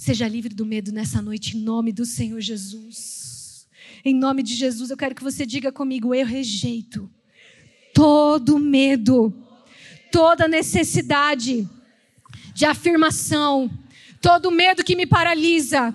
Seja 0.00 0.26
livre 0.26 0.54
do 0.54 0.64
medo 0.64 0.90
nessa 0.90 1.20
noite, 1.20 1.58
em 1.58 1.60
nome 1.60 1.92
do 1.92 2.06
Senhor 2.06 2.40
Jesus. 2.40 3.68
Em 4.02 4.14
nome 4.14 4.42
de 4.42 4.54
Jesus, 4.54 4.88
eu 4.88 4.96
quero 4.96 5.14
que 5.14 5.22
você 5.22 5.44
diga 5.44 5.70
comigo: 5.70 6.14
eu 6.14 6.24
rejeito 6.24 7.06
todo 7.92 8.58
medo, 8.58 9.30
toda 10.10 10.48
necessidade 10.48 11.68
de 12.54 12.64
afirmação, 12.64 13.70
todo 14.22 14.50
medo 14.50 14.82
que 14.82 14.96
me 14.96 15.04
paralisa, 15.04 15.94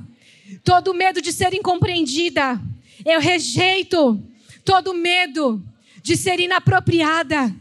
todo 0.63 0.93
medo 0.93 1.19
de 1.19 1.33
ser 1.33 1.55
incompreendida. 1.55 2.61
Eu 3.03 3.19
rejeito 3.19 4.23
todo 4.63 4.93
medo 4.93 5.65
de 6.03 6.15
ser 6.15 6.39
inapropriada. 6.39 7.51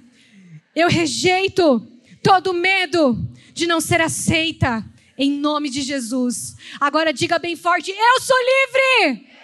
Eu 0.76 0.90
rejeito 0.90 1.80
todo 2.22 2.52
medo 2.52 3.26
de 3.54 3.66
não 3.66 3.80
ser 3.80 4.02
aceita. 4.02 4.84
Em 5.16 5.30
nome 5.30 5.70
de 5.70 5.82
Jesus. 5.82 6.56
Agora 6.80 7.12
diga 7.12 7.38
bem 7.38 7.56
forte: 7.56 7.90
Eu 7.90 8.20
sou 8.20 8.36
livre! 8.36 9.34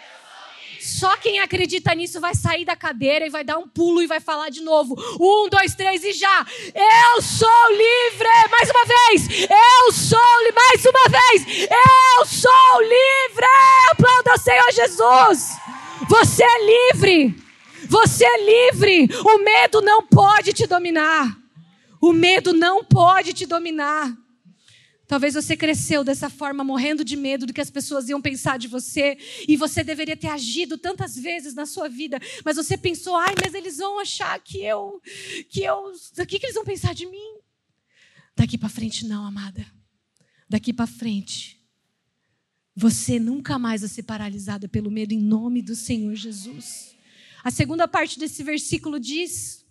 Só 0.80 1.14
quem 1.18 1.38
acredita 1.40 1.94
nisso 1.94 2.20
vai 2.20 2.34
sair 2.34 2.64
da 2.64 2.74
cadeira 2.74 3.26
e 3.26 3.30
vai 3.30 3.44
dar 3.44 3.58
um 3.58 3.68
pulo 3.68 4.02
e 4.02 4.06
vai 4.06 4.18
falar 4.18 4.48
de 4.48 4.62
novo. 4.62 4.96
Um, 5.20 5.48
dois, 5.48 5.74
três 5.74 6.02
e 6.02 6.12
já. 6.12 6.46
Eu 6.74 7.22
sou 7.22 7.70
livre. 7.70 8.28
Mais 8.50 8.70
uma 8.70 8.84
vez. 8.86 9.50
Eu 9.50 9.92
sou 9.92 10.18
livre. 10.44 10.58
Mais 10.58 10.84
uma 10.86 11.20
vez. 11.20 11.68
Eu 11.70 12.26
sou 12.26 12.80
livre. 12.80 13.46
Aplauda 13.92 14.34
o 14.34 14.38
Senhor 14.38 14.72
Jesus. 14.72 15.56
Você 16.08 16.42
é 16.42 16.92
livre. 16.92 17.34
Você 17.86 18.24
é 18.24 18.70
livre. 18.70 19.08
O 19.22 19.38
medo 19.38 19.82
não 19.82 20.06
pode 20.06 20.54
te 20.54 20.66
dominar. 20.66 21.36
O 22.00 22.12
medo 22.12 22.54
não 22.54 22.82
pode 22.82 23.34
te 23.34 23.44
dominar. 23.44 24.10
Talvez 25.10 25.34
você 25.34 25.56
cresceu 25.56 26.04
dessa 26.04 26.30
forma, 26.30 26.62
morrendo 26.62 27.04
de 27.04 27.16
medo 27.16 27.44
do 27.44 27.52
que 27.52 27.60
as 27.60 27.68
pessoas 27.68 28.08
iam 28.08 28.22
pensar 28.22 28.60
de 28.60 28.68
você, 28.68 29.18
e 29.48 29.56
você 29.56 29.82
deveria 29.82 30.16
ter 30.16 30.28
agido 30.28 30.78
tantas 30.78 31.16
vezes 31.16 31.52
na 31.52 31.66
sua 31.66 31.88
vida, 31.88 32.20
mas 32.44 32.54
você 32.54 32.78
pensou, 32.78 33.16
ai, 33.16 33.34
mas 33.42 33.52
eles 33.52 33.78
vão 33.78 33.98
achar 33.98 34.38
que 34.38 34.62
eu, 34.62 35.02
que 35.48 35.64
eu, 35.64 35.92
o 36.16 36.26
que, 36.26 36.38
que 36.38 36.46
eles 36.46 36.54
vão 36.54 36.64
pensar 36.64 36.94
de 36.94 37.06
mim? 37.06 37.38
Daqui 38.36 38.56
para 38.56 38.68
frente, 38.68 39.04
não, 39.04 39.26
amada. 39.26 39.66
Daqui 40.48 40.72
para 40.72 40.86
frente, 40.86 41.60
você 42.76 43.18
nunca 43.18 43.58
mais 43.58 43.80
vai 43.80 43.90
ser 43.90 44.04
paralisada 44.04 44.68
pelo 44.68 44.92
medo, 44.92 45.12
em 45.12 45.20
nome 45.20 45.60
do 45.60 45.74
Senhor 45.74 46.14
Jesus. 46.14 46.94
A 47.42 47.50
segunda 47.50 47.88
parte 47.88 48.16
desse 48.16 48.44
versículo 48.44 49.00
diz 49.00 49.66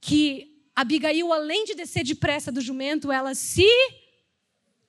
que 0.00 0.52
Abigail, 0.74 1.32
além 1.32 1.64
de 1.64 1.76
descer 1.76 2.02
depressa 2.02 2.50
do 2.50 2.60
jumento, 2.60 3.12
ela 3.12 3.36
se 3.36 3.68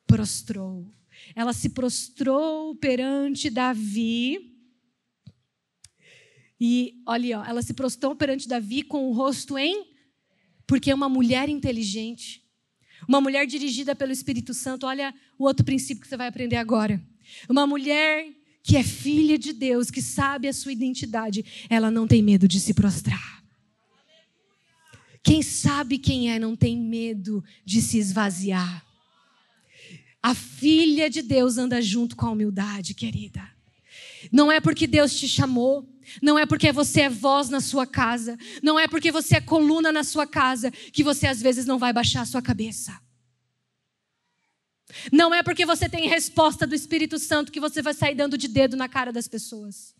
prostrou. 0.05 0.85
Ela 1.35 1.53
se 1.53 1.69
prostrou 1.69 2.75
perante 2.75 3.49
Davi. 3.49 4.53
E 6.59 7.01
olha, 7.05 7.39
ó, 7.39 7.45
ela 7.45 7.61
se 7.61 7.73
prostrou 7.73 8.15
perante 8.15 8.47
Davi 8.47 8.83
com 8.83 9.09
o 9.09 9.13
rosto 9.13 9.57
em 9.57 9.95
porque 10.67 10.89
é 10.89 10.95
uma 10.95 11.09
mulher 11.09 11.47
inteligente, 11.47 12.43
uma 13.07 13.21
mulher 13.21 13.45
dirigida 13.45 13.95
pelo 13.95 14.11
Espírito 14.11 14.53
Santo. 14.53 14.87
Olha 14.87 15.13
o 15.37 15.45
outro 15.45 15.63
princípio 15.63 16.01
que 16.01 16.07
você 16.07 16.17
vai 16.17 16.27
aprender 16.27 16.55
agora. 16.55 17.01
Uma 17.47 17.67
mulher 17.67 18.27
que 18.63 18.77
é 18.77 18.83
filha 18.83 19.37
de 19.37 19.53
Deus, 19.53 19.91
que 19.91 20.01
sabe 20.01 20.47
a 20.47 20.53
sua 20.53 20.71
identidade, 20.71 21.67
ela 21.69 21.91
não 21.91 22.07
tem 22.07 22.23
medo 22.23 22.47
de 22.47 22.59
se 22.59 22.73
prostrar. 22.73 23.43
Quem 25.21 25.41
sabe 25.41 25.97
quem 25.97 26.31
é 26.31 26.39
não 26.39 26.55
tem 26.55 26.77
medo 26.77 27.43
de 27.63 27.81
se 27.81 27.97
esvaziar. 27.97 28.85
A 30.25 30.33
filha 30.33 31.07
de 31.07 31.21
Deus 31.21 31.59
anda 31.59 31.79
junto 31.79 32.15
com 32.15 32.25
a 32.25 32.31
humildade, 32.31 32.95
querida. 32.95 33.47
Não 34.31 34.51
é 34.51 34.59
porque 34.59 34.87
Deus 34.87 35.13
te 35.13 35.27
chamou, 35.27 35.87
não 36.19 36.39
é 36.39 36.47
porque 36.47 36.71
você 36.71 37.01
é 37.01 37.09
voz 37.09 37.47
na 37.47 37.61
sua 37.61 37.85
casa, 37.85 38.35
não 38.63 38.79
é 38.79 38.87
porque 38.87 39.11
você 39.11 39.35
é 39.35 39.39
coluna 39.39 39.91
na 39.91 40.03
sua 40.03 40.25
casa 40.25 40.71
que 40.71 41.03
você 41.03 41.27
às 41.27 41.39
vezes 41.39 41.67
não 41.67 41.77
vai 41.77 41.93
baixar 41.93 42.21
a 42.21 42.25
sua 42.25 42.41
cabeça. 42.41 42.99
Não 45.11 45.31
é 45.31 45.43
porque 45.43 45.63
você 45.63 45.87
tem 45.87 46.09
resposta 46.09 46.65
do 46.65 46.73
Espírito 46.73 47.19
Santo 47.19 47.51
que 47.51 47.59
você 47.59 47.83
vai 47.83 47.93
sair 47.93 48.15
dando 48.15 48.35
de 48.35 48.47
dedo 48.47 48.75
na 48.75 48.89
cara 48.89 49.13
das 49.13 49.27
pessoas. 49.27 49.93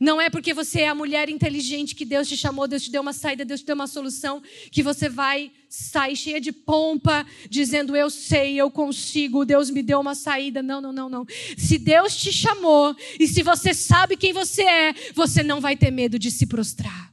Não 0.00 0.18
é 0.18 0.30
porque 0.30 0.54
você 0.54 0.80
é 0.80 0.88
a 0.88 0.94
mulher 0.94 1.28
inteligente 1.28 1.94
que 1.94 2.06
Deus 2.06 2.26
te 2.26 2.34
chamou, 2.34 2.66
Deus 2.66 2.84
te 2.84 2.90
deu 2.90 3.02
uma 3.02 3.12
saída, 3.12 3.44
Deus 3.44 3.60
te 3.60 3.66
deu 3.66 3.74
uma 3.74 3.86
solução, 3.86 4.42
que 4.72 4.82
você 4.82 5.10
vai 5.10 5.52
sair 5.68 6.16
cheia 6.16 6.40
de 6.40 6.52
pompa, 6.52 7.26
dizendo 7.50 7.94
eu 7.94 8.08
sei, 8.08 8.56
eu 8.56 8.70
consigo, 8.70 9.44
Deus 9.44 9.68
me 9.68 9.82
deu 9.82 10.00
uma 10.00 10.14
saída. 10.14 10.62
Não, 10.62 10.80
não, 10.80 10.90
não, 10.90 11.10
não. 11.10 11.26
Se 11.58 11.78
Deus 11.78 12.16
te 12.16 12.32
chamou 12.32 12.96
e 13.18 13.28
se 13.28 13.42
você 13.42 13.74
sabe 13.74 14.16
quem 14.16 14.32
você 14.32 14.62
é, 14.62 14.94
você 15.14 15.42
não 15.42 15.60
vai 15.60 15.76
ter 15.76 15.90
medo 15.90 16.18
de 16.18 16.30
se 16.30 16.46
prostrar. 16.46 17.12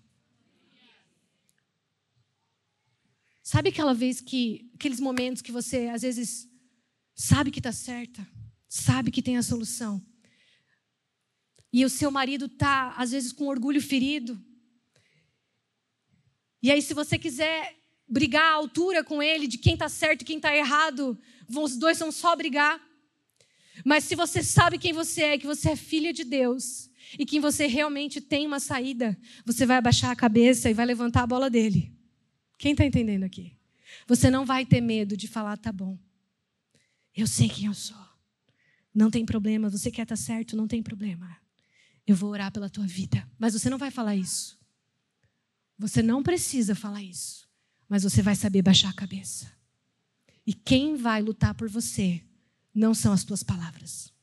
Sabe 3.43 3.67
aquela 3.67 3.93
vez 3.93 4.21
que, 4.21 4.69
aqueles 4.75 5.01
momentos 5.01 5.41
que 5.41 5.51
você 5.51 5.89
às 5.89 6.03
vezes 6.03 6.47
sabe 7.13 7.51
que 7.51 7.59
está 7.59 7.73
certa, 7.73 8.25
sabe 8.69 9.11
que 9.11 9.21
tem 9.21 9.35
a 9.35 9.43
solução, 9.43 10.01
e 11.71 11.83
o 11.83 11.89
seu 11.89 12.09
marido 12.09 12.45
está, 12.45 12.93
às 12.97 13.11
vezes, 13.11 13.31
com 13.31 13.47
orgulho 13.47 13.81
ferido. 13.81 14.39
E 16.61 16.71
aí, 16.71 16.81
se 16.81 16.93
você 16.93 17.17
quiser 17.17 17.75
brigar 18.07 18.51
à 18.51 18.55
altura 18.55 19.03
com 19.03 19.21
ele 19.21 19.47
de 19.47 19.57
quem 19.57 19.73
está 19.73 19.89
certo 19.89 20.21
e 20.21 20.25
quem 20.25 20.37
está 20.37 20.55
errado, 20.55 21.19
os 21.49 21.77
dois 21.77 21.99
vão 21.99 22.11
só 22.11 22.35
brigar. 22.35 22.81
Mas 23.85 24.05
se 24.05 24.15
você 24.15 24.41
sabe 24.41 24.77
quem 24.77 24.93
você 24.93 25.23
é, 25.23 25.37
que 25.37 25.45
você 25.45 25.71
é 25.71 25.75
filha 25.75 26.11
de 26.11 26.23
Deus 26.23 26.89
e 27.17 27.25
que 27.25 27.39
você 27.39 27.67
realmente 27.67 28.19
tem 28.19 28.47
uma 28.47 28.59
saída, 28.59 29.17
você 29.45 29.65
vai 29.65 29.77
abaixar 29.77 30.11
a 30.11 30.15
cabeça 30.15 30.69
e 30.69 30.73
vai 30.73 30.85
levantar 30.85 31.23
a 31.23 31.27
bola 31.27 31.49
dele. 31.49 31.93
Quem 32.57 32.71
está 32.71 32.85
entendendo 32.85 33.23
aqui? 33.23 33.55
Você 34.07 34.29
não 34.29 34.45
vai 34.45 34.65
ter 34.65 34.81
medo 34.81 35.15
de 35.15 35.27
falar, 35.27 35.57
tá 35.57 35.71
bom. 35.71 35.97
Eu 37.15 37.27
sei 37.27 37.49
quem 37.49 37.65
eu 37.65 37.73
sou. 37.73 37.97
Não 38.93 39.11
tem 39.11 39.25
problema. 39.25 39.69
Você 39.69 39.91
quer 39.91 40.03
estar 40.03 40.15
tá 40.15 40.21
certo, 40.21 40.55
não 40.55 40.67
tem 40.67 40.81
problema. 40.81 41.37
Eu 42.07 42.15
vou 42.15 42.31
orar 42.31 42.51
pela 42.51 42.69
tua 42.69 42.87
vida. 42.87 43.29
Mas 43.37 43.53
você 43.53 43.69
não 43.69 43.77
vai 43.77 43.91
falar 43.91 44.15
isso. 44.15 44.57
Você 45.77 46.01
não 46.01 46.23
precisa 46.23 46.73
falar 46.73 47.03
isso. 47.03 47.45
Mas 47.89 48.03
você 48.03 48.21
vai 48.21 48.33
saber 48.33 48.61
baixar 48.61 48.89
a 48.89 48.93
cabeça. 48.93 49.51
E 50.45 50.53
quem 50.53 50.95
vai 50.95 51.21
lutar 51.21 51.53
por 51.53 51.69
você 51.69 52.23
não 52.73 52.93
são 52.93 53.11
as 53.11 53.25
tuas 53.25 53.43
palavras. 53.43 54.13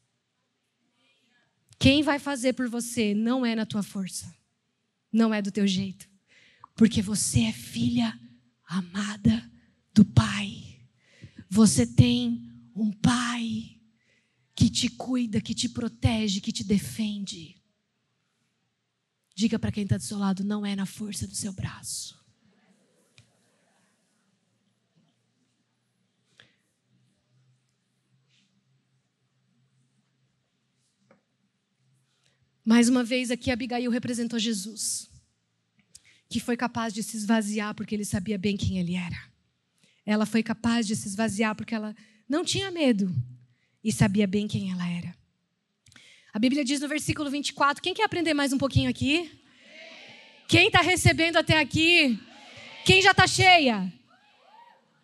Quem 1.79 2.03
vai 2.03 2.19
fazer 2.19 2.55
por 2.55 2.69
você 2.69 3.15
não 3.15 3.45
é 3.45 3.55
na 3.55 3.67
tua 3.67 3.83
força. 3.83 4.35
Não 5.13 5.35
é 5.35 5.43
do 5.43 5.53
teu 5.53 5.67
jeito. 5.67 6.09
Porque 6.75 7.03
você 7.03 7.43
é 7.43 7.53
filha 7.53 8.19
amada 8.67 9.51
do 9.93 10.05
Pai. 10.05 10.81
Você 11.51 11.87
tem 11.87 12.51
um 12.75 12.91
Pai 12.91 13.79
que 14.55 14.71
te 14.71 14.89
cuida, 14.89 15.41
que 15.41 15.55
te 15.55 15.69
protege, 15.69 16.41
que 16.41 16.53
te 16.53 16.65
defende. 16.65 17.63
Diga 19.35 19.59
para 19.59 19.73
quem 19.73 19.83
está 19.83 19.97
do 19.97 20.03
seu 20.03 20.19
lado: 20.19 20.45
não 20.45 20.65
é 20.65 20.77
na 20.77 20.87
força 20.87 21.27
do 21.27 21.35
seu 21.35 21.53
braço. 21.53 22.23
Mais 32.65 32.89
uma 32.89 33.05
vez 33.05 33.31
aqui, 33.31 33.51
Abigail 33.51 33.91
representou 33.91 34.39
Jesus, 34.39 35.11
que 36.31 36.41
foi 36.41 36.57
capaz 36.57 36.95
de 36.95 37.03
se 37.03 37.15
esvaziar 37.15 37.75
porque 37.75 37.95
ele 37.95 38.07
sabia 38.07 38.39
bem 38.39 38.57
quem 38.57 38.79
ele 38.79 38.95
era. 38.95 39.23
Ela 40.07 40.25
foi 40.25 40.43
capaz 40.43 40.87
de 40.87 40.97
se 40.97 41.07
esvaziar 41.07 41.55
porque 41.55 41.75
ela 41.75 41.95
não 42.27 42.43
tinha 42.43 42.71
medo 42.71 43.15
e 43.83 43.93
sabia 43.93 44.27
bem 44.27 44.49
quem 44.49 44.71
ela 44.71 44.89
era. 44.89 45.15
A 46.35 46.39
Bíblia 46.41 46.65
diz 46.65 46.81
no 46.81 46.89
versículo 46.89 47.31
24: 47.31 47.81
quem 47.81 47.95
quer 47.95 48.03
aprender 48.03 48.35
mais 48.35 48.53
um 48.53 48.59
pouquinho 48.59 48.91
aqui? 48.91 49.31
Quem 50.49 50.67
está 50.67 50.81
recebendo 50.81 51.37
até 51.37 51.61
aqui? 51.61 52.19
Quem 52.85 53.01
já 53.01 53.13
está 53.13 53.25
cheia? 53.25 53.93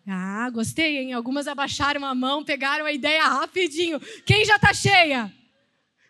Ah, 0.05 0.49
gostei, 0.49 0.97
hein? 0.97 1.13
Algumas 1.13 1.47
abaixaram 1.47 2.05
a 2.05 2.13
mão, 2.13 2.43
pegaram 2.43 2.85
a 2.85 2.91
ideia 2.91 3.23
rapidinho. 3.23 3.97
Quem 4.25 4.43
já 4.43 4.57
está 4.57 4.73
cheia? 4.73 5.33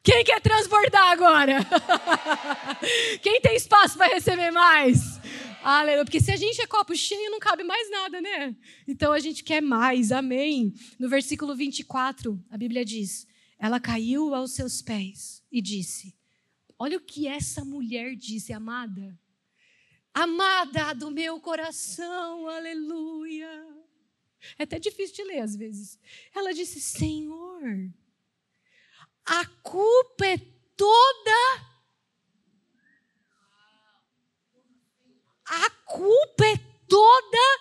Quem 0.02 0.24
quer 0.24 0.42
transbordar 0.42 1.12
agora? 1.12 1.60
Quem 3.22 3.40
tem 3.42 3.56
espaço 3.56 4.00
para 4.00 4.16
receber 4.16 4.50
mais? 4.50 5.22
Aleluia. 5.62 6.04
Porque 6.04 6.20
se 6.20 6.32
a 6.32 6.36
gente 6.36 6.60
é 6.60 6.66
copo 6.66 6.96
cheio, 6.96 7.30
não 7.30 7.40
cabe 7.40 7.64
mais 7.64 7.92
nada, 7.92 8.20
né? 8.20 8.56
Então 8.88 9.14
a 9.14 9.20
gente 9.20 9.44
quer 9.44 9.62
mais. 9.62 10.12
Amém. 10.12 10.74
No 10.98 11.08
versículo 11.08 11.56
24, 11.56 12.44
a 12.50 12.58
Bíblia 12.58 12.84
diz: 12.84 13.28
Ela 13.62 13.80
caiu 13.80 14.34
aos 14.34 14.54
seus 14.54 14.82
pés 14.82 15.44
e 15.52 15.62
disse: 15.62 16.18
Olha 16.80 16.98
o 16.98 17.02
que 17.02 17.28
essa 17.28 17.64
mulher 17.64 18.16
disse, 18.16 18.52
amada. 18.52 19.18
Amada 20.14 20.94
do 20.94 21.12
meu 21.12 21.40
coração, 21.40 22.48
aleluia. 22.48 23.68
É 24.58 24.64
até 24.64 24.80
difícil 24.80 25.16
de 25.18 25.24
ler 25.26 25.42
às 25.42 25.56
vezes. 25.56 26.00
Ela 26.36 26.54
disse: 26.54 26.82
Senhor, 26.82 27.94
a 29.24 29.46
culpa 29.46 30.26
é 30.26 30.38
toda 30.76 31.72
a 35.52 35.70
culpa 35.86 36.46
é 36.46 36.58
toda. 36.88 37.61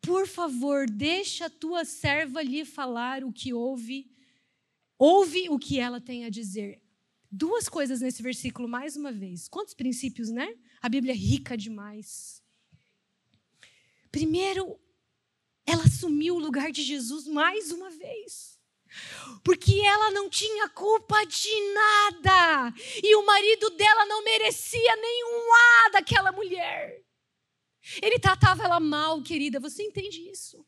Por 0.00 0.26
favor, 0.26 0.88
deixa 0.88 1.46
a 1.46 1.50
tua 1.50 1.84
serva 1.84 2.42
lhe 2.42 2.64
falar 2.64 3.22
o 3.22 3.32
que 3.32 3.52
ouve, 3.52 4.10
ouve 4.98 5.48
o 5.48 5.58
que 5.58 5.78
ela 5.78 6.00
tem 6.00 6.24
a 6.24 6.30
dizer. 6.30 6.80
Duas 7.30 7.68
coisas 7.68 8.00
nesse 8.00 8.22
versículo, 8.22 8.68
mais 8.68 8.96
uma 8.96 9.12
vez. 9.12 9.46
Quantos 9.46 9.74
princípios, 9.74 10.30
né? 10.30 10.56
A 10.80 10.88
Bíblia 10.88 11.12
é 11.12 11.16
rica 11.16 11.56
demais. 11.56 12.42
Primeiro, 14.10 14.80
ela 15.64 15.84
assumiu 15.84 16.34
o 16.34 16.40
lugar 16.40 16.72
de 16.72 16.82
Jesus 16.82 17.26
mais 17.26 17.70
uma 17.70 17.90
vez 17.90 18.60
porque 19.44 19.80
ela 19.80 20.10
não 20.10 20.28
tinha 20.28 20.68
culpa 20.68 21.24
de 21.24 21.72
nada 21.72 22.74
e 23.02 23.14
o 23.16 23.24
marido 23.24 23.70
dela 23.70 24.04
não 24.06 24.22
merecia 24.22 24.96
nenhum 24.96 25.52
A 25.52 25.88
daquela 25.90 26.32
mulher. 26.32 27.02
Ele 28.02 28.18
tratava 28.18 28.64
ela 28.64 28.80
mal, 28.80 29.22
querida, 29.22 29.58
você 29.58 29.82
entende 29.82 30.28
isso? 30.30 30.64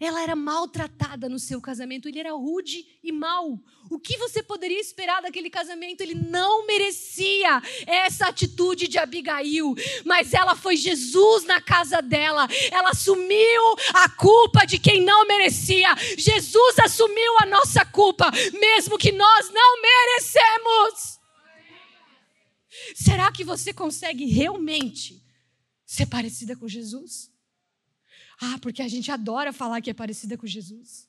Ela 0.00 0.22
era 0.22 0.36
maltratada 0.36 1.28
no 1.28 1.38
seu 1.38 1.60
casamento, 1.60 2.08
ele 2.08 2.20
era 2.20 2.32
rude 2.32 2.84
e 3.02 3.10
mau. 3.10 3.58
O 3.90 3.98
que 3.98 4.18
você 4.18 4.42
poderia 4.42 4.78
esperar 4.78 5.22
daquele 5.22 5.48
casamento? 5.48 6.02
Ele 6.02 6.14
não 6.14 6.66
merecia 6.66 7.60
essa 7.86 8.26
atitude 8.26 8.86
de 8.86 8.98
Abigail, 8.98 9.74
mas 10.04 10.34
ela 10.34 10.54
foi 10.54 10.76
Jesus 10.76 11.44
na 11.44 11.60
casa 11.60 12.02
dela. 12.02 12.46
Ela 12.70 12.90
assumiu 12.90 13.62
a 13.94 14.08
culpa 14.10 14.66
de 14.66 14.78
quem 14.78 15.02
não 15.02 15.26
merecia. 15.26 15.94
Jesus 16.16 16.78
assumiu 16.78 17.38
a 17.40 17.46
nossa 17.46 17.84
culpa, 17.84 18.30
mesmo 18.52 18.98
que 18.98 19.10
nós 19.10 19.50
não 19.50 19.82
merecemos. 19.82 21.18
Será 22.94 23.32
que 23.32 23.42
você 23.42 23.72
consegue 23.72 24.26
realmente 24.26 25.27
ser 25.88 26.04
parecida 26.04 26.54
com 26.54 26.68
Jesus? 26.68 27.32
Ah, 28.38 28.58
porque 28.60 28.82
a 28.82 28.88
gente 28.88 29.10
adora 29.10 29.54
falar 29.54 29.80
que 29.80 29.88
é 29.88 29.94
parecida 29.94 30.36
com 30.36 30.46
Jesus. 30.46 31.08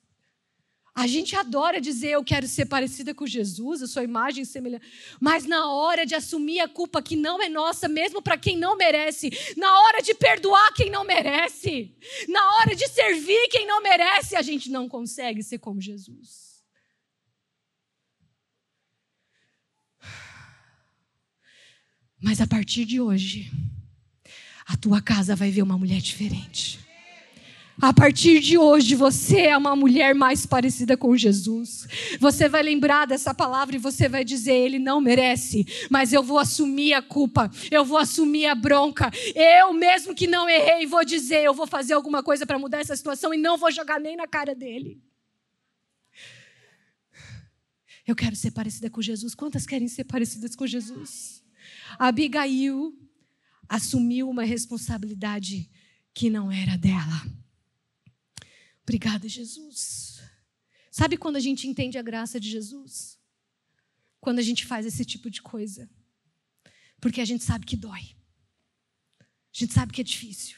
A 0.95 1.05
gente 1.05 1.36
adora 1.36 1.82
dizer 1.82 2.11
eu 2.11 2.23
quero 2.23 2.47
ser 2.47 2.65
parecida 2.65 3.13
com 3.13 3.27
Jesus, 3.27 3.84
a 3.84 3.88
sua 3.88 4.05
imagem 4.05 4.45
semelhante. 4.45 4.88
Mas 5.19 5.45
na 5.45 5.69
hora 5.69 6.05
de 6.05 6.15
assumir 6.15 6.61
a 6.61 6.67
culpa 6.67 7.01
que 7.01 7.17
não 7.17 7.43
é 7.43 7.49
nossa, 7.49 7.89
mesmo 7.89 8.21
para 8.21 8.38
quem 8.38 8.57
não 8.57 8.77
merece, 8.77 9.30
na 9.57 9.82
hora 9.82 10.01
de 10.01 10.13
perdoar 10.13 10.73
quem 10.73 10.89
não 10.89 11.03
merece, 11.03 11.93
na 12.30 12.55
hora 12.55 12.73
de 12.73 12.88
servir 12.88 13.49
quem 13.49 13.67
não 13.67 13.84
merece, 13.84 14.38
a 14.38 14.41
gente 14.41 14.71
não 14.71 14.88
consegue 14.88 15.43
ser 15.43 15.59
como 15.59 15.82
Jesus. 15.82 16.63
Mas 22.21 22.39
a 22.39 22.47
partir 22.47 22.86
de 22.86 22.99
hoje, 22.99 23.51
a 24.70 24.78
tua 24.78 25.01
casa 25.01 25.36
vai 25.36 25.49
ver 25.49 25.63
uma 25.63 25.80
mulher 25.80 25.99
diferente. 25.99 26.80
A 27.82 27.91
partir 27.91 28.39
de 28.39 28.55
hoje, 28.55 28.93
você 28.93 29.39
é 29.47 29.57
uma 29.57 29.76
mulher 29.76 30.13
mais 30.13 30.45
parecida 30.45 30.95
com 30.95 31.17
Jesus. 31.17 31.88
Você 32.20 32.47
vai 32.47 32.61
lembrar 32.61 33.07
dessa 33.07 33.34
palavra 33.34 33.78
e 33.78 33.80
você 33.80 34.07
vai 34.07 34.24
dizer: 34.24 34.53
Ele 34.53 34.78
não 34.78 35.01
merece, 35.01 35.65
mas 35.89 36.13
eu 36.13 36.22
vou 36.22 36.38
assumir 36.38 36.93
a 36.93 37.01
culpa, 37.01 37.49
eu 37.72 37.84
vou 37.84 37.97
assumir 37.97 38.45
a 38.45 38.53
bronca. 38.53 39.09
Eu, 39.34 39.74
mesmo 39.74 40.13
que 40.13 40.28
não 40.28 40.47
errei, 40.47 40.86
vou 40.86 41.03
dizer: 41.03 41.43
Eu 41.43 41.53
vou 41.53 41.65
fazer 41.65 41.93
alguma 41.93 42.22
coisa 42.22 42.45
para 42.45 42.59
mudar 42.59 42.80
essa 42.80 42.95
situação 42.95 43.34
e 43.34 43.38
não 43.38 43.57
vou 43.57 43.72
jogar 43.72 43.99
nem 43.99 44.15
na 44.15 44.28
cara 44.28 44.53
dele. 44.53 45.01
Eu 48.05 48.15
quero 48.15 48.36
ser 48.36 48.51
parecida 48.51 48.89
com 48.89 49.01
Jesus. 49.01 49.34
Quantas 49.34 49.65
querem 49.65 49.88
ser 49.88 50.03
parecidas 50.03 50.55
com 50.55 50.67
Jesus? 50.67 51.41
Abigail 51.97 52.93
assumiu 53.70 54.28
uma 54.28 54.43
responsabilidade 54.43 55.70
que 56.13 56.30
não 56.30 56.51
era 56.51 56.76
dela. 56.76 57.24
Obrigada, 58.82 59.30
Jesus. 59.30 60.20
Sabe 60.89 61.15
quando 61.15 61.36
a 61.36 61.39
gente 61.39 61.67
entende 61.67 61.97
a 61.97 62.01
graça 62.01 62.39
de 62.39 62.49
Jesus? 62.49 63.20
Quando 64.20 64.39
a 64.39 64.41
gente 64.41 64.65
faz 64.65 64.86
esse 64.86 65.05
tipo 65.05 65.30
de 65.30 65.41
coisa. 65.41 65.88
Porque 66.99 67.22
a 67.22 67.26
gente 67.26 67.43
sabe 67.43 67.65
que 67.65 67.78
dói. 67.78 68.15
A 69.22 69.26
gente 69.53 69.74
sabe 69.74 69.93
que 69.93 70.01
é 70.01 70.03
difícil. 70.03 70.57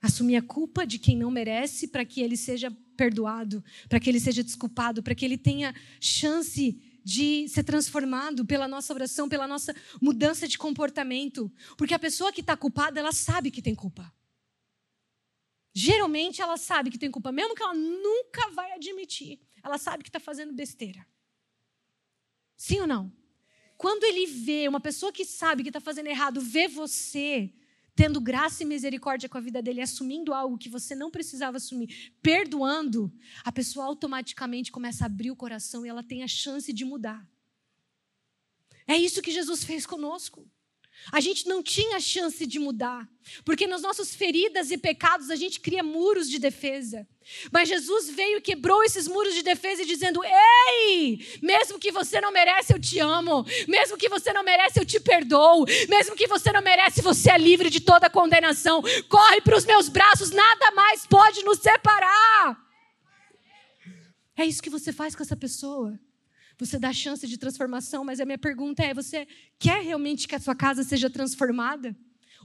Assumir 0.00 0.36
a 0.36 0.42
culpa 0.42 0.86
de 0.86 0.98
quem 0.98 1.16
não 1.16 1.30
merece 1.30 1.88
para 1.88 2.04
que 2.04 2.20
ele 2.20 2.36
seja 2.36 2.70
perdoado, 2.96 3.64
para 3.88 3.98
que 3.98 4.08
ele 4.08 4.20
seja 4.20 4.44
desculpado, 4.44 5.02
para 5.02 5.14
que 5.14 5.24
ele 5.24 5.36
tenha 5.36 5.74
chance 6.00 6.80
de 7.04 7.46
ser 7.48 7.62
transformado 7.62 8.44
pela 8.46 8.66
nossa 8.66 8.92
oração, 8.94 9.28
pela 9.28 9.46
nossa 9.46 9.74
mudança 10.00 10.48
de 10.48 10.56
comportamento. 10.56 11.52
Porque 11.76 11.94
a 11.94 11.98
pessoa 11.98 12.32
que 12.32 12.40
está 12.40 12.56
culpada, 12.56 12.98
ela 12.98 13.12
sabe 13.12 13.50
que 13.50 13.62
tem 13.62 13.74
culpa 13.74 14.12
geralmente 15.74 16.40
ela 16.40 16.56
sabe 16.56 16.88
que 16.88 16.98
tem 16.98 17.10
culpa, 17.10 17.32
mesmo 17.32 17.54
que 17.54 17.62
ela 17.62 17.74
nunca 17.74 18.48
vai 18.50 18.70
admitir. 18.72 19.40
Ela 19.62 19.76
sabe 19.76 20.04
que 20.04 20.08
está 20.08 20.20
fazendo 20.20 20.52
besteira. 20.52 21.04
Sim 22.56 22.80
ou 22.80 22.86
não? 22.86 23.12
Quando 23.76 24.04
ele 24.04 24.24
vê 24.24 24.68
uma 24.68 24.80
pessoa 24.80 25.12
que 25.12 25.24
sabe 25.24 25.64
que 25.64 25.68
está 25.70 25.80
fazendo 25.80 26.06
errado, 26.06 26.40
vê 26.40 26.68
você 26.68 27.52
tendo 27.94 28.20
graça 28.20 28.62
e 28.62 28.66
misericórdia 28.66 29.28
com 29.28 29.38
a 29.38 29.40
vida 29.40 29.62
dele, 29.62 29.80
assumindo 29.80 30.34
algo 30.34 30.58
que 30.58 30.68
você 30.68 30.94
não 30.94 31.10
precisava 31.10 31.58
assumir, 31.58 32.12
perdoando, 32.20 33.12
a 33.44 33.52
pessoa 33.52 33.86
automaticamente 33.86 34.72
começa 34.72 35.04
a 35.04 35.06
abrir 35.06 35.30
o 35.30 35.36
coração 35.36 35.86
e 35.86 35.88
ela 35.88 36.02
tem 36.02 36.22
a 36.22 36.28
chance 36.28 36.72
de 36.72 36.84
mudar. 36.84 37.26
É 38.86 38.96
isso 38.96 39.22
que 39.22 39.30
Jesus 39.30 39.64
fez 39.64 39.86
conosco. 39.86 40.48
A 41.12 41.20
gente 41.20 41.46
não 41.46 41.62
tinha 41.62 42.00
chance 42.00 42.46
de 42.46 42.58
mudar, 42.58 43.06
porque 43.44 43.66
nas 43.66 43.82
nossas 43.82 44.14
feridas 44.14 44.70
e 44.70 44.78
pecados 44.78 45.30
a 45.30 45.36
gente 45.36 45.60
cria 45.60 45.82
muros 45.82 46.28
de 46.30 46.38
defesa. 46.38 47.06
Mas 47.52 47.68
Jesus 47.68 48.10
veio 48.10 48.38
e 48.38 48.40
quebrou 48.40 48.82
esses 48.84 49.06
muros 49.06 49.34
de 49.34 49.42
defesa 49.42 49.84
dizendo: 49.84 50.20
Ei, 50.24 51.18
mesmo 51.42 51.78
que 51.78 51.90
você 51.92 52.20
não 52.20 52.32
merece, 52.32 52.72
eu 52.72 52.80
te 52.80 52.98
amo. 52.98 53.44
Mesmo 53.66 53.96
que 53.96 54.08
você 54.08 54.32
não 54.32 54.42
merece, 54.42 54.80
eu 54.80 54.84
te 54.84 55.00
perdoo. 55.00 55.64
Mesmo 55.88 56.16
que 56.16 56.26
você 56.26 56.52
não 56.52 56.62
merece, 56.62 57.02
você 57.02 57.30
é 57.30 57.38
livre 57.38 57.70
de 57.70 57.80
toda 57.80 58.10
condenação. 58.10 58.82
Corre 59.08 59.40
para 59.40 59.56
os 59.56 59.64
meus 59.64 59.88
braços, 59.88 60.30
nada 60.30 60.70
mais 60.72 61.06
pode 61.06 61.42
nos 61.44 61.58
separar. 61.58 62.58
É 64.36 64.44
isso 64.44 64.62
que 64.62 64.70
você 64.70 64.92
faz 64.92 65.14
com 65.14 65.22
essa 65.22 65.36
pessoa. 65.36 65.98
Você 66.58 66.78
dá 66.78 66.92
chance 66.92 67.26
de 67.26 67.36
transformação, 67.36 68.04
mas 68.04 68.20
a 68.20 68.24
minha 68.24 68.38
pergunta 68.38 68.82
é: 68.82 68.94
você 68.94 69.26
quer 69.58 69.82
realmente 69.82 70.28
que 70.28 70.34
a 70.34 70.40
sua 70.40 70.54
casa 70.54 70.82
seja 70.82 71.10
transformada? 71.10 71.96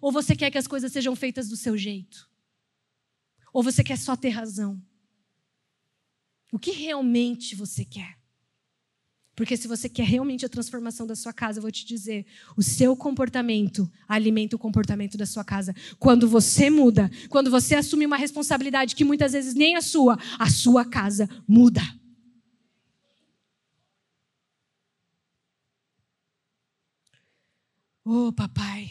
Ou 0.02 0.12
você 0.12 0.36
quer 0.36 0.50
que 0.50 0.58
as 0.58 0.68
coisas 0.68 0.92
sejam 0.92 1.16
feitas 1.16 1.50
do 1.50 1.56
seu 1.56 1.78
jeito? 1.78 2.30
Ou 3.54 3.62
você 3.62 3.84
quer 3.84 3.98
só 3.98 4.16
ter 4.16 4.30
razão? 4.30 4.82
O 6.52 6.58
que 6.58 6.72
realmente 6.72 7.56
você 7.56 7.86
quer? 7.86 8.18
Porque 9.36 9.56
se 9.56 9.70
você 9.70 9.88
quer 9.88 10.04
realmente 10.04 10.46
a 10.46 10.50
transformação 10.50 11.08
da 11.08 11.16
sua 11.16 11.32
casa, 11.32 11.60
eu 11.60 11.62
vou 11.62 11.72
te 11.72 11.86
dizer, 11.86 12.26
o 12.58 12.62
seu 12.62 12.94
comportamento 12.94 13.90
alimenta 14.06 14.58
o 14.58 14.60
comportamento 14.60 15.18
da 15.18 15.26
sua 15.26 15.46
casa. 15.46 15.74
Quando 15.98 16.28
você 16.28 16.70
muda, 16.70 17.10
quando 17.30 17.50
você 17.50 17.76
assume 17.76 18.06
uma 18.06 18.18
responsabilidade 18.18 18.96
que 18.96 19.06
muitas 19.06 19.32
vezes 19.32 19.54
nem 19.54 19.78
é 19.78 19.82
sua, 19.82 20.18
a 20.38 20.50
sua 20.50 20.84
casa 20.84 21.30
muda. 21.48 21.82
Oh, 28.12 28.34
papai. 28.34 28.90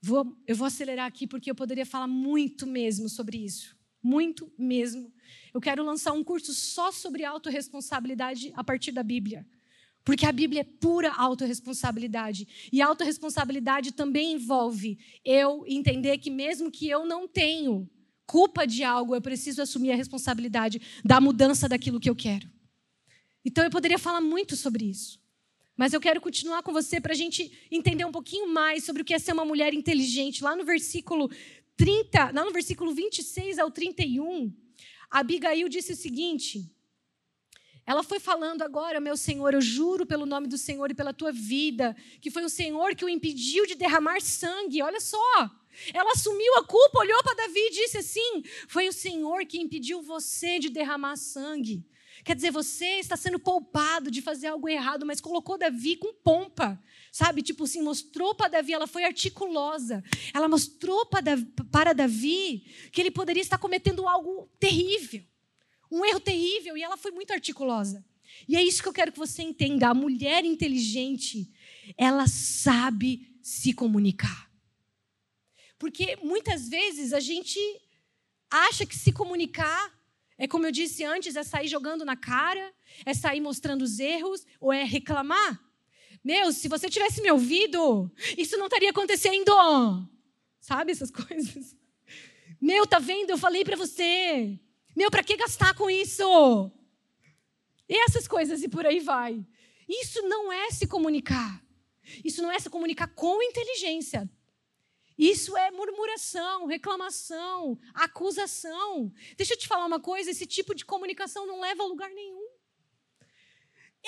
Vou, 0.00 0.34
eu 0.46 0.56
vou 0.56 0.66
acelerar 0.66 1.04
aqui 1.04 1.26
porque 1.26 1.50
eu 1.50 1.54
poderia 1.54 1.84
falar 1.84 2.06
muito 2.06 2.66
mesmo 2.66 3.06
sobre 3.06 3.36
isso. 3.36 3.76
Muito 4.02 4.50
mesmo. 4.58 5.12
Eu 5.52 5.60
quero 5.60 5.84
lançar 5.84 6.14
um 6.14 6.24
curso 6.24 6.54
só 6.54 6.90
sobre 6.90 7.22
autorresponsabilidade 7.22 8.50
a 8.56 8.64
partir 8.64 8.92
da 8.92 9.02
Bíblia. 9.02 9.46
Porque 10.06 10.24
a 10.24 10.32
Bíblia 10.32 10.62
é 10.62 10.64
pura 10.64 11.12
autorresponsabilidade. 11.12 12.48
E 12.72 12.80
autorresponsabilidade 12.80 13.92
também 13.92 14.32
envolve 14.32 14.98
eu 15.22 15.66
entender 15.68 16.16
que, 16.16 16.30
mesmo 16.30 16.70
que 16.70 16.88
eu 16.88 17.04
não 17.04 17.28
tenho 17.28 17.86
culpa 18.24 18.66
de 18.66 18.82
algo, 18.82 19.14
eu 19.14 19.20
preciso 19.20 19.60
assumir 19.60 19.92
a 19.92 19.96
responsabilidade 19.96 20.80
da 21.04 21.20
mudança 21.20 21.68
daquilo 21.68 22.00
que 22.00 22.08
eu 22.08 22.16
quero. 22.16 22.50
Então 23.44 23.62
eu 23.62 23.70
poderia 23.70 23.98
falar 23.98 24.22
muito 24.22 24.56
sobre 24.56 24.86
isso. 24.86 25.25
Mas 25.76 25.92
eu 25.92 26.00
quero 26.00 26.20
continuar 26.20 26.62
com 26.62 26.72
você 26.72 27.00
para 27.00 27.12
a 27.12 27.16
gente 27.16 27.52
entender 27.70 28.04
um 28.04 28.12
pouquinho 28.12 28.48
mais 28.48 28.84
sobre 28.84 29.02
o 29.02 29.04
que 29.04 29.12
é 29.12 29.18
ser 29.18 29.32
uma 29.32 29.44
mulher 29.44 29.74
inteligente. 29.74 30.42
Lá 30.42 30.56
no 30.56 30.64
versículo 30.64 31.30
30, 31.76 32.32
lá 32.32 32.44
no 32.44 32.52
versículo 32.52 32.94
26 32.94 33.58
ao 33.58 33.70
31, 33.70 34.52
Abigail 35.10 35.68
disse 35.68 35.92
o 35.92 35.96
seguinte: 35.96 36.70
ela 37.86 38.02
foi 38.02 38.18
falando 38.18 38.62
agora, 38.62 38.98
meu 38.98 39.16
Senhor, 39.16 39.54
eu 39.54 39.60
juro 39.60 40.04
pelo 40.04 40.26
nome 40.26 40.48
do 40.48 40.58
Senhor 40.58 40.90
e 40.90 40.94
pela 40.94 41.14
tua 41.14 41.30
vida, 41.30 41.94
que 42.20 42.32
foi 42.32 42.44
o 42.44 42.48
Senhor 42.48 42.96
que 42.96 43.04
o 43.04 43.08
impediu 43.08 43.64
de 43.64 43.76
derramar 43.76 44.20
sangue. 44.20 44.82
Olha 44.82 45.00
só. 45.00 45.50
Ela 45.94 46.10
assumiu 46.12 46.56
a 46.56 46.64
culpa, 46.64 46.98
olhou 46.98 47.22
para 47.22 47.34
Davi 47.34 47.60
e 47.60 47.70
disse 47.70 47.98
assim: 47.98 48.42
Foi 48.66 48.88
o 48.88 48.92
Senhor 48.92 49.44
que 49.46 49.58
impediu 49.58 50.02
você 50.02 50.58
de 50.58 50.68
derramar 50.68 51.16
sangue. 51.16 51.84
Quer 52.24 52.34
dizer, 52.34 52.50
você 52.50 52.98
está 52.98 53.16
sendo 53.16 53.38
poupado 53.38 54.10
de 54.10 54.20
fazer 54.22 54.48
algo 54.48 54.68
errado, 54.68 55.06
mas 55.06 55.20
colocou 55.20 55.58
Davi 55.58 55.96
com 55.96 56.12
pompa. 56.14 56.82
Sabe? 57.12 57.42
Tipo 57.42 57.64
assim, 57.64 57.82
mostrou 57.82 58.34
para 58.34 58.48
Davi, 58.48 58.72
ela 58.72 58.86
foi 58.86 59.04
articulosa. 59.04 60.02
Ela 60.34 60.48
mostrou 60.48 61.06
para 61.06 61.92
Davi 61.92 62.64
que 62.92 63.00
ele 63.00 63.10
poderia 63.10 63.42
estar 63.42 63.58
cometendo 63.58 64.06
algo 64.06 64.50
terrível. 64.58 65.22
Um 65.90 66.04
erro 66.04 66.20
terrível. 66.20 66.76
E 66.76 66.82
ela 66.82 66.96
foi 66.96 67.10
muito 67.10 67.32
articulosa. 67.32 68.04
E 68.48 68.56
é 68.56 68.62
isso 68.62 68.82
que 68.82 68.88
eu 68.88 68.92
quero 68.92 69.12
que 69.12 69.18
você 69.18 69.42
entenda. 69.42 69.88
A 69.88 69.94
mulher 69.94 70.44
inteligente, 70.44 71.50
ela 71.96 72.26
sabe 72.26 73.34
se 73.40 73.72
comunicar. 73.72 74.50
Porque 75.78 76.16
muitas 76.22 76.68
vezes 76.68 77.12
a 77.12 77.20
gente 77.20 77.58
acha 78.50 78.86
que 78.86 78.96
se 78.96 79.12
comunicar 79.12 79.94
é 80.38 80.46
como 80.46 80.66
eu 80.66 80.72
disse 80.72 81.04
antes, 81.04 81.34
é 81.36 81.42
sair 81.42 81.68
jogando 81.68 82.04
na 82.04 82.16
cara, 82.16 82.72
é 83.04 83.14
sair 83.14 83.40
mostrando 83.40 83.82
os 83.82 83.98
erros 83.98 84.46
ou 84.60 84.72
é 84.72 84.84
reclamar. 84.84 85.60
Meu, 86.22 86.52
se 86.52 86.68
você 86.68 86.88
tivesse 86.88 87.22
me 87.22 87.30
ouvido, 87.30 88.10
isso 88.36 88.56
não 88.56 88.66
estaria 88.66 88.90
acontecendo. 88.90 89.52
Sabe 90.60 90.92
essas 90.92 91.10
coisas? 91.12 91.76
Meu, 92.60 92.86
tá 92.86 92.98
vendo? 92.98 93.30
Eu 93.30 93.38
falei 93.38 93.64
para 93.64 93.76
você. 93.76 94.58
Meu, 94.94 95.10
para 95.10 95.22
que 95.22 95.36
gastar 95.36 95.74
com 95.74 95.88
isso? 95.88 96.70
E 97.88 97.96
essas 98.04 98.26
coisas 98.26 98.62
e 98.62 98.68
por 98.68 98.84
aí 98.84 99.00
vai. 99.00 99.46
Isso 99.88 100.20
não 100.22 100.52
é 100.52 100.70
se 100.70 100.86
comunicar. 100.86 101.62
Isso 102.24 102.42
não 102.42 102.50
é 102.50 102.58
se 102.58 102.68
comunicar 102.68 103.08
com 103.08 103.42
inteligência. 103.42 104.28
Isso 105.18 105.56
é 105.56 105.70
murmuração, 105.70 106.66
reclamação, 106.66 107.78
acusação. 107.94 109.12
Deixa 109.36 109.54
eu 109.54 109.58
te 109.58 109.66
falar 109.66 109.86
uma 109.86 110.00
coisa: 110.00 110.30
esse 110.30 110.46
tipo 110.46 110.74
de 110.74 110.84
comunicação 110.84 111.46
não 111.46 111.60
leva 111.60 111.82
a 111.82 111.86
lugar 111.86 112.10
nenhum. 112.10 112.48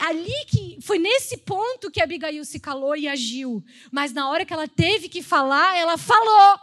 Ali 0.01 0.45
que 0.47 0.79
foi 0.81 0.99
nesse 0.99 1.39
ponto 1.39 1.91
que 1.91 2.01
Abigail 2.01 2.45
se 2.45 2.61
calou 2.61 2.95
e 2.95 3.09
agiu, 3.09 3.65
mas 3.91 4.13
na 4.13 4.29
hora 4.29 4.45
que 4.45 4.53
ela 4.53 4.69
teve 4.69 5.09
que 5.09 5.23
falar, 5.23 5.77
ela 5.77 5.97
falou. 5.97 6.59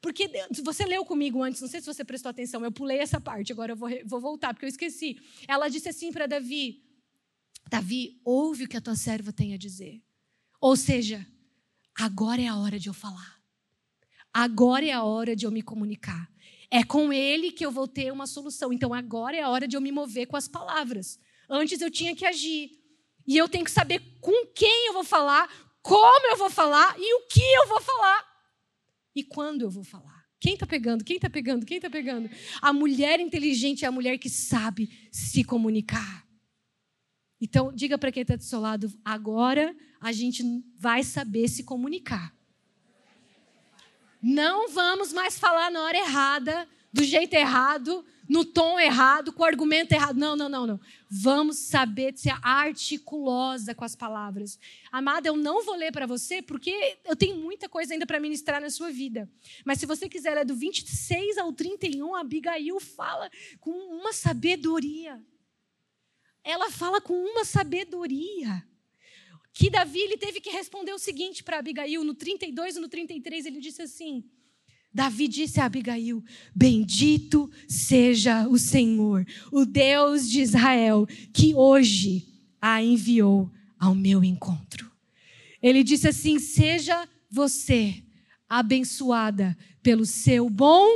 Porque 0.00 0.30
você 0.62 0.84
leu 0.84 1.04
comigo 1.04 1.42
antes, 1.42 1.60
não 1.60 1.68
sei 1.68 1.80
se 1.80 1.86
você 1.86 2.04
prestou 2.04 2.30
atenção, 2.30 2.64
eu 2.64 2.70
pulei 2.70 2.98
essa 2.98 3.20
parte, 3.20 3.52
agora 3.52 3.72
eu 3.72 3.76
vou, 3.76 3.88
vou 4.04 4.20
voltar, 4.20 4.52
porque 4.52 4.66
eu 4.66 4.68
esqueci. 4.68 5.18
Ela 5.46 5.68
disse 5.68 5.88
assim 5.88 6.12
para 6.12 6.26
Davi: 6.26 6.82
Davi, 7.68 8.20
ouve 8.24 8.64
o 8.64 8.68
que 8.68 8.76
a 8.76 8.80
tua 8.80 8.96
serva 8.96 9.32
tem 9.32 9.54
a 9.54 9.58
dizer. 9.58 10.02
Ou 10.60 10.76
seja, 10.76 11.26
agora 11.98 12.40
é 12.40 12.46
a 12.46 12.56
hora 12.56 12.78
de 12.78 12.88
eu 12.88 12.94
falar. 12.94 13.38
Agora 14.32 14.84
é 14.84 14.92
a 14.92 15.02
hora 15.02 15.34
de 15.34 15.46
eu 15.46 15.50
me 15.50 15.62
comunicar. 15.62 16.30
É 16.70 16.84
com 16.84 17.12
ele 17.12 17.50
que 17.50 17.64
eu 17.64 17.70
vou 17.70 17.88
ter 17.88 18.12
uma 18.12 18.26
solução. 18.26 18.72
Então 18.72 18.92
agora 18.92 19.36
é 19.36 19.42
a 19.42 19.48
hora 19.48 19.66
de 19.66 19.76
eu 19.76 19.80
me 19.80 19.90
mover 19.90 20.26
com 20.26 20.36
as 20.36 20.46
palavras. 20.46 21.18
Antes 21.48 21.80
eu 21.80 21.90
tinha 21.90 22.14
que 22.14 22.26
agir. 22.26 22.70
E 23.26 23.36
eu 23.36 23.48
tenho 23.48 23.64
que 23.64 23.70
saber 23.70 24.00
com 24.20 24.46
quem 24.54 24.86
eu 24.86 24.92
vou 24.92 25.04
falar, 25.04 25.48
como 25.82 26.26
eu 26.30 26.36
vou 26.36 26.50
falar 26.50 26.94
e 26.98 27.14
o 27.14 27.26
que 27.26 27.42
eu 27.42 27.68
vou 27.68 27.80
falar. 27.80 28.24
E 29.14 29.24
quando 29.24 29.62
eu 29.62 29.70
vou 29.70 29.84
falar. 29.84 30.26
Quem 30.40 30.54
está 30.54 30.66
pegando? 30.66 31.02
Quem 31.02 31.16
está 31.16 31.28
pegando? 31.28 31.66
Quem 31.66 31.78
está 31.78 31.90
pegando? 31.90 32.30
A 32.62 32.72
mulher 32.72 33.18
inteligente 33.18 33.84
é 33.84 33.88
a 33.88 33.92
mulher 33.92 34.18
que 34.18 34.30
sabe 34.30 34.88
se 35.10 35.42
comunicar. 35.42 36.27
Então, 37.40 37.72
diga 37.72 37.96
para 37.96 38.10
quem 38.10 38.22
está 38.22 38.36
do 38.36 38.42
seu 38.42 38.60
lado, 38.60 38.92
agora 39.04 39.74
a 40.00 40.12
gente 40.12 40.42
vai 40.76 41.02
saber 41.02 41.48
se 41.48 41.62
comunicar. 41.62 42.34
Não 44.20 44.68
vamos 44.68 45.12
mais 45.12 45.38
falar 45.38 45.70
na 45.70 45.82
hora 45.82 45.96
errada, 45.96 46.68
do 46.92 47.04
jeito 47.04 47.34
errado, 47.34 48.04
no 48.28 48.44
tom 48.44 48.78
errado, 48.78 49.32
com 49.32 49.42
o 49.42 49.46
argumento 49.46 49.92
errado. 49.92 50.16
Não, 50.16 50.34
não, 50.34 50.48
não, 50.48 50.66
não. 50.66 50.80
Vamos 51.08 51.58
saber 51.58 52.16
ser 52.16 52.34
articulosa 52.42 53.74
com 53.74 53.84
as 53.84 53.94
palavras. 53.94 54.58
Amada, 54.90 55.28
eu 55.28 55.36
não 55.36 55.64
vou 55.64 55.76
ler 55.76 55.92
para 55.92 56.06
você 56.06 56.42
porque 56.42 56.98
eu 57.04 57.14
tenho 57.14 57.36
muita 57.36 57.68
coisa 57.68 57.94
ainda 57.94 58.06
para 58.06 58.18
ministrar 58.18 58.60
na 58.60 58.70
sua 58.70 58.90
vida. 58.90 59.30
Mas 59.64 59.78
se 59.78 59.86
você 59.86 60.08
quiser 60.08 60.34
ler 60.34 60.44
do 60.44 60.54
26 60.54 61.38
ao 61.38 61.52
31, 61.52 62.14
a 62.14 62.20
Abigail 62.20 62.80
fala 62.80 63.30
com 63.60 63.70
uma 63.70 64.12
sabedoria 64.12 65.22
ela 66.48 66.70
fala 66.70 66.98
com 66.98 67.12
uma 67.12 67.44
sabedoria. 67.44 68.64
Que 69.52 69.68
Davi 69.68 70.00
ele 70.00 70.16
teve 70.16 70.40
que 70.40 70.50
responder 70.50 70.92
o 70.92 70.98
seguinte 70.98 71.44
para 71.44 71.58
Abigail, 71.58 72.02
no 72.02 72.14
32 72.14 72.76
e 72.76 72.80
no 72.80 72.88
33, 72.88 73.44
ele 73.44 73.60
disse 73.60 73.82
assim: 73.82 74.24
Davi 74.92 75.28
disse 75.28 75.60
a 75.60 75.66
Abigail: 75.66 76.24
Bendito 76.54 77.50
seja 77.68 78.48
o 78.48 78.58
Senhor, 78.58 79.26
o 79.52 79.66
Deus 79.66 80.30
de 80.30 80.40
Israel, 80.40 81.06
que 81.34 81.54
hoje 81.54 82.26
a 82.60 82.82
enviou 82.82 83.50
ao 83.78 83.94
meu 83.94 84.24
encontro. 84.24 84.90
Ele 85.60 85.84
disse 85.84 86.08
assim: 86.08 86.38
Seja 86.38 87.06
você 87.30 88.02
abençoada 88.48 89.56
pelo 89.82 90.06
seu 90.06 90.48
bom, 90.48 90.86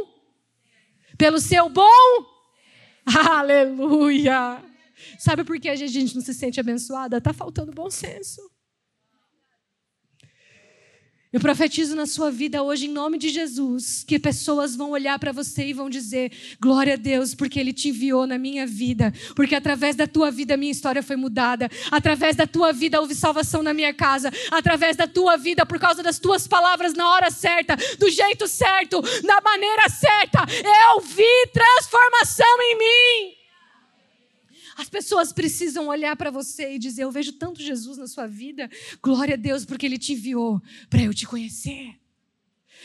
pelo 1.19 1.39
seu 1.39 1.69
bom, 1.69 1.91
aleluia. 3.05 4.72
Sabe 5.19 5.45
por 5.45 5.59
que 5.59 5.69
a 5.69 5.77
gente 5.77 6.15
não 6.15 6.23
se 6.23 6.35
sente 6.35 6.61
abençoada? 6.61 7.19
Está 7.19 7.33
faltando 7.33 7.73
bom 7.73 7.91
senso. 7.91 8.41
Eu 11.33 11.41
profetizo 11.41 11.97
na 11.97 12.05
sua 12.05 12.31
vida 12.31 12.63
hoje, 12.63 12.85
em 12.85 12.91
nome 12.91 13.17
de 13.17 13.31
Jesus, 13.31 14.05
que 14.07 14.19
pessoas 14.19 14.77
vão 14.77 14.91
olhar 14.91 15.19
para 15.19 15.33
você 15.33 15.69
e 15.69 15.73
vão 15.73 15.89
dizer: 15.89 16.31
Glória 16.61 16.93
a 16.93 16.97
Deus, 16.97 17.35
porque 17.35 17.59
Ele 17.59 17.73
te 17.73 17.89
enviou 17.89 18.27
na 18.27 18.37
minha 18.37 18.67
vida, 18.67 19.11
porque 19.35 19.55
através 19.55 19.97
da 19.97 20.07
tua 20.07 20.31
vida 20.31 20.59
minha 20.59 20.71
história 20.71 21.03
foi 21.03 21.17
mudada, 21.17 21.71
através 21.91 22.37
da 22.37 22.47
tua 22.47 22.71
vida 22.71 23.01
houve 23.01 23.15
salvação 23.15 23.63
na 23.63 23.73
minha 23.73 23.95
casa, 23.95 24.31
através 24.51 24.95
da 24.95 25.07
tua 25.07 25.39
vida, 25.39 25.65
por 25.65 25.79
causa 25.79 26.03
das 26.03 26.19
tuas 26.19 26.47
palavras 26.47 26.93
na 26.93 27.09
hora 27.09 27.31
certa, 27.31 27.77
do 27.99 28.11
jeito 28.11 28.47
certo, 28.47 29.01
da 29.01 29.41
maneira 29.41 29.89
certa, 29.89 30.41
eu 30.93 31.01
vi 31.01 31.47
transformação 31.51 32.61
em 32.61 32.77
mim. 32.77 33.42
As 34.77 34.89
pessoas 34.89 35.33
precisam 35.33 35.89
olhar 35.89 36.17
para 36.17 36.31
você 36.31 36.75
e 36.75 36.79
dizer: 36.79 37.03
Eu 37.03 37.11
vejo 37.11 37.33
tanto 37.33 37.63
Jesus 37.63 37.99
na 37.99 38.07
sua 38.07 38.27
vida. 38.27 38.71
Glória 39.03 39.35
a 39.35 39.37
Deus, 39.37 39.65
porque 39.65 39.87
Ele 39.87 39.99
te 39.99 40.13
enviou 40.13 40.61
para 40.89 41.03
eu 41.03 41.13
te 41.13 41.27
conhecer. 41.27 41.95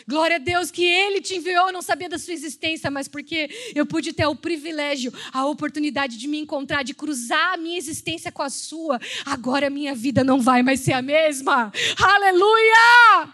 Glória 0.05 0.35
a 0.35 0.39
Deus 0.39 0.69
que 0.69 0.83
Ele 0.83 1.21
te 1.21 1.35
enviou, 1.35 1.67
eu 1.67 1.73
não 1.73 1.81
sabia 1.81 2.09
da 2.09 2.19
sua 2.19 2.33
existência, 2.33 2.91
mas 2.91 3.07
porque 3.07 3.49
eu 3.73 3.85
pude 3.85 4.13
ter 4.13 4.25
o 4.25 4.35
privilégio, 4.35 5.11
a 5.31 5.45
oportunidade 5.45 6.17
de 6.17 6.27
me 6.27 6.37
encontrar, 6.37 6.83
de 6.83 6.93
cruzar 6.93 7.53
a 7.53 7.57
minha 7.57 7.77
existência 7.77 8.31
com 8.31 8.43
a 8.43 8.49
sua. 8.49 8.99
Agora 9.25 9.67
a 9.67 9.71
minha 9.71 9.95
vida 9.95 10.23
não 10.23 10.39
vai 10.39 10.61
mais 10.61 10.81
ser 10.81 10.93
a 10.93 11.01
mesma. 11.01 11.71
Aleluia! 11.97 13.33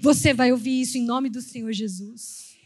Você 0.00 0.34
vai 0.34 0.52
ouvir 0.52 0.80
isso 0.80 0.98
em 0.98 1.04
nome 1.04 1.28
do 1.28 1.40
Senhor 1.40 1.72
Jesus. 1.72 2.56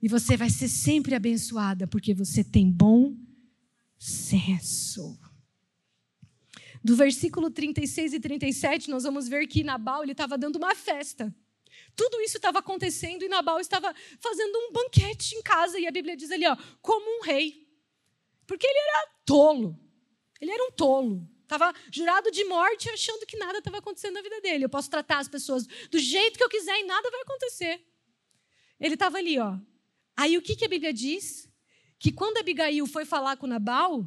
E 0.00 0.08
você 0.08 0.36
vai 0.36 0.50
ser 0.50 0.68
sempre 0.68 1.14
abençoada, 1.14 1.86
porque 1.86 2.12
você 2.12 2.42
tem 2.42 2.70
bom 2.70 3.14
senso. 4.02 5.16
Do 6.82 6.96
versículo 6.96 7.50
36 7.50 8.14
e 8.14 8.20
37, 8.20 8.90
nós 8.90 9.04
vamos 9.04 9.28
ver 9.28 9.46
que 9.46 9.62
Nabal 9.62 10.04
estava 10.04 10.36
dando 10.36 10.56
uma 10.56 10.74
festa. 10.74 11.32
Tudo 11.94 12.20
isso 12.20 12.36
estava 12.36 12.58
acontecendo 12.58 13.22
e 13.22 13.28
Nabal 13.28 13.60
estava 13.60 13.94
fazendo 14.18 14.58
um 14.58 14.72
banquete 14.72 15.36
em 15.36 15.42
casa. 15.42 15.78
E 15.78 15.86
a 15.86 15.92
Bíblia 15.92 16.16
diz 16.16 16.32
ali, 16.32 16.44
ó, 16.46 16.56
como 16.80 17.18
um 17.18 17.22
rei. 17.22 17.68
Porque 18.44 18.66
ele 18.66 18.78
era 18.78 19.08
tolo. 19.24 19.78
Ele 20.40 20.50
era 20.50 20.64
um 20.64 20.72
tolo. 20.72 21.28
Estava 21.42 21.72
jurado 21.92 22.30
de 22.32 22.44
morte, 22.46 22.90
achando 22.90 23.24
que 23.24 23.36
nada 23.36 23.58
estava 23.58 23.78
acontecendo 23.78 24.14
na 24.14 24.22
vida 24.22 24.40
dele. 24.40 24.64
Eu 24.64 24.68
posso 24.68 24.90
tratar 24.90 25.18
as 25.18 25.28
pessoas 25.28 25.64
do 25.90 25.98
jeito 25.98 26.36
que 26.36 26.42
eu 26.42 26.48
quiser 26.48 26.80
e 26.80 26.84
nada 26.84 27.08
vai 27.08 27.20
acontecer. 27.20 27.86
Ele 28.80 28.94
estava 28.94 29.18
ali, 29.18 29.38
ó. 29.38 29.56
Aí 30.16 30.36
o 30.36 30.42
que, 30.42 30.56
que 30.56 30.64
a 30.64 30.68
Bíblia 30.68 30.92
diz? 30.92 31.51
Que 32.02 32.10
quando 32.10 32.38
Abigail 32.38 32.84
foi 32.84 33.04
falar 33.04 33.36
com 33.36 33.46
Nabal, 33.46 34.04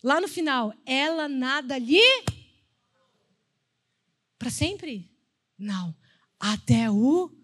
lá 0.00 0.20
no 0.20 0.28
final, 0.28 0.72
ela 0.86 1.28
nada 1.28 1.76
lhe 1.76 2.00
para 4.38 4.48
sempre? 4.48 5.10
Não, 5.58 5.92
até 6.38 6.88
o 6.88 7.36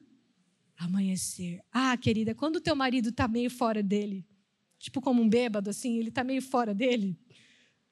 amanhecer. 0.77 1.65
Ah, 1.73 1.97
querida, 1.97 2.33
quando 2.33 2.57
o 2.57 2.61
teu 2.61 2.77
marido 2.77 3.09
está 3.09 3.27
meio 3.27 3.51
fora 3.51 3.83
dele, 3.83 4.25
tipo 4.79 5.01
como 5.01 5.21
um 5.21 5.29
bêbado 5.29 5.69
assim, 5.69 5.99
ele 5.99 6.11
está 6.11 6.23
meio 6.23 6.43
fora 6.43 6.73
dele, 6.73 7.19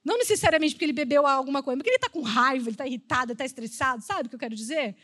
Não 0.04 0.16
necessariamente 0.16 0.74
porque 0.74 0.84
ele 0.84 0.92
bebeu 0.92 1.26
alguma 1.26 1.60
coisa, 1.60 1.76
porque 1.76 1.90
ele 1.90 1.96
está 1.96 2.08
com 2.08 2.22
raiva, 2.22 2.66
ele 2.66 2.74
está 2.74 2.86
irritado, 2.86 3.32
está 3.32 3.44
estressado, 3.44 4.04
sabe 4.04 4.26
o 4.26 4.28
que 4.28 4.36
eu 4.36 4.40
quero 4.40 4.54
dizer? 4.54 4.94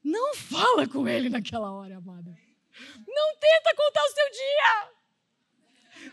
Não 0.00 0.36
fala 0.36 0.86
com 0.86 1.08
ele 1.08 1.28
naquela 1.28 1.72
hora, 1.72 1.96
amada. 1.96 2.30
Não 3.04 3.36
tenta 3.40 3.74
contar 3.76 4.04
o 4.04 4.14
seu 4.14 4.30
dia. 4.30 4.95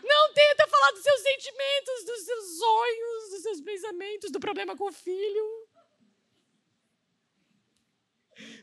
Não 0.02 0.32
tenta 0.32 0.66
falar 0.66 0.90
dos 0.92 1.02
seus 1.02 1.20
sentimentos, 1.20 2.04
dos 2.06 2.20
seus 2.20 2.58
sonhos, 2.58 3.30
dos 3.30 3.42
seus 3.42 3.60
pensamentos, 3.60 4.30
do 4.30 4.40
problema 4.40 4.76
com 4.76 4.88
o 4.88 4.92
filho. 4.92 5.68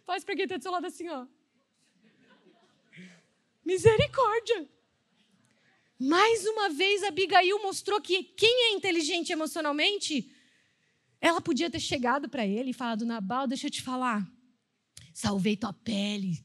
Faz 0.04 0.24
para 0.24 0.36
quem 0.36 0.44
está 0.44 0.58
do 0.58 0.64
seu 0.64 0.72
lado 0.72 0.88
assim, 0.88 1.08
ó. 1.10 1.26
Misericórdia. 3.64 4.70
Mais 5.98 6.46
uma 6.48 6.70
vez, 6.70 7.04
Abigail 7.04 7.62
mostrou 7.62 8.02
que 8.02 8.24
quem 8.24 8.66
é 8.66 8.72
inteligente 8.72 9.32
emocionalmente, 9.32 10.34
ela 11.22 11.40
podia 11.40 11.70
ter 11.70 11.80
chegado 11.80 12.28
para 12.28 12.46
ele 12.46 12.72
e 12.72 12.74
falado: 12.74 13.06
Nabal, 13.06 13.46
deixa 13.46 13.68
eu 13.68 13.72
te 13.72 13.84
falar, 13.84 14.28
salvei 15.14 15.56
tua 15.56 15.72
pele, 15.72 16.44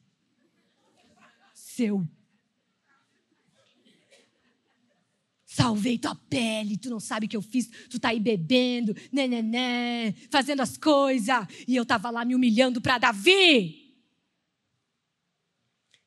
seu. 1.54 2.06
Salvei 5.56 5.96
tua 5.96 6.14
pele, 6.14 6.76
tu 6.76 6.90
não 6.90 7.00
sabe 7.00 7.24
o 7.24 7.28
que 7.30 7.36
eu 7.36 7.40
fiz, 7.40 7.66
tu 7.88 7.98
tá 7.98 8.10
aí 8.10 8.20
bebendo, 8.20 8.94
né, 9.10 9.26
né, 9.26 9.40
né, 9.40 10.12
fazendo 10.30 10.60
as 10.60 10.76
coisas, 10.76 11.34
e 11.66 11.74
eu 11.74 11.86
tava 11.86 12.10
lá 12.10 12.26
me 12.26 12.34
humilhando 12.34 12.78
para 12.78 12.98
Davi. 12.98 13.96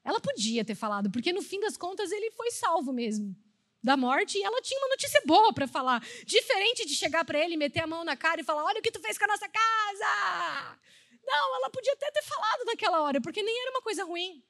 Ela 0.03 0.19
podia 0.19 0.63
ter 0.63 0.75
falado, 0.75 1.09
porque 1.09 1.33
no 1.33 1.41
fim 1.41 1.59
das 1.59 1.75
contas 1.75 2.11
ele 2.11 2.29
foi 2.29 2.51
salvo 2.51 2.93
mesmo 2.93 3.35
da 3.81 3.97
morte 3.97 4.37
e 4.37 4.43
ela 4.43 4.61
tinha 4.61 4.79
uma 4.79 4.89
notícia 4.89 5.19
boa 5.25 5.51
para 5.51 5.67
falar. 5.67 5.99
Diferente 6.27 6.85
de 6.85 6.93
chegar 6.93 7.25
para 7.25 7.43
ele, 7.43 7.57
meter 7.57 7.79
a 7.79 7.87
mão 7.87 8.03
na 8.03 8.15
cara 8.15 8.41
e 8.41 8.43
falar: 8.43 8.63
Olha 8.63 8.79
o 8.79 8.83
que 8.83 8.91
tu 8.91 8.99
fez 8.99 9.17
com 9.17 9.23
a 9.23 9.29
nossa 9.29 9.49
casa. 9.49 10.77
Não, 11.25 11.55
ela 11.55 11.71
podia 11.71 11.93
até 11.93 12.11
ter 12.11 12.23
falado 12.23 12.65
naquela 12.65 13.01
hora, 13.01 13.19
porque 13.19 13.41
nem 13.41 13.61
era 13.61 13.71
uma 13.71 13.81
coisa 13.81 14.03
ruim. 14.03 14.43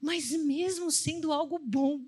Mas 0.00 0.30
mesmo 0.30 0.88
sendo 0.90 1.32
algo 1.32 1.58
bom, 1.58 2.00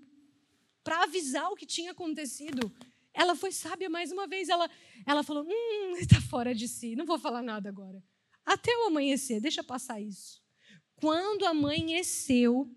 para 0.83 1.03
avisar 1.03 1.51
o 1.51 1.57
que 1.57 1.67
tinha 1.67 1.93
acontecido, 1.93 2.73
ela 3.15 3.35
foi 3.35 3.53
sábia 3.53 3.89
mais 3.89 4.11
uma 4.11 4.27
vez. 4.27 4.49
Ela, 4.49 4.71
ela 5.07 5.23
falou: 5.23 5.47
Hum, 5.49 5.97
está 5.97 6.21
fora 6.31 6.55
de 6.55 6.69
si, 6.69 6.97
não 6.97 7.05
vou 7.05 7.19
falar 7.19 7.43
nada 7.43 7.69
agora. 7.69 8.03
Até 8.45 8.77
o 8.79 8.87
amanhecer, 8.87 9.41
deixa 9.41 9.63
passar 9.63 10.01
isso. 10.01 10.43
Quando 10.97 11.47
amanheceu, 11.47 12.71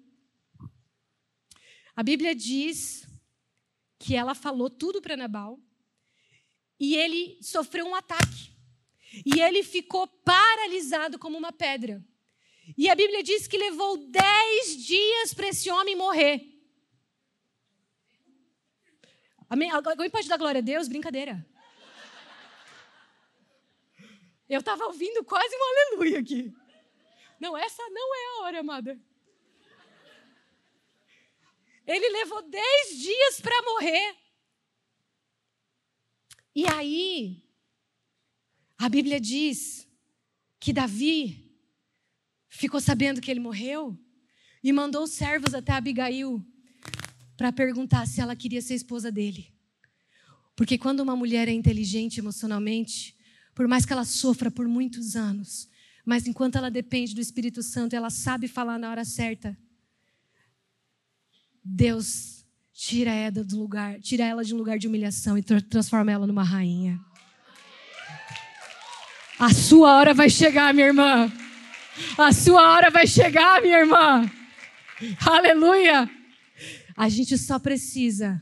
a 1.95 2.03
Bíblia 2.03 2.35
diz 2.35 3.07
que 3.97 4.15
ela 4.15 4.35
falou 4.35 4.69
tudo 4.69 5.01
para 5.01 5.17
Nabal 5.17 5.59
e 6.79 6.95
ele 6.95 7.37
sofreu 7.41 7.85
um 7.85 7.95
ataque. 7.95 8.53
E 9.25 9.39
ele 9.39 9.63
ficou 9.63 10.07
paralisado 10.07 11.17
como 11.17 11.37
uma 11.37 11.53
pedra. 11.53 12.03
E 12.77 12.89
a 12.89 12.95
Bíblia 12.95 13.23
diz 13.23 13.47
que 13.47 13.57
levou 13.57 13.97
dez 14.09 14.75
dias 14.85 15.33
para 15.33 15.47
esse 15.47 15.69
homem 15.69 15.95
morrer. 15.95 16.54
Amém? 19.55 19.71
Alguém 19.71 20.09
pode 20.09 20.27
dar 20.27 20.35
glória 20.35 20.59
a 20.59 20.61
Deus? 20.61 20.89
Brincadeira. 20.89 21.47
Eu 24.49 24.59
estava 24.59 24.83
ouvindo 24.83 25.23
quase 25.23 25.55
um 25.55 25.63
aleluia 25.63 26.19
aqui. 26.19 26.53
Não, 27.39 27.55
essa 27.55 27.81
não 27.89 28.15
é 28.15 28.25
a 28.25 28.41
hora, 28.41 28.59
amada. 28.59 28.99
Ele 31.87 32.09
levou 32.09 32.41
dez 32.49 32.99
dias 32.99 33.39
para 33.39 33.61
morrer. 33.61 34.17
E 36.53 36.67
aí, 36.67 37.41
a 38.77 38.89
Bíblia 38.89 39.21
diz 39.21 39.87
que 40.59 40.73
Davi 40.73 41.57
ficou 42.49 42.81
sabendo 42.81 43.21
que 43.21 43.31
ele 43.31 43.39
morreu 43.39 43.97
e 44.61 44.73
mandou 44.73 45.07
servos 45.07 45.53
até 45.53 45.71
Abigail 45.71 46.45
para 47.37 47.51
perguntar 47.51 48.07
se 48.07 48.21
ela 48.21 48.35
queria 48.35 48.61
ser 48.61 48.75
esposa 48.75 49.11
dele. 49.11 49.53
Porque 50.55 50.77
quando 50.77 51.01
uma 51.01 51.15
mulher 51.15 51.47
é 51.47 51.51
inteligente 51.51 52.19
emocionalmente, 52.19 53.15
por 53.53 53.67
mais 53.67 53.85
que 53.85 53.93
ela 53.93 54.05
sofra 54.05 54.49
por 54.49 54.67
muitos 54.67 55.15
anos, 55.15 55.69
mas 56.05 56.27
enquanto 56.27 56.57
ela 56.57 56.69
depende 56.69 57.13
do 57.13 57.21
Espírito 57.21 57.61
Santo, 57.61 57.95
ela 57.95 58.09
sabe 58.09 58.47
falar 58.47 58.77
na 58.77 58.89
hora 58.89 59.03
certa. 59.03 59.57
Deus 61.63 62.45
tira 62.71 63.11
ela 63.11 63.43
do 63.43 63.57
lugar, 63.57 63.99
tira 63.99 64.23
ela 64.23 64.43
de 64.43 64.53
um 64.53 64.57
lugar 64.57 64.77
de 64.77 64.87
humilhação 64.87 65.37
e 65.37 65.43
transforma 65.43 66.11
ela 66.11 66.27
numa 66.27 66.43
rainha. 66.43 66.99
A 69.39 69.53
sua 69.53 69.97
hora 69.97 70.13
vai 70.13 70.29
chegar, 70.29 70.73
minha 70.73 70.87
irmã. 70.87 71.31
A 72.17 72.31
sua 72.31 72.61
hora 72.71 72.89
vai 72.89 73.07
chegar, 73.07 73.61
minha 73.61 73.79
irmã. 73.79 74.29
Aleluia. 75.25 76.09
A 76.95 77.09
gente 77.09 77.37
só 77.37 77.59
precisa 77.59 78.41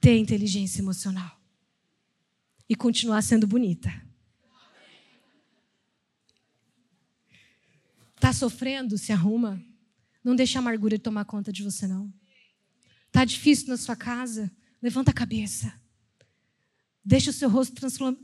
ter 0.00 0.16
inteligência 0.16 0.80
emocional 0.80 1.38
e 2.68 2.74
continuar 2.74 3.22
sendo 3.22 3.46
bonita. 3.46 3.92
Está 8.14 8.32
sofrendo? 8.32 8.96
Se 8.96 9.12
arruma. 9.12 9.62
Não 10.24 10.34
deixa 10.34 10.58
a 10.58 10.60
amargura 10.60 10.98
tomar 10.98 11.24
conta 11.24 11.52
de 11.52 11.62
você, 11.62 11.86
não. 11.86 12.12
Está 13.06 13.24
difícil 13.24 13.68
na 13.68 13.76
sua 13.76 13.94
casa? 13.94 14.50
Levanta 14.82 15.10
a 15.10 15.14
cabeça. 15.14 15.72
Deixa 17.04 17.30
o 17.30 17.32
seu 17.32 17.48
rosto 17.48 17.74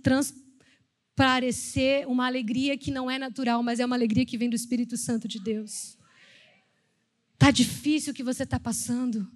transparecer 0.03 2.09
uma 2.09 2.27
alegria 2.27 2.77
que 2.77 2.91
não 2.91 3.11
é 3.11 3.19
natural, 3.19 3.63
mas 3.63 3.79
é 3.79 3.87
uma 3.87 3.95
alegria 3.95 4.27
que 4.27 4.37
vem 4.37 4.51
do 4.51 4.57
Espírito 4.57 4.97
Santo 4.97 5.29
de 5.29 5.39
Deus. 5.39 5.97
Está 7.35 7.51
difícil 7.51 8.13
o 8.13 8.15
que 8.15 8.25
você 8.25 8.43
está 8.43 8.59
passando? 8.59 9.31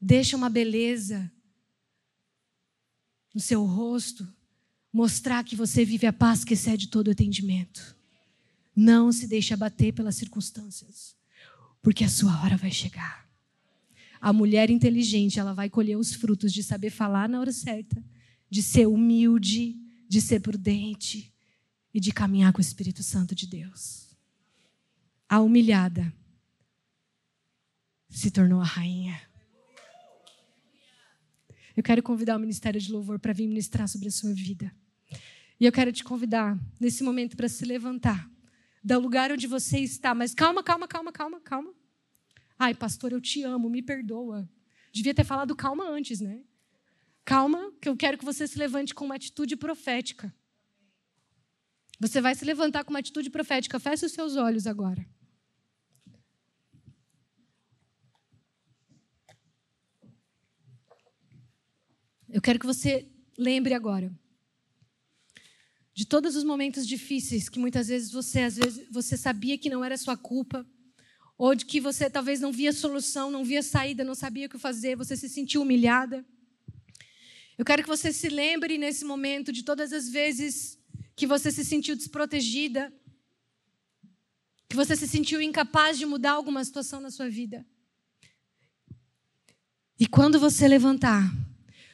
Deixa 0.00 0.36
uma 0.36 0.48
beleza 0.48 1.30
no 3.34 3.40
seu 3.40 3.64
rosto 3.64 4.26
mostrar 4.92 5.44
que 5.44 5.56
você 5.56 5.84
vive 5.84 6.06
a 6.06 6.12
paz 6.12 6.44
que 6.44 6.54
excede 6.54 6.88
todo 6.88 7.08
o 7.08 7.10
entendimento. 7.12 7.96
Não 8.74 9.12
se 9.12 9.26
deixe 9.26 9.52
abater 9.52 9.92
pelas 9.92 10.14
circunstâncias, 10.14 11.16
porque 11.82 12.04
a 12.04 12.08
sua 12.08 12.40
hora 12.42 12.56
vai 12.56 12.70
chegar. 12.70 13.28
A 14.20 14.32
mulher 14.32 14.70
inteligente, 14.70 15.38
ela 15.38 15.52
vai 15.52 15.68
colher 15.68 15.96
os 15.96 16.14
frutos 16.14 16.52
de 16.52 16.62
saber 16.62 16.90
falar 16.90 17.28
na 17.28 17.40
hora 17.40 17.52
certa, 17.52 18.02
de 18.50 18.62
ser 18.62 18.86
humilde, 18.86 19.76
de 20.08 20.20
ser 20.20 20.40
prudente 20.40 21.32
e 21.92 22.00
de 22.00 22.12
caminhar 22.12 22.52
com 22.52 22.58
o 22.58 22.62
Espírito 22.62 23.02
Santo 23.02 23.34
de 23.34 23.46
Deus. 23.46 24.16
A 25.28 25.40
humilhada 25.40 26.12
se 28.08 28.30
tornou 28.30 28.60
a 28.60 28.64
rainha. 28.64 29.27
Eu 31.78 31.82
quero 31.84 32.02
convidar 32.02 32.36
o 32.36 32.40
Ministério 32.40 32.80
de 32.80 32.90
Louvor 32.90 33.20
para 33.20 33.32
vir 33.32 33.46
ministrar 33.46 33.86
sobre 33.86 34.08
a 34.08 34.10
sua 34.10 34.34
vida. 34.34 34.74
E 35.60 35.64
eu 35.64 35.70
quero 35.70 35.92
te 35.92 36.02
convidar, 36.02 36.58
nesse 36.80 37.04
momento, 37.04 37.36
para 37.36 37.48
se 37.48 37.64
levantar 37.64 38.28
do 38.82 38.98
lugar 38.98 39.30
onde 39.30 39.46
você 39.46 39.78
está. 39.78 40.12
Mas 40.12 40.34
calma, 40.34 40.60
calma, 40.60 40.88
calma, 40.88 41.12
calma, 41.12 41.40
calma. 41.40 41.72
Ai, 42.58 42.74
pastor, 42.74 43.12
eu 43.12 43.20
te 43.20 43.44
amo, 43.44 43.70
me 43.70 43.80
perdoa. 43.80 44.50
Devia 44.92 45.14
ter 45.14 45.22
falado 45.22 45.54
calma 45.54 45.88
antes, 45.88 46.20
né? 46.20 46.42
Calma, 47.24 47.72
que 47.80 47.88
eu 47.88 47.96
quero 47.96 48.18
que 48.18 48.24
você 48.24 48.48
se 48.48 48.58
levante 48.58 48.92
com 48.92 49.04
uma 49.04 49.14
atitude 49.14 49.54
profética. 49.54 50.34
Você 52.00 52.20
vai 52.20 52.34
se 52.34 52.44
levantar 52.44 52.82
com 52.82 52.90
uma 52.90 52.98
atitude 52.98 53.30
profética. 53.30 53.78
Feche 53.78 54.04
os 54.04 54.10
seus 54.10 54.34
olhos 54.34 54.66
agora. 54.66 55.06
Eu 62.30 62.42
quero 62.42 62.58
que 62.58 62.66
você 62.66 63.06
lembre 63.36 63.72
agora 63.72 64.12
de 65.94 66.06
todos 66.06 66.36
os 66.36 66.44
momentos 66.44 66.86
difíceis 66.86 67.48
que 67.48 67.58
muitas 67.58 67.88
vezes 67.88 68.12
você, 68.12 68.42
às 68.42 68.56
vezes, 68.56 68.86
você 68.88 69.16
sabia 69.16 69.58
que 69.58 69.68
não 69.68 69.84
era 69.84 69.96
sua 69.96 70.16
culpa, 70.16 70.64
ou 71.36 71.54
de 71.54 71.64
que 71.64 71.80
você 71.80 72.08
talvez 72.08 72.40
não 72.40 72.52
via 72.52 72.72
solução, 72.72 73.32
não 73.32 73.44
via 73.44 73.62
saída, 73.64 74.04
não 74.04 74.14
sabia 74.14 74.46
o 74.46 74.48
que 74.48 74.58
fazer, 74.58 74.94
você 74.94 75.16
se 75.16 75.28
sentiu 75.28 75.62
humilhada. 75.62 76.24
Eu 77.56 77.64
quero 77.64 77.82
que 77.82 77.88
você 77.88 78.12
se 78.12 78.28
lembre 78.28 78.78
nesse 78.78 79.04
momento 79.04 79.50
de 79.52 79.64
todas 79.64 79.92
as 79.92 80.08
vezes 80.08 80.78
que 81.16 81.26
você 81.26 81.50
se 81.50 81.64
sentiu 81.64 81.96
desprotegida, 81.96 82.92
que 84.68 84.76
você 84.76 84.94
se 84.94 85.08
sentiu 85.08 85.40
incapaz 85.40 85.98
de 85.98 86.06
mudar 86.06 86.32
alguma 86.32 86.62
situação 86.64 87.00
na 87.00 87.10
sua 87.10 87.28
vida. 87.28 87.66
E 89.98 90.06
quando 90.06 90.38
você 90.38 90.68
levantar, 90.68 91.28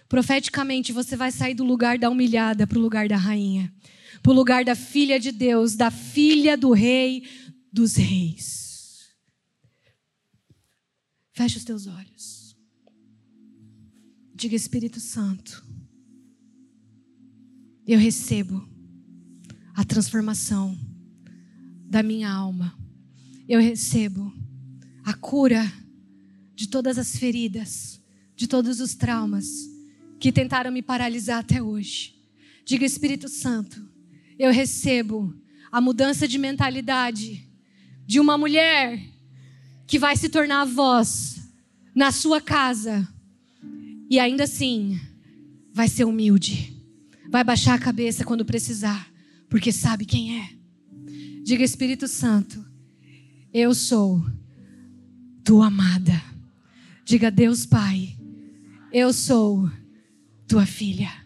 profeticamente 0.09 0.93
você 0.93 1.17
vai 1.17 1.31
sair 1.31 1.55
do 1.55 1.65
lugar 1.65 1.99
da 1.99 2.11
humilhada 2.11 2.67
para 2.67 2.79
o 2.79 2.83
lugar 2.83 3.09
da 3.09 3.17
rainha 3.17 3.73
para 4.25 4.33
o 4.33 4.35
lugar 4.35 4.65
da 4.65 4.75
filha 4.75 5.21
de 5.21 5.31
Deus, 5.31 5.77
da 5.77 5.91
filha 5.91 6.57
do 6.57 6.73
rei 6.73 7.29
dos 7.71 7.95
reis. 7.97 9.11
Feche 11.31 11.59
os 11.59 11.65
teus 11.65 11.87
olhos. 11.87 12.57
Diga, 14.35 14.57
Espírito 14.57 14.99
Santo, 14.99 15.63
Eu 17.87 17.99
recebo 17.99 18.67
a 19.75 19.85
transformação 19.85 20.75
da 21.85 22.03
minha 22.03 22.31
alma. 22.31 22.75
Eu 23.47 23.61
recebo 23.61 24.33
a 25.05 25.13
cura 25.13 25.71
de 26.55 26.67
todas 26.67 26.97
as 26.97 27.15
feridas, 27.19 28.01
de 28.35 28.47
todos 28.49 28.81
os 28.81 28.95
traumas 28.95 29.74
que 30.25 30.33
tentaram 30.33 30.73
me 30.73 30.81
paralisar 30.81 31.41
até 31.41 31.63
hoje. 31.63 32.15
Diga, 32.65 32.87
Espírito 32.87 33.29
Santo, 33.29 33.87
eu 34.39 34.51
recebo 34.51 35.39
a 35.71 35.83
mudança 35.83 36.27
de 36.27 36.39
mentalidade 36.39 37.47
de 38.07 38.19
uma 38.19 38.39
mulher 38.39 38.99
que 39.87 39.99
vai 39.99 40.17
se 40.17 40.31
tornar 40.31 40.63
a 40.63 40.65
voz 40.65 41.47
na 41.95 42.11
sua 42.11 42.41
casa 42.41 43.07
e 44.09 44.19
ainda 44.19 44.45
assim 44.45 44.99
vai 45.75 45.89
ser 45.89 46.05
humilde, 46.05 46.75
vai 47.31 47.45
baixar 47.45 47.75
a 47.75 47.79
cabeça 47.79 48.25
quando 48.25 48.47
precisar, 48.47 49.13
porque 49.51 49.71
sabe 49.71 50.07
quem 50.07 50.41
é. 50.41 50.49
Diga, 51.43 51.63
Espírito 51.63 52.09
Santo, 52.09 52.65
eu 53.53 53.75
sou 53.75 54.25
tua 55.45 55.67
amada. 55.67 56.19
Diga, 57.05 57.31
Deus 57.31 57.67
Pai, 57.67 58.17
eu 58.91 59.13
sou 59.13 59.69
tua 60.47 60.67
filha. 60.67 61.24